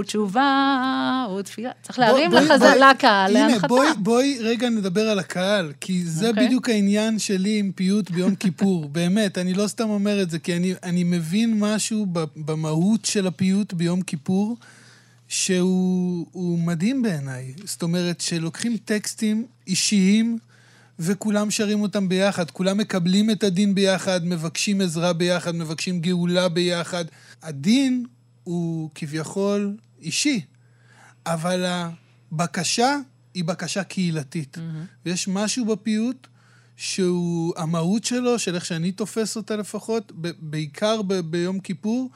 ותשובה, 0.00 1.26
ותפילה. 1.38 1.70
צריך 1.82 1.98
להרים 1.98 2.30
בואי- 2.30 2.44
לחז- 2.44 2.58
בואי- 2.60 2.78
לקהל 2.90 3.36
הנה, 3.36 3.48
להנחתה. 3.48 3.66
בואי, 3.68 3.88
בואי 3.98 4.38
רגע 4.40 4.68
נדבר 4.68 5.08
על 5.08 5.18
הקהל, 5.18 5.72
כי 5.80 6.04
זה 6.04 6.28
אוקיי. 6.28 6.46
בדיוק 6.46 6.68
העניין 6.68 7.18
שלי 7.18 7.58
עם 7.58 7.72
פיוט 7.72 8.10
ביום 8.10 8.34
כיפור. 8.34 8.88
באמת, 8.92 9.38
אני 9.38 9.54
לא 9.54 9.66
סתם 9.66 9.90
אומר 9.90 10.22
את 10.22 10.30
זה, 10.30 10.38
כי 10.38 10.56
אני, 10.56 10.74
אני 10.82 11.04
מבין 11.04 11.58
משהו 11.60 12.06
במהות 12.36 13.04
של 13.04 13.26
הפיוט 13.26 13.72
ביום 13.72 14.02
כיפור, 14.02 14.56
שהוא 15.28 16.26
הוא 16.32 16.58
מדהים 16.58 17.02
בעיניי. 17.02 17.52
זאת 17.64 17.82
אומרת, 17.82 18.20
שלוקחים 18.20 18.76
טקסטים 18.84 19.46
אישיים, 19.66 20.38
וכולם 20.98 21.50
שרים 21.50 21.80
אותם 21.80 22.08
ביחד, 22.08 22.50
כולם 22.50 22.78
מקבלים 22.78 23.30
את 23.30 23.44
הדין 23.44 23.74
ביחד, 23.74 24.20
מבקשים 24.24 24.80
עזרה 24.80 25.12
ביחד, 25.12 25.54
מבקשים 25.54 26.00
גאולה 26.00 26.48
ביחד. 26.48 27.04
הדין 27.42 28.06
הוא 28.44 28.90
כביכול 28.94 29.76
אישי, 30.02 30.40
אבל 31.26 31.64
הבקשה 32.32 32.96
היא 33.34 33.44
בקשה 33.44 33.84
קהילתית. 33.84 34.58
ויש 35.06 35.28
משהו 35.28 35.64
בפיוט 35.64 36.26
שהוא, 36.76 37.54
המהות 37.56 38.04
שלו, 38.04 38.38
של 38.38 38.54
איך 38.54 38.64
שאני 38.64 38.92
תופס 38.92 39.36
אותה 39.36 39.56
לפחות, 39.56 40.12
ב- 40.20 40.30
בעיקר 40.38 41.02
ב- 41.02 41.14
ביום 41.14 41.60
כיפור, 41.60 42.10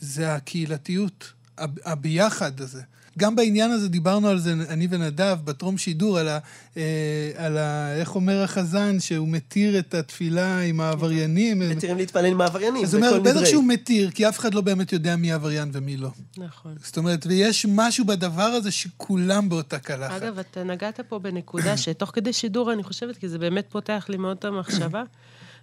זה 0.00 0.34
הקהילתיות, 0.34 1.32
הב- 1.58 1.78
הביחד 1.84 2.60
הזה. 2.60 2.82
גם 3.18 3.36
בעניין 3.36 3.70
הזה 3.70 3.88
דיברנו 3.88 4.28
על 4.28 4.38
זה, 4.38 4.54
אני 4.68 4.86
ונדב, 4.90 5.38
בטרום 5.44 5.78
שידור, 5.78 6.18
על 6.18 6.28
ה... 6.28 6.38
אה, 6.76 7.30
על 7.36 7.58
ה 7.58 7.94
איך 7.94 8.14
אומר 8.14 8.42
החזן, 8.42 9.00
שהוא 9.00 9.28
מתיר 9.28 9.78
את 9.78 9.94
התפילה 9.94 10.60
עם 10.60 10.80
העבריינים. 10.80 11.58
מתירים 11.58 11.96
להתפלל 11.96 12.24
עם 12.26 12.40
העבריינים, 12.40 12.84
אז 12.84 12.94
הוא 12.94 13.04
אומר, 13.04 13.20
בכל 13.20 13.30
בטח. 13.30 13.44
שהוא 13.44 13.64
מתיר, 13.64 14.10
כי 14.10 14.28
אף 14.28 14.38
אחד 14.38 14.54
לא 14.54 14.60
באמת 14.60 14.92
יודע 14.92 15.16
מי 15.16 15.32
עבריין 15.32 15.70
ומי 15.72 15.96
לא. 15.96 16.10
נכון. 16.36 16.74
זאת 16.84 16.96
אומרת, 16.96 17.26
ויש 17.26 17.66
משהו 17.68 18.04
בדבר 18.04 18.42
הזה 18.42 18.70
שכולם 18.70 19.48
באותה 19.48 19.78
קלחת. 19.78 20.22
אגב, 20.22 20.38
אתה 20.38 20.64
נגעת 20.64 21.00
פה 21.08 21.18
בנקודה 21.18 21.76
שתוך 21.76 22.10
כדי 22.14 22.32
שידור, 22.32 22.72
אני 22.72 22.82
חושבת, 22.82 23.16
כי 23.16 23.28
זה 23.28 23.38
באמת 23.38 23.66
פותח 23.68 24.06
לי 24.08 24.16
מאוד 24.16 24.36
את 24.36 24.44
המחשבה, 24.44 25.02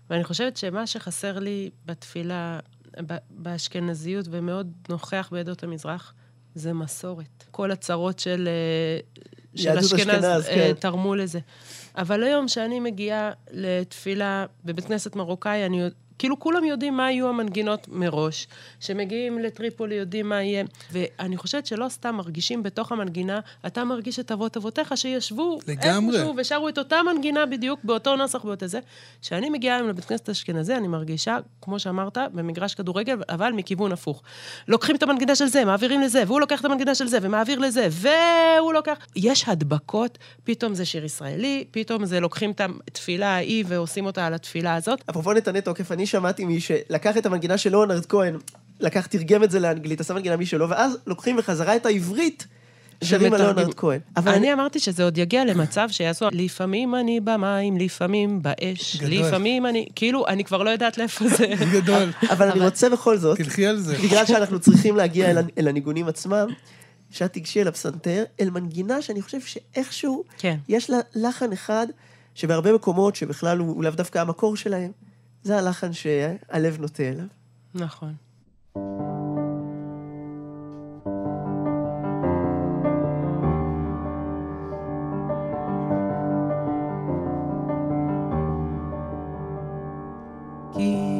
ואני 0.09 0.23
חושבת 0.23 0.57
שמה 0.57 0.87
שחסר 0.87 1.39
לי 1.39 1.69
בתפילה, 1.85 2.59
באשכנזיות, 3.29 4.25
ומאוד 4.31 4.71
נוכח 4.89 5.29
בעדות 5.31 5.63
המזרח, 5.63 6.13
זה 6.57 6.73
מסורת. 6.73 7.43
כל 7.51 7.71
הצרות 7.71 8.19
של, 8.19 8.47
אה, 8.47 8.99
של 9.55 9.77
אשכנז 9.77 10.01
אשכנז, 10.01 10.23
אה, 10.23 10.55
כן. 10.55 10.73
תרמו 10.79 11.15
לזה. 11.15 11.39
אבל 11.97 12.23
היום, 12.23 12.45
כשאני 12.45 12.79
מגיעה 12.79 13.31
לתפילה 13.51 14.45
בבית 14.65 14.85
כנסת 14.85 15.15
מרוקאי, 15.15 15.65
אני 15.65 15.81
כאילו 16.19 16.39
כולם 16.39 16.65
יודעים 16.65 16.97
מה 16.97 17.11
יהיו 17.11 17.29
המנגינות 17.29 17.87
מראש. 17.91 18.47
כשמגיעים 18.79 19.39
לטריפולי 19.39 19.95
יודעים 19.95 20.29
מה 20.29 20.43
יהיה. 20.43 20.63
ואני 20.91 21.37
חושבת 21.37 21.65
שלא 21.65 21.89
סתם 21.89 22.15
מרגישים 22.15 22.63
בתוך 22.63 22.91
המנגינה, 22.91 23.39
אתה 23.67 23.83
מרגיש 23.83 24.19
את 24.19 24.31
אבות 24.31 24.57
אבותיך 24.57 24.97
שישבו 24.97 25.59
לגמרי. 25.67 26.17
איפשהו 26.17 26.33
ושרו 26.37 26.69
את 26.69 26.77
אותה 26.77 26.99
מנגינה 27.03 27.45
בדיוק 27.45 27.79
באותו 27.83 28.15
נוסח 28.15 28.45
באותו 28.45 28.67
זה. 28.67 28.79
כשאני 29.21 29.49
מגיעה 29.49 29.75
היום 29.75 29.89
לבית 29.89 30.05
כנסת 30.05 30.29
אשכנזי, 30.29 30.75
אני 30.75 30.87
מרגישה, 30.87 31.37
כמו 31.61 31.79
שאמרת, 31.79 32.17
במגרש 32.33 32.75
כדורגל, 32.75 33.17
אבל 33.29 33.51
מכיוון 33.51 33.91
הפוך. 33.91 34.21
לוקחים 34.67 34.95
את 34.95 35.03
המנגינה 35.03 35.35
של 35.35 35.45
זה, 35.45 35.65
מעבירים 35.65 36.01
לזה, 36.01 36.23
והוא 36.27 36.39
לוקח 36.39 36.59
את 36.59 36.65
המנגינה 36.65 36.95
של 36.95 37.07
זה, 37.07 37.17
ומעביר 37.21 37.59
לזה, 37.59 37.87
והוא 37.91 38.73
לוקח... 38.73 38.97
יש 39.15 39.47
הדבקות, 39.47 40.17
פתאום 40.43 40.73
זה 40.73 40.85
שיר 40.85 41.05
ישראלי, 41.05 41.65
פתאום 41.71 42.05
זה 42.05 42.19
לוקחים 42.19 42.51
את 42.51 42.61
התפילה 42.87 43.27
ההיא 43.27 43.65
ועושים 43.67 44.05
אותה 44.05 44.25
על 44.27 44.33
התפילה 44.33 44.75
הזאת. 44.75 45.03
אפרופו 45.09 45.33
נתני 45.33 45.61
תוקף, 45.61 45.91
אני 45.91 46.06
שמעתי 46.07 46.45
מי 46.45 46.59
שלקח 46.59 47.17
את 47.17 47.25
המנגינה 47.25 47.57
של 47.57 47.69
ליאונרד 47.69 48.05
כהן, 48.05 48.37
לקח, 48.79 49.05
תרגם 49.05 49.43
את 49.43 49.51
זה 49.51 49.59
לאנגלית, 49.59 49.99
עשה 49.99 50.13
מנגינה 50.13 50.37
משלו, 50.37 50.69
ואז 50.69 50.97
לוקחים 51.07 51.37
בחזרה 51.37 51.75
את 51.75 51.85
העברית, 51.85 52.47
שרים 53.03 53.33
על. 53.33 53.41
ליאונרד 53.41 53.73
כהן. 53.73 53.99
אבל 54.17 54.31
אני 54.31 54.53
אמרתי 54.53 54.79
שזה 54.79 55.03
עוד 55.03 55.17
יגיע 55.17 55.45
למצב 55.45 55.87
שיעשו, 55.91 56.27
לפעמים 56.31 56.95
אני 56.95 57.19
במים, 57.19 57.77
לפעמים 57.77 58.41
באש, 58.41 58.95
גדול. 58.95 59.09
לפעמים 59.11 59.65
אני, 59.65 59.87
כאילו, 59.95 60.27
אני 60.27 60.43
כבר 60.43 60.63
לא 60.63 60.69
יודעת 60.69 60.97
לאיפה 60.97 61.27
זה. 61.27 61.47
גדול. 61.81 62.11
אבל 62.29 62.51
אני 62.51 62.59
רוצה 62.59 62.89
בכל 62.89 63.17
זאת, 63.17 63.37
תלכי 63.37 63.67
על 63.67 63.77
זה. 63.77 63.97
בגלל 63.97 64.25
שאנחנו 64.25 64.59
צריכים 64.59 64.95
להגיע 64.95 65.31
אל, 65.31 65.37
אל 65.57 65.67
הניגונים 65.67 66.07
עצמם, 66.07 66.47
שאת 67.11 67.33
תיגשי 67.33 67.61
אל 67.61 67.67
הפסנתר, 67.67 68.23
אל 68.41 68.49
מנגינה 68.49 69.01
שאני 69.01 69.21
חושב 69.21 69.41
שאיכשהו 69.41 70.23
כן. 70.37 70.57
יש 70.69 70.89
לה 70.89 70.97
לחן 71.15 71.51
אחד, 71.51 71.87
שבהרבה 72.35 72.73
מקומות, 72.73 73.15
שבכלל 73.15 73.57
הוא, 73.57 73.67
הוא 73.67 73.83
לאו 73.83 73.91
דווקא 73.91 74.19
המקור 74.19 74.55
שלהם, 74.55 74.91
זה 75.47 75.57
הלחן 75.57 75.93
שהלב 75.93 76.77
נוטה 76.81 77.03
אליו. 77.03 77.25
נכון. 77.75 78.13
כי 90.73 91.16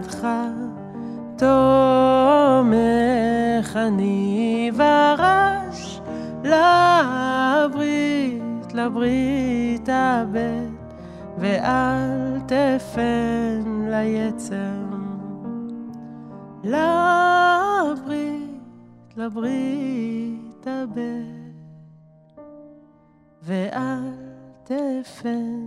בידך, 0.00 0.26
תומך 1.36 2.70
אני 3.76 4.70
ורש, 4.74 6.00
לברית, 6.44 7.54
לברית 8.74 9.88
הבט, 9.88 10.94
ואל 11.38 12.40
תפן 12.46 13.88
ליצר. 13.90 14.84
לברית, 16.64 18.10
לברית 19.16 20.66
הבט, 20.66 21.60
ואל 23.42 24.12
תפן 24.64 25.66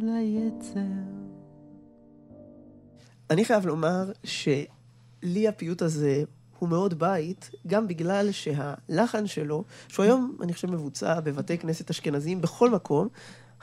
ליצר. 0.00 1.09
אני 3.30 3.44
חייב 3.44 3.66
לומר 3.66 4.12
שלי 4.24 5.48
הפיוט 5.48 5.82
הזה 5.82 6.22
הוא 6.58 6.68
מאוד 6.68 6.98
בית, 6.98 7.50
גם 7.66 7.88
בגלל 7.88 8.28
שהלחן 8.32 9.26
שלו, 9.26 9.64
שהוא 9.88 10.04
היום, 10.04 10.36
אני 10.42 10.52
חושב, 10.52 10.70
מבוצע 10.70 11.20
בבתי 11.20 11.58
כנסת 11.58 11.90
אשכנזיים 11.90 12.40
בכל 12.40 12.70
מקום, 12.70 13.08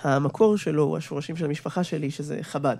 המקור 0.01 0.57
שלו 0.57 0.84
הוא 0.84 0.97
השורשים 0.97 1.36
של 1.36 1.45
המשפחה 1.45 1.84
שלי, 1.84 2.11
שזה 2.11 2.39
חב"ד. 2.41 2.78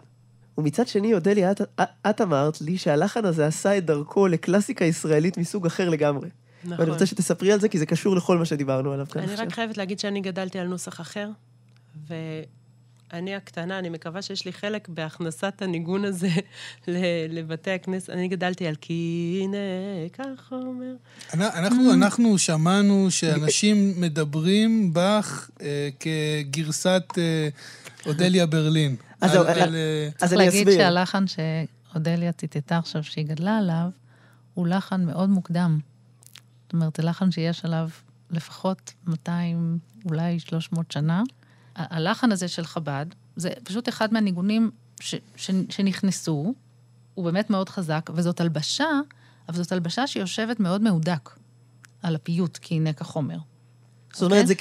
ומצד 0.58 0.88
שני, 0.88 1.14
אודליה, 1.14 1.52
את, 1.52 1.62
את 2.10 2.22
אמרת 2.22 2.62
לי 2.62 2.78
שהלחן 2.78 3.26
הזה 3.26 3.48
עשה 3.48 3.78
את 3.78 3.86
דרכו 3.86 4.28
לקלאסיקה 4.28 4.86
ישראלית 4.86 5.38
מסוג 5.38 5.66
אחר 5.66 5.90
לגמרי. 5.90 6.30
נכון. 6.64 6.80
ואני 6.80 6.92
רוצה 6.92 7.06
שתספרי 7.06 7.52
על 7.52 7.60
זה, 7.60 7.70
כי 7.70 7.80
זה 7.80 7.86
קשור 7.86 8.16
לכל 8.16 8.38
מה 8.38 8.46
שדיברנו 8.46 8.92
עליו 8.92 9.08
כאן 9.12 9.22
אני 9.22 9.32
עכשיו. 9.32 9.46
רק 9.46 9.54
חייבת 9.54 9.78
להגיד 9.78 10.00
שאני 10.00 10.22
גדלתי 10.22 10.60
על 10.60 10.68
נוסח 10.68 11.02
אחר, 11.02 11.30
ואני 13.14 13.36
הקטנה, 13.36 13.80
אני 13.80 13.89
מקווה 13.89 14.22
שיש 14.22 14.45
לי 14.45 14.53
חלק 14.53 14.89
בהכנסת 14.89 15.62
הניגון 15.62 16.05
הזה 16.05 16.30
לבתי 17.30 17.72
הכנסת. 17.72 18.10
אני 18.10 18.28
גדלתי 18.28 18.68
על 18.68 18.76
כי 18.82 19.39
הנה, 19.43 19.58
כך 20.14 20.51
אומר. 20.51 20.93
אנחנו, 21.34 21.93
אנחנו 21.93 22.38
שמענו 22.38 23.12
שאנשים 23.12 23.78
מדברים 24.01 24.89
בך 24.93 25.49
אה, 25.62 25.89
כגרסת 25.99 27.03
אה, 27.18 27.47
אודליה 28.05 28.45
ברלין. 28.45 28.95
אז 29.22 29.32
זהו, 29.32 29.41
על- 29.43 29.47
אה, 29.58 29.64
על, 29.64 29.76
אה, 29.76 30.08
אז 30.08 30.30
צריך 30.30 30.34
אני 30.34 30.45
להגיד 30.45 30.68
אסביר. 30.68 30.78
שהלחן 30.84 31.24
שאודליה 31.28 32.32
ציטטה 32.32 32.78
עכשיו, 32.78 33.03
שהיא 33.03 33.26
גדלה 33.26 33.58
עליו, 33.58 33.89
הוא 34.53 34.68
לחן 34.68 35.05
מאוד 35.05 35.30
מוקדם. 35.30 35.80
זאת 36.64 36.74
אומרת, 36.74 36.95
זה 36.95 37.03
לחן 37.03 37.32
שיש 37.32 37.66
עליו 37.66 37.89
לפחות 38.32 38.93
200, 39.08 39.78
אולי 40.05 40.39
300 40.39 40.91
שנה. 40.91 41.24
הלחן 41.78 42.32
הזה 42.32 42.48
של 42.48 42.66
חב"ד, 42.66 43.06
זה 43.36 43.50
פשוט 43.64 43.90
אחד 43.90 44.14
מהניגונים 44.14 44.72
ש, 45.00 45.16
ש, 45.36 45.52
שנכנסו, 45.70 46.54
הוא 47.14 47.26
באמת 47.26 47.50
מאוד 47.50 47.70
חזק, 47.70 48.10
וזאת 48.14 48.42
הלבשה, 48.42 48.88
אבל 49.50 49.58
זאת 49.58 49.72
הלבשה 49.72 50.08
שיושבת 50.08 50.60
מאוד 50.60 50.82
מהודק 50.82 51.30
על 52.04 52.16
הפיוט, 52.16 52.58
כי 52.58 52.76
הנה 52.76 52.94
כחומר. 52.94 53.38
זאת 54.14 54.32
אומרת, 54.32 54.48
זה 54.48 54.54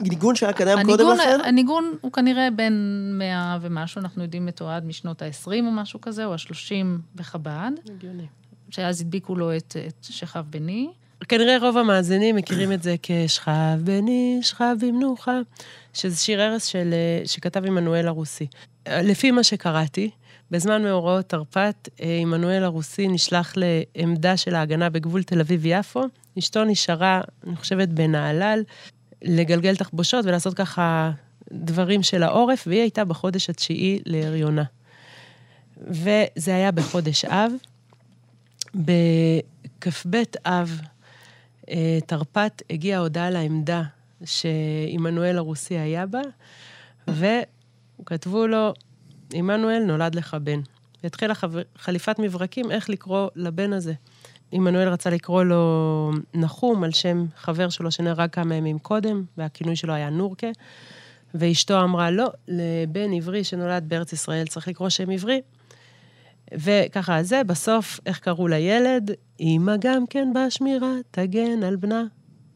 ניגון 0.00 0.36
שהיה 0.36 0.52
קיים 0.52 0.78
קודם 0.84 1.06
לכן? 1.14 1.40
הניגון 1.44 1.96
הוא 2.00 2.12
כנראה 2.12 2.48
בין 2.50 2.74
100 3.18 3.58
ומשהו, 3.60 4.00
אנחנו 4.00 4.22
יודעים 4.22 4.46
מתועד 4.46 4.84
משנות 4.84 5.22
ה-20 5.22 5.48
או 5.48 5.70
משהו 5.70 6.00
כזה, 6.00 6.24
או 6.24 6.32
ה-30 6.32 6.86
בחב"ד, 7.14 7.70
הגיוני. 7.96 8.26
שאז 8.70 9.00
הדביקו 9.00 9.36
לו 9.36 9.56
את, 9.56 9.76
את 9.88 10.04
שכב 10.10 10.44
בני. 10.50 10.92
כנראה 11.28 11.58
רוב 11.58 11.78
המאזינים 11.78 12.36
מכירים 12.36 12.72
את 12.72 12.82
זה 12.82 12.94
כשכב 13.02 13.78
בני, 13.84 14.38
שכב 14.42 14.76
במנוחה, 14.80 15.40
שזה 15.92 16.16
שיר 16.16 16.40
ערש 16.40 16.72
של, 16.72 16.90
אה, 16.92 17.26
שכתב 17.26 17.64
עמנואל 17.64 18.08
הרוסי. 18.08 18.46
לפי 18.88 19.30
מה 19.30 19.44
שקראתי, 19.44 20.10
בזמן 20.50 20.82
מאורעות 20.82 21.28
תרפ"ט, 21.28 21.88
אה, 22.02 22.18
עמנואל 22.22 22.64
הרוסי 22.64 23.08
נשלח 23.08 23.54
לעמדה 23.56 24.36
של 24.36 24.54
ההגנה 24.54 24.90
בגבול 24.90 25.22
תל 25.22 25.40
אביב-יפו. 25.40 26.04
אשתו 26.38 26.64
נשארה, 26.64 27.20
אני 27.46 27.56
חושבת, 27.56 27.88
בנהלל, 27.88 28.62
לגלגל 29.22 29.76
תחבושות 29.76 30.24
ולעשות 30.24 30.54
ככה 30.54 31.10
דברים 31.52 32.02
של 32.02 32.22
העורף, 32.22 32.64
והיא 32.66 32.80
הייתה 32.80 33.04
בחודש 33.04 33.50
התשיעי 33.50 34.00
להריונה. 34.06 34.64
וזה 35.88 36.54
היה 36.54 36.70
בחודש 36.70 37.24
אב. 37.24 37.52
בכ"ב 38.74 40.22
אב 40.46 40.80
תרפ"ט 42.06 42.62
הגיעה 42.70 43.00
הודעה 43.00 43.30
לעמדה 43.30 43.82
שעמנואל 44.24 45.38
הרוסי 45.38 45.78
היה 45.78 46.06
בה, 46.06 46.20
וכתבו 47.08 48.46
לו, 48.46 48.72
עמנואל 49.32 49.82
נולד 49.86 50.14
לך 50.14 50.36
בן. 50.42 50.60
והתחילה 51.02 51.34
חב... 51.34 51.52
חליפת 51.78 52.18
מברקים 52.18 52.70
איך 52.70 52.90
לקרוא 52.90 53.28
לבן 53.36 53.72
הזה. 53.72 53.92
עמנואל 54.52 54.88
רצה 54.88 55.10
לקרוא 55.10 55.44
לו 55.44 56.12
נחום, 56.34 56.84
על 56.84 56.92
שם 56.92 57.26
חבר 57.36 57.68
שלו 57.68 57.90
שנהרג 57.90 58.30
כמה 58.30 58.54
ימים 58.54 58.78
קודם, 58.78 59.24
והכינוי 59.38 59.76
שלו 59.76 59.92
היה 59.92 60.10
נורקה. 60.10 60.46
ואשתו 61.34 61.82
אמרה, 61.82 62.10
לא, 62.10 62.30
לבן 62.48 63.12
עברי 63.12 63.44
שנולד 63.44 63.84
בארץ 63.88 64.12
ישראל 64.12 64.46
צריך 64.46 64.68
לקרוא 64.68 64.88
שם 64.88 65.10
עברי. 65.10 65.40
וככה 66.52 67.22
זה, 67.22 67.44
בסוף, 67.44 68.00
איך 68.06 68.18
קראו 68.18 68.48
לילד? 68.48 69.10
אמא 69.40 69.76
גם 69.80 70.06
כן 70.06 70.32
בשמירה, 70.34 70.92
תגן 71.10 71.62
על 71.62 71.76
בנה, 71.76 72.04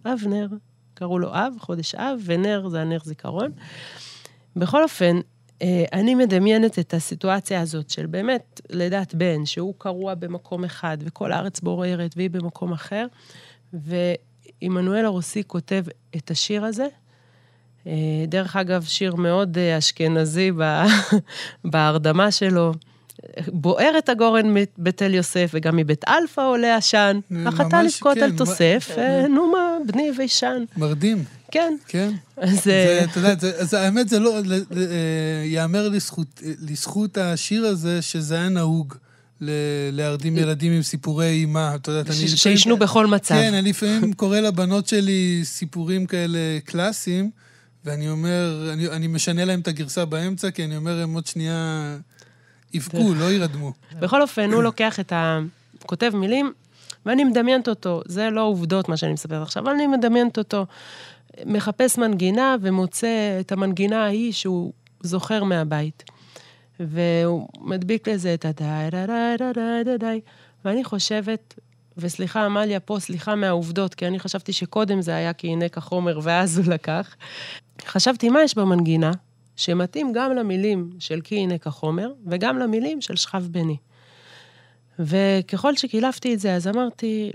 אבנר. 0.07 0.47
קראו 0.95 1.19
לו 1.19 1.29
אב, 1.33 1.55
חודש 1.59 1.95
אב, 1.95 2.21
ונר 2.25 2.69
זה 2.69 2.81
הנר 2.81 2.99
זיכרון. 3.05 3.51
בכל 4.57 4.83
אופן, 4.83 5.17
אה, 5.63 5.85
אני 5.93 6.15
מדמיינת 6.15 6.79
את 6.79 6.95
הסיטואציה 6.95 7.61
הזאת 7.61 7.91
של 7.91 8.07
באמת 8.07 8.61
לידת 8.71 9.15
בן, 9.15 9.47
שהוא 9.47 9.75
קרוע 9.79 10.15
במקום 10.15 10.65
אחד, 10.65 10.99
וכל 11.01 11.33
הארץ 11.33 11.61
בוררת, 11.61 12.15
והיא 12.17 12.31
במקום 12.31 12.73
אחר, 12.73 13.07
ועמנואל 13.73 15.05
הרוסי 15.05 15.43
כותב 15.47 15.85
את 16.17 16.31
השיר 16.31 16.65
הזה. 16.65 16.87
אה, 17.87 18.25
דרך 18.29 18.57
אגב, 18.57 18.85
שיר 18.85 19.15
מאוד 19.15 19.59
אה, 19.59 19.79
אשכנזי 19.79 20.53
בהרדמה 21.73 22.31
שלו. 22.31 22.73
בוערת 23.49 24.09
הגורן 24.09 24.55
בתל 24.79 25.15
יוסף, 25.15 25.51
וגם 25.55 25.77
מבית 25.77 26.05
אלפא 26.09 26.41
עולה 26.41 26.77
עשן. 26.77 27.21
אך 27.31 27.55
אתה 27.55 27.83
לבכות 27.83 28.17
אל 28.17 28.37
תוסף, 28.37 28.91
מה- 28.97 29.03
אה, 29.03 29.29
נומה, 29.29 29.77
בני 29.87 30.11
וישן. 30.19 30.65
מרדים. 30.77 31.25
כן. 31.51 31.77
כן. 31.87 32.11
אז... 32.37 32.65
זה, 32.65 33.01
אתה 33.11 33.19
יודע, 33.21 33.35
זה, 33.65 33.81
האמת, 33.81 34.09
זה 34.09 34.19
לא... 34.19 34.41
ייאמר 35.45 35.89
לזכות, 36.61 37.19
השיר 37.19 37.67
הזה, 37.67 38.03
שזה 38.03 38.35
היה 38.35 38.49
נהוג. 38.49 38.95
להרדים 39.93 40.37
ילדים 40.37 40.73
עם 40.73 40.83
סיפורי 40.83 41.27
אימה, 41.31 41.75
את 41.75 41.89
יודעת, 41.89 42.07
אני... 42.07 42.29
שישנו 42.29 42.77
בכל 42.77 43.07
מצב. 43.07 43.35
כן, 43.35 43.55
אני 43.55 43.71
לפעמים 43.71 44.13
קורא 44.13 44.41
לבנות 44.41 44.89
שלי 44.89 45.41
סיפורים 45.45 46.07
כאלה 46.07 46.39
קלאסיים, 46.65 47.31
ואני 47.85 48.09
אומר, 48.11 48.71
אני 48.93 49.07
משנה 49.07 49.45
להם 49.45 49.61
את 49.61 49.69
הגרסה 49.69 50.05
באמצע, 50.05 50.51
כי 50.51 50.65
אני 50.65 50.77
אומר, 50.77 51.03
הם 51.03 51.15
עוד 51.15 51.27
שנייה 51.27 51.97
יבכו, 52.75 53.15
לא 53.15 53.25
יירדמו. 53.25 53.73
בכל 54.01 54.23
אופן, 54.23 54.53
הוא 54.53 54.63
לוקח 54.63 55.01
את 55.01 55.13
ה... 55.13 55.39
כותב 55.87 56.13
מילים, 56.15 56.53
ואני 57.07 57.25
מדמיינת 57.25 57.69
אותו. 57.69 58.03
זה 58.07 58.31
לא 58.31 58.41
עובדות, 58.41 58.89
מה 58.89 58.97
שאני 58.97 59.13
מספרת 59.13 59.43
עכשיו, 59.43 59.63
אבל 59.63 59.73
אני 59.73 59.87
מדמיינת 59.87 60.39
אותו. 60.39 60.67
מחפש 61.47 61.99
מנגינה 61.99 62.57
ומוצא 62.61 63.37
את 63.41 63.53
המנגינה 63.53 64.05
ההיא 64.05 64.33
שהוא 64.33 64.73
זוכר 65.01 65.45
מהבית. 65.45 66.05
והוא 66.81 67.49
מדביק 67.61 68.09
לזה 68.09 68.35
את 68.35 68.45
הדי 68.45 68.65
די 68.91 69.07
די 69.07 69.37
די 69.39 69.53
די 69.55 69.85
די 69.85 69.99
די 69.99 70.21
ואני 70.65 70.85
חושבת, 70.85 71.55
וסליחה, 71.97 72.45
עמליה 72.45 72.81
פה, 72.81 72.97
סליחה 73.01 73.35
מהעובדות, 73.35 73.95
כי 73.95 74.07
אני 74.07 74.19
חשבתי 74.19 74.53
שקודם 74.53 75.03
זה 75.03 75.15
היה 75.15 75.33
כי 75.33 75.49
הנה 75.49 75.69
כחומר, 75.69 76.21
ואז 76.23 76.59
הוא 76.59 76.67
לקח. 76.67 77.15
חשבתי, 77.87 78.29
מה 78.29 78.43
יש 78.43 78.59
במנגינה 78.59 79.13
שמתאים 79.59 80.13
גם 80.13 80.33
למילים 80.33 80.91
של 80.99 81.21
כי 81.21 81.37
הנה 81.37 81.59
כחומר, 81.59 82.13
וגם 82.27 82.59
למילים 82.59 83.01
של 83.01 83.17
שכב 83.17 83.45
בני. 83.51 83.77
וככל 84.99 85.77
שקילפתי 85.77 86.35
את 86.35 86.41
זה, 86.41 86.55
אז 86.55 86.67
אמרתי, 86.67 87.31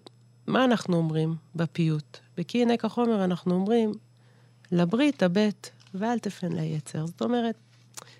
מה 0.47 0.65
אנחנו 0.65 0.97
אומרים 0.97 1.35
בפיוט? 1.55 2.17
וכי 2.37 2.61
הנה 2.61 2.77
כחומר 2.77 3.23
אנחנו 3.23 3.55
אומרים, 3.55 3.91
לברית 4.71 5.23
הבט 5.23 5.69
ואל 5.93 6.19
תפן 6.19 6.51
ליצר. 6.51 7.05
זאת 7.05 7.21
אומרת, 7.21 7.55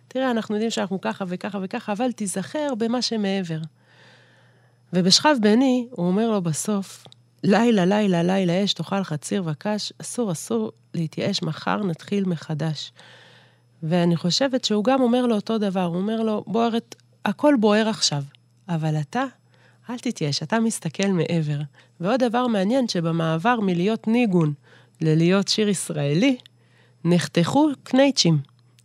תראה, 0.07 0.31
אנחנו 0.31 0.55
יודעים 0.55 0.71
שאנחנו 0.71 1.01
ככה 1.01 1.25
וככה 1.27 1.59
וככה, 1.61 1.91
אבל 1.91 2.11
תיזכר 2.11 2.75
במה 2.77 3.01
שמעבר. 3.01 3.59
ובשכב 4.93 5.35
בני, 5.41 5.87
הוא 5.91 6.07
אומר 6.07 6.31
לו 6.31 6.41
בסוף, 6.41 7.03
לילה, 7.43 7.85
לילה, 7.85 8.23
לילה 8.23 8.63
אש, 8.63 8.73
תאכל 8.73 9.03
חציר 9.03 9.43
וקש, 9.45 9.93
אסור, 10.01 10.31
אסור 10.31 10.71
להתייאש, 10.93 11.43
מחר 11.43 11.83
נתחיל 11.83 12.25
מחדש. 12.25 12.91
ואני 13.83 14.15
חושבת 14.15 14.65
שהוא 14.65 14.83
גם 14.83 15.01
אומר 15.01 15.25
לו 15.25 15.35
אותו 15.35 15.57
דבר, 15.57 15.83
הוא 15.83 15.95
אומר 15.95 16.21
לו, 16.21 16.43
בוערת, 16.47 16.95
הכל 17.25 17.55
בוער 17.59 17.89
עכשיו, 17.89 18.23
אבל 18.69 18.95
אתה, 19.01 19.23
אל 19.89 19.97
תתייאש, 19.97 20.43
אתה 20.43 20.59
מסתכל 20.59 21.07
מעבר. 21.07 21.59
ועוד 21.99 22.23
דבר 22.23 22.47
מעניין, 22.47 22.87
שבמעבר 22.87 23.59
מלהיות 23.59 24.07
ניגון 24.07 24.53
ללהיות 25.01 25.47
שיר 25.47 25.69
ישראלי, 25.69 26.37
נחתכו 27.05 27.69
קנייצ'ים. 27.83 28.37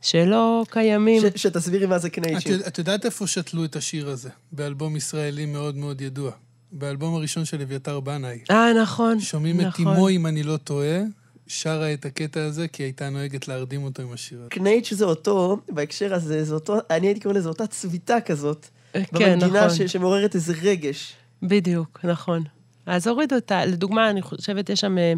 שלא 0.03 0.64
קיימים. 0.70 1.22
ש, 1.22 1.42
שתסבירי 1.42 1.86
מה 1.86 1.99
זה 1.99 2.11
קנייצ'ים. 2.11 2.61
את, 2.61 2.66
את 2.66 2.78
יודעת 2.78 3.05
איפה 3.05 3.26
שתלו 3.26 3.64
את 3.64 3.76
השיר 3.76 4.09
הזה? 4.09 4.28
באלבום 4.53 4.96
ישראלי 4.96 5.46
מאוד 5.46 5.76
מאוד 5.76 6.01
ידוע. 6.01 6.30
באלבום 6.72 7.14
הראשון 7.14 7.44
של 7.44 7.61
אביתר 7.61 8.01
בנאי. 8.01 8.38
אה, 8.51 8.72
נכון. 8.82 9.20
שומעים 9.20 9.61
נכון. 9.61 9.68
את 9.68 9.74
תימו, 9.76 10.09
אם 10.09 10.26
אני 10.26 10.42
לא 10.42 10.57
טועה, 10.57 11.01
שרה 11.49 11.92
את 11.92 12.05
הקטע 12.05 12.44
הזה, 12.44 12.68
כי 12.68 12.82
הייתה 12.82 13.11
נוהגת 13.11 13.49
להרדים 13.49 13.84
אותו 13.84 14.03
עם 14.03 14.12
השיר 14.12 14.40
הזה. 14.40 14.51
קנייץ' 14.51 14.94
זה 14.94 15.05
אותו, 15.05 15.59
בהקשר 15.68 16.14
הזה, 16.14 16.44
זה 16.44 16.55
אותו, 16.55 16.76
אני 16.90 17.07
הייתי 17.07 17.20
קורא 17.20 17.34
לזה 17.34 17.49
אותה 17.49 17.66
צביטה 17.66 18.20
כזאת. 18.20 18.66
כן, 18.92 19.03
במנגינה 19.12 19.66
נכון. 19.66 19.76
ש, 19.76 19.92
שמעוררת 19.92 20.34
איזה 20.34 20.55
רגש. 20.62 21.12
בדיוק, 21.42 22.01
נכון. 22.05 22.44
אז 22.86 23.07
הורידו 23.07 23.36
אותה, 23.36 23.64
לדוגמה, 23.64 24.11
אני 24.11 24.22
חושבת, 24.22 24.70
יש 24.70 24.80
שם 24.80 24.99
אה, 24.99 25.12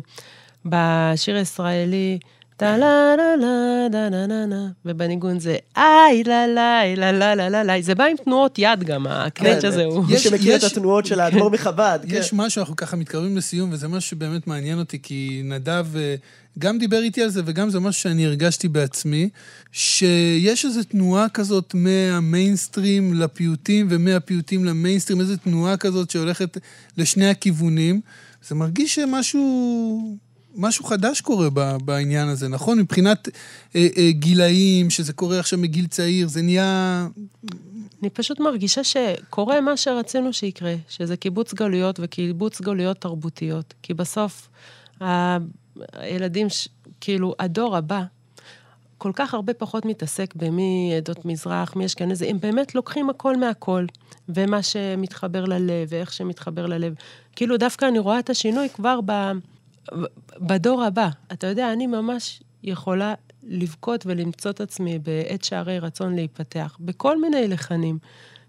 בשיר 0.65 1.37
הישראלי, 1.37 2.19
טה 2.61 2.77
לה 2.77 3.17
לה 3.17 3.37
לה 3.37 3.89
דה 3.91 4.09
נה 4.09 4.27
נה 4.27 4.47
נה, 4.47 4.69
ובניגון 4.85 5.41
זה 5.41 5.57
איי 5.77 6.25
לה 6.25 6.47
לה 6.47 6.83
לה 6.97 7.13
לה 7.13 7.35
לה 7.35 7.49
לה 7.49 7.63
לה, 7.63 7.83
זה 7.83 7.95
בא 7.95 8.05
עם 8.05 8.17
תנועות 8.25 8.59
יד 8.59 8.85
גם, 8.85 9.07
הקנץ' 9.07 9.65
הזה 9.65 9.85
הוא... 9.85 10.05
מי 10.05 10.15
יש- 10.15 10.25
שמכיר 10.25 10.57
את 10.57 10.63
התנועות 10.65 11.07
של 11.07 11.21
האדמו"ר 11.21 11.51
מחב"ד. 11.51 11.99
כן. 12.09 12.17
יש 12.17 12.33
משהו, 12.33 12.61
אנחנו 12.61 12.77
ככה 12.77 12.97
מתקרבים 12.97 13.37
לסיום, 13.37 13.71
וזה 13.73 13.89
משהו 13.89 14.11
שבאמת 14.11 14.47
מעניין 14.47 14.79
אותי, 14.79 14.99
כי 15.03 15.43
נדב 15.45 15.87
אה, 15.97 16.15
גם 16.59 16.79
דיבר 16.79 16.99
איתי 17.03 17.23
על 17.23 17.29
זה, 17.29 17.43
וגם 17.45 17.71
זה 17.71 17.81
משהו 17.81 18.03
שאני 18.03 18.27
הרגשתי 18.27 18.69
בעצמי, 18.69 19.29
שיש 19.73 20.65
איזו 20.65 20.83
תנועה 20.83 21.29
כזאת 21.29 21.75
מהמיינסטרים 21.75 23.15
לפיוטים, 23.15 23.87
ומהפיוטים 23.91 24.65
למיינסטרים, 24.65 25.21
איזו 25.21 25.37
תנועה 25.37 25.77
כזאת 25.77 26.11
שהולכת 26.11 26.59
לשני 26.99 27.29
הכיוונים. 27.29 28.01
זה 28.49 28.55
מרגיש 28.55 28.95
שמשהו... 28.95 30.30
משהו 30.57 30.85
חדש 30.85 31.21
קורה 31.21 31.49
בעניין 31.85 32.29
הזה, 32.29 32.49
נכון? 32.49 32.79
מבחינת 32.79 33.29
אה, 33.77 33.89
אה, 33.97 34.11
גילאים, 34.11 34.91
שזה 34.91 35.13
קורה 35.13 35.39
עכשיו 35.41 35.59
מגיל 35.59 35.87
צעיר, 35.87 36.29
זה 36.29 36.43
נהיה... 36.43 37.07
אני 38.03 38.11
פשוט 38.11 38.41
מרגישה 38.41 38.85
שקורה 38.85 39.61
מה 39.61 39.77
שרצינו 39.77 40.33
שיקרה, 40.33 40.75
שזה 40.89 41.17
קיבוץ 41.17 41.55
גלויות 41.55 42.01
וקיבוץ 42.03 42.61
גלויות 42.61 42.99
תרבותיות. 43.01 43.75
כי 43.83 43.95
בסוף, 43.95 44.49
ה- 45.01 45.37
הילדים, 45.93 46.49
ש... 46.49 46.69
כאילו, 47.01 47.35
הדור 47.39 47.77
הבא, 47.77 48.03
כל 48.99 49.11
כך 49.15 49.35
הרבה 49.35 49.55
פחות 49.55 49.85
מתעסק 49.85 50.35
במי 50.35 50.95
עדות 50.97 51.25
מזרח, 51.25 51.77
מי 51.77 51.87
אשכנזי, 51.87 52.27
הם 52.27 52.41
באמת 52.41 52.75
לוקחים 52.75 53.11
הכל 53.11 53.37
מהכל, 53.37 53.85
ומה 54.29 54.63
שמתחבר 54.63 55.45
ללב, 55.45 55.89
ואיך 55.89 56.13
שמתחבר 56.13 56.67
ללב. 56.67 56.95
כאילו, 57.37 57.57
דווקא 57.57 57.85
אני 57.85 57.99
רואה 57.99 58.19
את 58.19 58.31
השינוי 58.31 58.69
כבר 58.69 59.01
ב... 59.07 59.13
בדור 60.39 60.85
הבא. 60.85 61.09
אתה 61.33 61.47
יודע, 61.47 61.73
אני 61.73 61.87
ממש 61.87 62.43
יכולה 62.63 63.15
לבכות 63.43 64.07
ולמצוא 64.07 64.51
את 64.51 64.61
עצמי 64.61 64.99
בעת 64.99 65.45
שערי 65.45 65.79
רצון 65.79 66.15
להיפתח, 66.15 66.77
בכל 66.81 67.21
מיני 67.21 67.49
לחנים, 67.49 67.99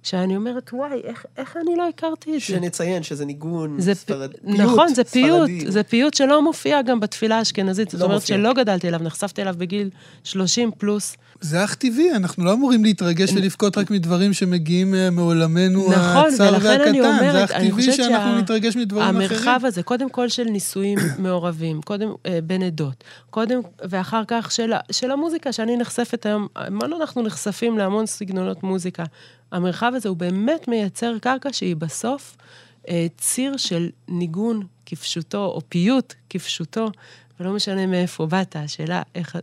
שאני 0.04 0.36
אומרת, 0.36 0.70
וואי, 0.74 1.02
איך, 1.04 1.26
איך 1.38 1.58
אני 1.58 1.76
לא 1.78 1.88
הכרתי 1.90 2.30
את 2.30 2.40
זה? 2.40 2.46
שנציין 2.46 3.04
שזה 3.04 3.26
ניגון 3.26 3.76
זה 3.80 3.94
ספרד... 3.94 4.32
פ... 4.32 4.36
פיוט 4.46 4.60
נכון, 4.60 4.94
זה 4.94 5.04
פיוט, 5.04 5.50
ספרדי. 5.50 5.72
זה 5.72 5.84
פיוט 5.84 6.14
שלא 6.14 6.42
מופיע 6.44 6.82
גם 6.82 7.00
בתפילה 7.00 7.38
האשכנזית. 7.38 7.90
זאת 7.90 8.00
לא 8.00 8.06
אומרת 8.06 8.22
מופיע. 8.22 8.38
שלא 8.38 8.54
גדלתי 8.54 8.88
אליו, 8.88 9.00
נחשפתי 9.04 9.42
אליו 9.42 9.56
בגיל 9.58 9.90
30 10.24 10.72
פלוס. 10.78 11.16
זה 11.42 11.64
אך 11.64 11.76
טבעי, 11.76 12.12
אנחנו 12.12 12.46
לא 12.46 12.54
אמורים 12.54 12.84
להתרגש 12.84 13.32
ולבכות 13.34 13.78
רק 13.78 13.92
מדברים 13.92 14.34
שמגיעים 14.34 14.96
אה, 14.96 15.10
מעולמנו 15.10 15.92
נכון, 15.92 16.34
הצר 16.34 16.54
ולכן 16.54 16.82
אני 16.82 17.02
והקטן. 17.02 17.20
זה 17.20 17.30
אומרת, 17.30 17.52
אך 17.52 17.58
טבעי 17.58 17.72
חושבת 17.72 17.96
שאנחנו 17.96 18.32
שה- 18.32 18.38
נתרגש 18.42 18.76
מדברים 18.76 19.04
אחרים. 19.04 19.22
המרחב 19.22 19.60
הזה, 19.64 19.84
קודם 19.84 20.10
כל 20.10 20.30
של 20.30 20.44
נישואים 20.44 20.98
מעורבים, 21.20 21.82
קודם, 21.82 22.10
אה, 22.26 22.40
בין 22.44 22.64
עדות, 22.64 23.04
קודם, 23.30 23.60
ואחר 23.90 24.24
כך 24.28 24.52
של, 24.52 24.74
של 24.92 25.12
המוזיקה, 25.12 25.52
שאני 25.54 25.78
נחשפת 25.78 26.26
היום, 26.26 26.48
המון 26.56 26.94
אנחנו 26.94 27.22
נחשפים 27.22 27.78
להמון 27.78 28.06
סגנונות 28.06 28.64
מוזיקה. 28.64 29.04
המרחב 29.52 29.92
הזה 29.96 30.10
הוא 30.10 30.18
באמת 30.18 30.68
מייצר 30.68 31.20
קרקע 31.22 31.54
שהיא 31.54 31.76
בסוף 31.76 32.38
אה, 32.90 33.08
ציר 33.18 33.58
של 33.58 33.90
ניגון 34.08 34.68
כפשוטו, 34.86 35.46
או 35.46 35.62
פיוט 35.70 36.14
כפשוטו, 36.30 36.92
ולא 37.40 37.54
משנה 37.54 37.88
מאיפה 37.88 38.26
באת, 38.26 38.56
השאלה 38.56 39.02
איך, 39.16 39.38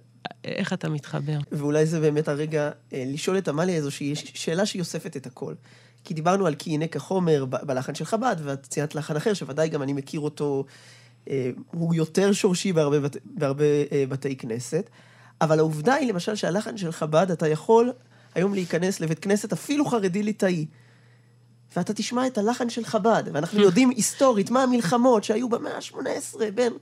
איך 0.44 0.72
אתה 0.72 0.88
מתחבר. 0.88 1.38
ואולי 1.52 1.86
זה 1.86 2.00
באמת 2.00 2.28
הרגע 2.28 2.70
אה, 2.92 3.04
לשאול 3.06 3.38
את 3.38 3.48
עמליה 3.48 3.76
איזושהי 3.76 4.14
שאלה 4.14 4.66
שהיא 4.66 4.80
אוספת 4.80 5.16
את 5.16 5.26
הכל. 5.26 5.54
כי 6.04 6.14
דיברנו 6.14 6.46
על 6.46 6.54
כי 6.54 6.70
הנה 6.70 6.86
כחומר 6.86 7.44
בלחן 7.44 7.94
של 7.94 8.04
חב"ד, 8.04 8.36
ואת 8.42 8.62
ציינת 8.62 8.94
לחן 8.94 9.16
אחר, 9.16 9.34
שוודאי 9.34 9.68
גם 9.68 9.82
אני 9.82 9.92
מכיר 9.92 10.20
אותו, 10.20 10.64
אה, 11.30 11.50
הוא 11.70 11.94
יותר 11.94 12.32
שורשי 12.32 12.72
בהרבה, 12.72 13.00
בת, 13.00 13.16
בהרבה 13.24 13.64
אה, 13.92 14.04
בתי 14.08 14.36
כנסת, 14.36 14.90
אבל 15.40 15.58
העובדה 15.58 15.94
היא 15.94 16.12
למשל 16.12 16.34
שהלחן 16.34 16.76
של 16.76 16.92
חב"ד, 16.92 17.30
אתה 17.30 17.48
יכול 17.48 17.92
היום 18.34 18.54
להיכנס 18.54 19.00
לבית 19.00 19.18
כנסת 19.18 19.52
אפילו 19.52 19.84
חרדי 19.84 20.22
ליטאי, 20.22 20.66
ואתה 21.76 21.94
תשמע 21.94 22.26
את 22.26 22.38
הלחן 22.38 22.70
של 22.70 22.84
חב"ד, 22.84 23.22
ואנחנו 23.32 23.62
יודעים 23.68 23.90
היסטורית 23.90 24.50
מה 24.50 24.62
המלחמות 24.62 25.24
שהיו 25.24 25.48
במאה 25.48 25.76
ה-18 25.76 26.40
בין 26.54 26.72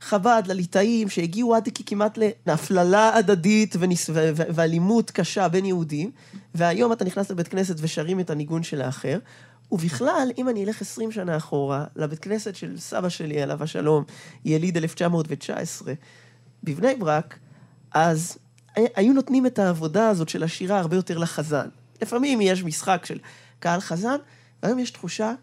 חב"ד 0.00 0.42
לליטאים, 0.46 1.08
שהגיעו 1.08 1.54
עד 1.54 1.68
כמעט 1.86 2.18
להפללה 2.46 3.16
הדדית 3.16 3.74
וניס... 3.78 4.10
ו... 4.10 4.12
ו... 4.14 4.42
ואלימות 4.54 5.10
קשה 5.10 5.48
בין 5.48 5.64
יהודים, 5.64 6.10
והיום 6.54 6.92
אתה 6.92 7.04
נכנס 7.04 7.30
לבית 7.30 7.48
כנסת 7.48 7.76
ושרים 7.78 8.20
את 8.20 8.30
הניגון 8.30 8.62
של 8.62 8.82
האחר. 8.82 9.18
ובכלל, 9.72 10.30
אם 10.38 10.48
אני 10.48 10.64
אלך 10.64 10.80
20 10.80 11.12
שנה 11.12 11.36
אחורה, 11.36 11.84
לבית 11.96 12.18
כנסת 12.18 12.56
של 12.56 12.78
סבא 12.78 13.08
שלי, 13.08 13.42
עליו 13.42 13.62
השלום, 13.62 14.04
יליד 14.44 14.76
1919, 14.76 15.92
בבני 16.64 16.94
ברק, 16.94 17.38
אז 17.92 18.38
היו 18.76 19.12
נותנים 19.12 19.46
את 19.46 19.58
העבודה 19.58 20.08
הזאת 20.08 20.28
של 20.28 20.42
השירה 20.42 20.78
הרבה 20.78 20.96
יותר 20.96 21.18
לחזן. 21.18 21.68
לפעמים 22.02 22.40
יש 22.40 22.64
משחק 22.64 23.02
של 23.06 23.18
קהל 23.58 23.80
חזן, 23.80 24.16
והיום 24.62 24.78
יש 24.78 24.90
תחושה 24.90 25.34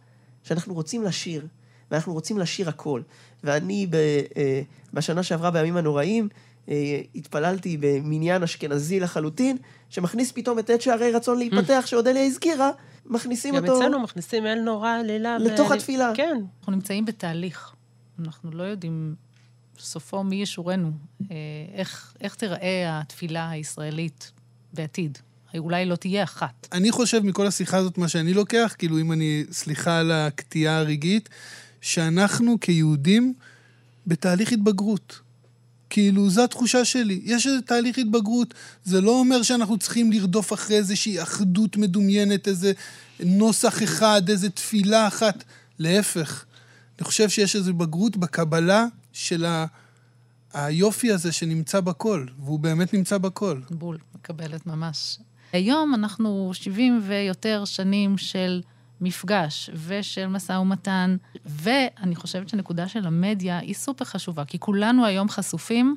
שאנחנו 0.44 0.74
רוצים 0.74 1.04
לשיר, 1.04 1.48
ואנחנו 1.92 2.14
רוצים 2.14 2.40
לשיר 2.40 2.70
הכל. 2.70 3.02
ואני 3.44 3.88
ב, 3.90 3.96
אה, 4.38 4.62
בשנה 4.94 5.24
שעברה, 5.24 5.52
בימים 5.52 5.78
הנוראים, 5.78 6.30
אה, 6.70 7.02
התפללתי 7.16 7.78
במניין 7.80 8.44
אשכנזי 8.44 9.00
לחלוטין, 9.00 9.58
שמכניס 9.90 10.32
פתאום 10.32 10.60
את 10.60 10.70
עת 10.70 10.82
שערי 10.82 11.12
רצון 11.12 11.38
להיפתח, 11.38 11.84
שאודליה 11.86 12.26
הזכירה, 12.26 12.72
מכניסים 13.06 13.56
גם 13.56 13.64
אותו... 13.64 13.78
אצלנו 13.78 14.00
מכניסים 14.00 14.46
אל 14.46 14.60
נורא, 14.60 14.98
לילה. 15.06 15.38
לתוך 15.38 15.72
התפילה. 15.72 16.12
כן. 16.16 16.42
אנחנו 16.60 16.72
נמצאים 16.72 17.06
בתהליך. 17.06 17.74
אנחנו 18.20 18.52
לא 18.52 18.64
יודעים 18.64 19.16
סופו 19.80 20.24
מי 20.24 20.36
ישורנו, 20.36 20.92
אה, 21.22 21.36
איך, 21.74 22.14
איך 22.22 22.36
תיראה 22.36 23.00
התפילה 23.00 23.50
הישראלית 23.50 24.32
בעתיד. 24.74 25.18
אולי 25.58 25.86
לא 25.86 25.96
תהיה 25.96 26.24
אחת. 26.24 26.68
אני 26.72 26.92
חושב 26.92 27.22
מכל 27.24 27.48
השיחה 27.48 27.78
הזאת, 27.78 27.98
מה 27.98 28.08
שאני 28.08 28.34
לוקח, 28.34 28.76
כאילו 28.78 29.00
אם 29.00 29.12
אני, 29.12 29.44
סליחה 29.52 30.00
על 30.00 30.12
הקטיעה 30.12 30.78
הרגעית, 30.78 31.30
שאנחנו 31.82 32.58
כיהודים 32.62 33.34
בתהליך 34.08 34.52
התבגרות. 34.52 35.20
כאילו, 35.90 36.30
זו 36.30 36.44
התחושה 36.44 36.86
שלי. 36.86 37.22
יש 37.24 37.48
איזה 37.48 37.62
תהליך 37.62 37.98
התבגרות. 37.98 38.54
זה 38.84 39.02
לא 39.02 39.12
אומר 39.12 39.42
שאנחנו 39.44 39.78
צריכים 39.78 40.12
לרדוף 40.12 40.54
אחרי 40.54 40.78
איזושהי 40.78 41.22
אחדות 41.22 41.78
מדומיינת, 41.78 42.48
איזה 42.48 42.72
נוסח 43.20 43.84
אחד, 43.84 44.30
איזה 44.30 44.50
תפילה 44.50 45.08
אחת. 45.08 45.44
להפך. 45.80 46.46
אני 47.00 47.06
חושב 47.06 47.30
שיש 47.30 47.56
איזו 47.56 47.74
בגרות 47.74 48.18
בקבלה 48.18 48.86
של 49.20 49.46
ה... 49.46 49.66
היופי 50.54 51.12
הזה 51.12 51.32
שנמצא 51.32 51.80
בכל, 51.80 52.26
והוא 52.40 52.60
באמת 52.60 52.94
נמצא 52.94 53.18
בכל. 53.18 53.62
בול, 53.70 53.98
מקבלת 54.16 54.66
ממש. 54.68 55.20
היום 55.54 55.94
אנחנו 55.94 56.52
70 56.54 57.02
ויותר 57.04 57.66
שנים 57.66 58.18
של 58.18 58.62
מפגש 59.02 59.70
ושל 59.88 60.28
משא 60.28 60.52
ומתן, 60.52 61.18
ואני 61.46 62.16
חושבת 62.16 62.50
שהנקודה 62.50 62.88
של 62.88 63.08
המדיה 63.08 63.58
היא 63.58 63.76
סופר 63.76 64.06
חשובה, 64.06 64.46
כי 64.46 64.60
כולנו 64.60 65.06
היום 65.06 65.30
חשופים 65.30 65.96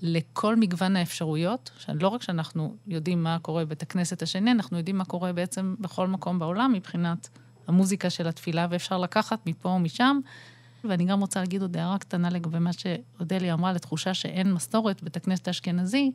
לכל 0.00 0.56
מגוון 0.56 0.96
האפשרויות, 0.96 1.70
שלא 1.78 2.08
רק 2.08 2.22
שאנחנו 2.22 2.76
יודעים 2.86 3.22
מה 3.22 3.38
קורה 3.42 3.64
בבית 3.64 3.82
הכנסת 3.82 4.22
השני, 4.22 4.52
אנחנו 4.52 4.76
יודעים 4.76 4.98
מה 4.98 5.04
קורה 5.04 5.32
בעצם 5.32 5.74
בכל 5.80 6.08
מקום 6.08 6.38
בעולם 6.38 6.72
מבחינת 6.72 7.28
המוזיקה 7.66 8.10
של 8.10 8.28
התפילה, 8.28 8.66
ואפשר 8.70 8.98
לקחת 8.98 9.46
מפה 9.46 9.68
ומשם. 9.68 10.20
ואני 10.84 11.04
גם 11.04 11.20
רוצה 11.20 11.40
להגיד 11.40 11.62
עוד 11.62 11.76
הערה 11.76 11.98
קטנה 11.98 12.30
לגבי 12.30 12.58
מה 12.58 12.70
שאודליה 12.72 13.54
אמרה, 13.54 13.72
לתחושה 13.72 14.14
שאין 14.14 14.52
מסורת 14.52 15.02
בית 15.02 15.16
הכנסת 15.16 15.48
האשכנזי. 15.48 16.12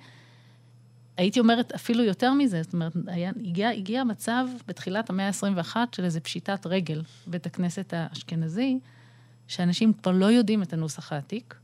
הייתי 1.18 1.40
אומרת 1.40 1.72
אפילו 1.72 2.04
יותר 2.04 2.34
מזה, 2.34 2.64
זאת 2.64 2.74
אומרת, 2.74 2.94
היה, 3.08 3.30
הגיע, 3.30 3.70
הגיע 3.70 4.04
מצב 4.04 4.48
בתחילת 4.68 5.10
המאה 5.10 5.28
ה-21 5.28 5.76
של 5.92 6.04
איזו 6.04 6.20
פשיטת 6.24 6.66
רגל 6.66 7.04
בית 7.28 7.46
הכנסת 7.46 7.94
האשכנזי, 7.94 8.80
שאנשים 9.48 9.94
כבר 9.94 10.12
לא 10.12 10.26
יודעים 10.26 10.64
את 10.64 10.74
הנוסח 10.74 11.14
העתיק, 11.14 11.56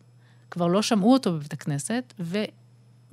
כבר 0.52 0.68
לא 0.68 0.82
שמעו 0.82 1.14
אותו 1.14 1.34
בבית 1.34 1.54
הכנסת, 1.54 2.14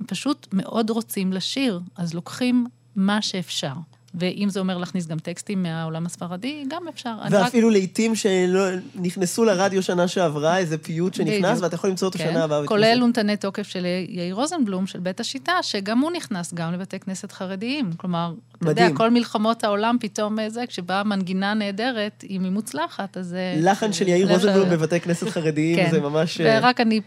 ופשוט 0.01 0.47
מאוד 0.53 0.89
רוצים 0.89 1.33
לשיר, 1.33 1.81
אז 1.95 2.13
לוקחים 2.13 2.67
מה 2.95 3.21
שאפשר. 3.21 3.73
ואם 4.15 4.49
זה 4.49 4.59
אומר 4.59 4.77
להכניס 4.77 5.07
גם 5.07 5.19
טקסטים 5.19 5.63
מהעולם 5.63 6.05
הספרדי, 6.05 6.63
גם 6.67 6.87
אפשר. 6.87 7.15
ואפילו 7.31 7.67
רק... 7.67 7.73
לעיתים 7.73 8.15
שנכנסו 8.15 9.45
לרדיו 9.45 9.83
שנה 9.83 10.07
שעברה, 10.07 10.57
איזה 10.57 10.77
פיוט 10.77 11.13
שנכנס, 11.13 11.45
בדיוק. 11.45 11.63
ואתה 11.63 11.75
יכול 11.75 11.89
למצוא 11.89 12.07
אותו 12.07 12.17
כן. 12.17 12.29
שנה 12.29 12.43
הבאה. 12.43 12.67
כולל 12.67 12.99
אונתני 13.01 13.37
תוקף 13.37 13.67
של 13.67 13.85
יאיר 14.09 14.35
רוזנבלום, 14.35 14.87
של 14.87 14.99
בית 14.99 15.19
השיטה, 15.19 15.53
שגם 15.61 15.99
הוא 15.99 16.11
נכנס 16.11 16.53
גם 16.53 16.73
לבתי 16.73 16.99
כנסת 16.99 17.31
חרדיים. 17.31 17.91
כלומר, 17.97 18.33
מדהים. 18.61 18.71
אתה 18.71 18.81
יודע, 18.81 18.97
כל 18.97 19.09
מלחמות 19.09 19.63
העולם 19.63 19.97
פתאום 19.99 20.39
אה, 20.39 20.49
זה, 20.49 20.63
כשבאה 20.67 21.03
מנגינה 21.03 21.53
נהדרת, 21.53 22.23
אם 22.29 22.43
היא 22.43 22.51
מוצלחת, 22.51 23.17
אז... 23.17 23.33
אה, 23.33 23.55
לחן 23.57 23.93
של 23.93 24.07
יאיר 24.07 24.31
רוזנבלום 24.31 24.69
בבתי 24.69 24.99
כנסת 24.99 25.29
חרדיים, 25.29 25.75
כן. 25.75 25.91
זה 25.91 26.01
ממש... 26.01 26.41
אה, 26.41 26.59
ורק 26.61 26.81
אני 26.81 27.01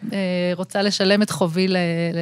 רוצה 0.56 0.82
לשלם 0.82 1.22
את 1.22 1.30
חובי 1.30 1.66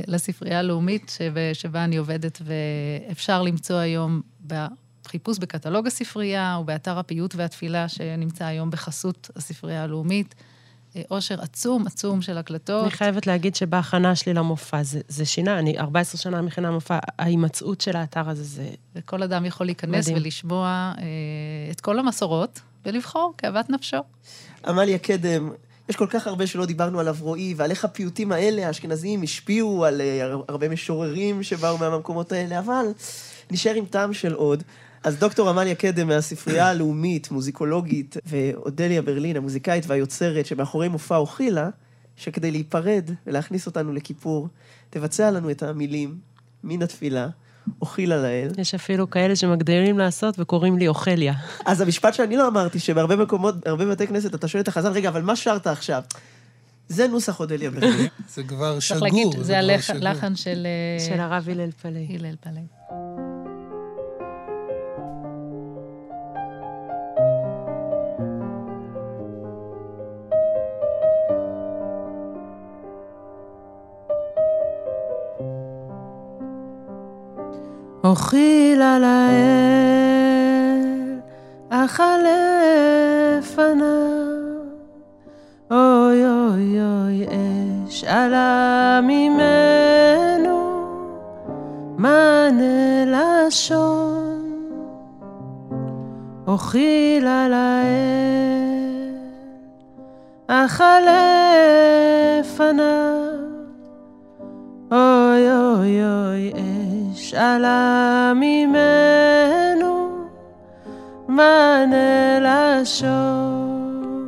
לספרייה 0.07 0.59
הלאומית, 0.59 1.19
שבה 1.53 1.85
אני 1.85 1.97
עובדת, 1.97 2.43
ואפשר 2.45 3.43
למצוא 3.43 3.77
היום 3.77 4.21
בחיפוש 5.05 5.39
בקטלוג 5.39 5.87
הספרייה 5.87 6.57
או 6.57 6.65
באתר 6.65 6.99
הפיוט 6.99 7.35
והתפילה 7.35 7.89
שנמצא 7.89 8.45
היום 8.45 8.71
בחסות 8.71 9.31
הספרייה 9.37 9.85
הלאומית. 9.85 10.35
עושר 11.09 11.35
אה, 11.35 11.43
עצום 11.43 11.87
עצום 11.87 12.23
של 12.23 12.39
הקלטות. 12.39 12.83
אני 12.83 12.91
חייבת 12.91 13.27
להגיד 13.27 13.55
שבהכנה 13.55 14.17
שלי 14.17 14.35
למופע, 14.35 14.83
זה, 14.83 15.01
זה 15.09 15.25
שינה, 15.25 15.59
אני 15.59 15.79
14 15.79 16.21
שנה 16.21 16.43
מכינה 16.43 16.71
מופע, 16.71 16.99
ההימצאות 17.19 17.81
של 17.81 17.97
האתר 17.97 18.29
הזה 18.29 18.45
זה... 18.45 18.69
וכל 18.95 19.23
אדם 19.23 19.45
יכול 19.45 19.67
להיכנס 19.67 20.09
מדהים. 20.09 20.23
ולשמוע 20.23 20.93
אה, 20.99 21.05
את 21.71 21.81
כל 21.81 21.99
המסורות 21.99 22.61
ולבחור 22.85 23.35
כאוות 23.39 23.71
נפשו. 23.71 23.97
עמליה 24.67 24.99
קדם, 24.99 25.51
יש 25.89 25.97
כל 25.97 26.07
כך 26.11 26.27
הרבה 26.27 26.47
שלא 26.47 26.67
דיברנו 26.67 27.01
עליו, 27.01 27.17
רועי, 27.21 27.55
ועל 27.57 27.71
איך 27.71 27.85
הפיוטים 27.85 28.33
האלה, 28.33 28.67
האשכנזיים, 28.67 29.23
השפיעו 29.23 29.85
על 29.85 30.01
אה, 30.01 30.35
הרבה 30.49 30.69
משוררים 30.69 31.43
שבאו 31.43 31.79
מהמקומות 31.79 32.33
האלה, 32.33 32.59
אבל 32.59 32.87
נשאר 33.51 33.75
עם 33.75 33.85
טעם 33.85 34.13
של 34.13 34.33
עוד. 34.33 34.63
אז 35.05 35.17
דוקטור 35.17 35.49
עמליה 35.49 35.75
קדם 35.75 36.09
מהספרייה 36.09 36.69
הלאומית, 36.69 37.31
מוזיקולוגית, 37.31 38.17
ואודליה 38.27 39.03
ברלין, 39.03 39.37
המוזיקאית 39.37 39.85
והיוצרת, 39.87 40.47
שמאחורי 40.47 40.89
מופע 40.89 41.17
אוכילה, 41.17 41.69
שכדי 42.17 42.51
להיפרד 42.51 43.11
ולהכניס 43.27 43.67
אותנו 43.67 43.93
לכיפור, 43.93 44.49
תבצע 44.91 45.31
לנו 45.31 45.51
את 45.51 45.63
המילים 45.63 46.19
מן 46.65 46.83
התפילה, 46.83 47.29
אוכילה 47.81 48.23
לאל. 48.23 48.51
יש 48.59 48.75
אפילו 48.75 49.11
כאלה 49.11 49.37
שמגדירים 49.37 49.99
לעשות 49.99 50.39
וקוראים 50.39 50.79
לי 50.79 50.89
אוכליה. 50.89 51.35
אז 51.67 51.81
המשפט 51.81 52.15
שאני 52.15 52.37
לא 52.37 52.49
אמרתי, 52.49 52.79
שבהרבה 52.79 53.17
מקומות, 53.17 53.65
בהרבה 53.65 53.87
בתי 53.87 54.07
כנסת, 54.07 54.35
אתה 54.35 54.49
שואל 54.49 54.63
את 54.63 54.69
החזן, 54.69 54.93
רגע, 54.93 55.09
אבל 55.09 55.23
מה 55.23 55.37
שרת 55.37 55.67
עכשיו? 55.67 56.03
זה 56.89 57.09
נוסח 57.09 57.41
אודליה 57.41 57.71
ברלין. 57.71 58.07
זה 58.29 58.43
כבר 58.43 58.81
שגור. 58.81 59.01
צריך 59.01 59.13
להגיד, 59.13 59.43
זה 59.43 59.59
הלחן 60.09 60.37
של... 60.37 60.67
אה, 60.67 61.07
של 61.07 61.21
הרב 61.21 61.49
הלל 61.49 61.71
פלאי. 61.83 62.07
הלל 62.19 62.35
פלאי. 62.41 62.80
אוכיל 78.05 78.83
על 78.83 79.05
האל, 79.05 80.81
אכלה 81.69 83.39
פניו. 83.55 83.85
אוי 85.71 86.27
אוי 86.27 86.79
אוי 86.83 87.27
אש 87.89 88.05
עלה 88.05 89.01
ממנו, 89.03 90.59
מענה 91.99 93.05
לשון. 93.07 94.21
אוכיל 96.49 97.27
על 97.27 97.53
האל, 97.53 99.15
אכלה 100.47 101.21
פניו. 102.57 103.31
אוי 104.93 105.51
אוי 105.53 106.05
אוי 106.05 106.53
אש 106.53 106.70
שאלה 107.31 108.33
ממנו 108.37 110.09
מענה 111.29 112.39
לשון 112.41 114.27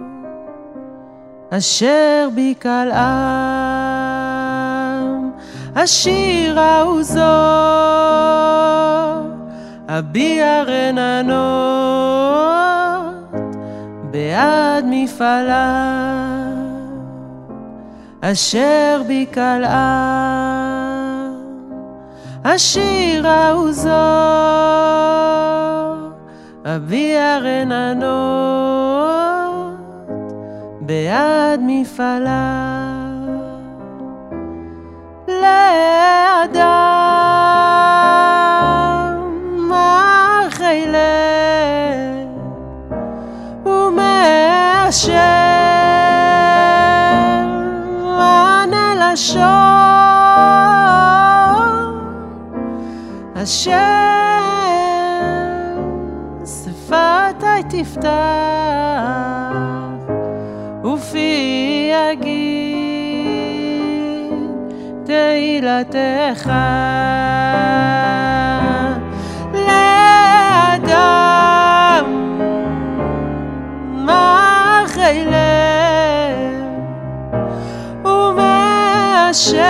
אשר 1.50 2.28
בי 2.34 2.55
עם 2.92 2.92
השירה 5.76 6.88
וזו 6.88 7.20
אביע 9.88 10.62
רננות 10.62 11.32
בעד 14.11 14.84
מפעלה 14.86 16.03
אשר 18.20 19.03
בי 19.07 19.26
עם 22.45 22.51
השירה 22.51 23.57
וזו, 23.59 23.90
אביע 26.64 27.38
רננות 27.38 28.12
בעד 30.80 31.61
מפעלה. 31.62 32.72
לאדם 35.28 36.53
אחרי 40.47 40.86
לב 40.86 42.28
ומאשר 43.66 45.12
ענה 48.18 49.12
לשון 49.12 50.22
אשר 53.43 53.76
שפתי 56.45 57.62
תפתח 57.68 58.11
ופי 60.84 61.90
יגיד 61.93 62.43
תהילתך. 65.05 66.53
לאדם 69.53 70.86
מה 73.93 74.82
אחרי 74.84 75.24
לב 75.24 76.62
שפתי 78.05 79.62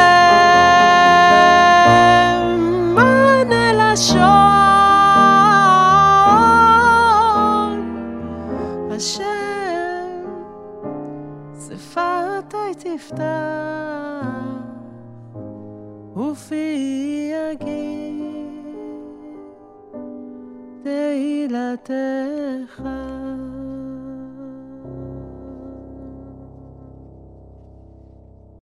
יגיד 21.44 21.76
תהילתך 21.84 22.82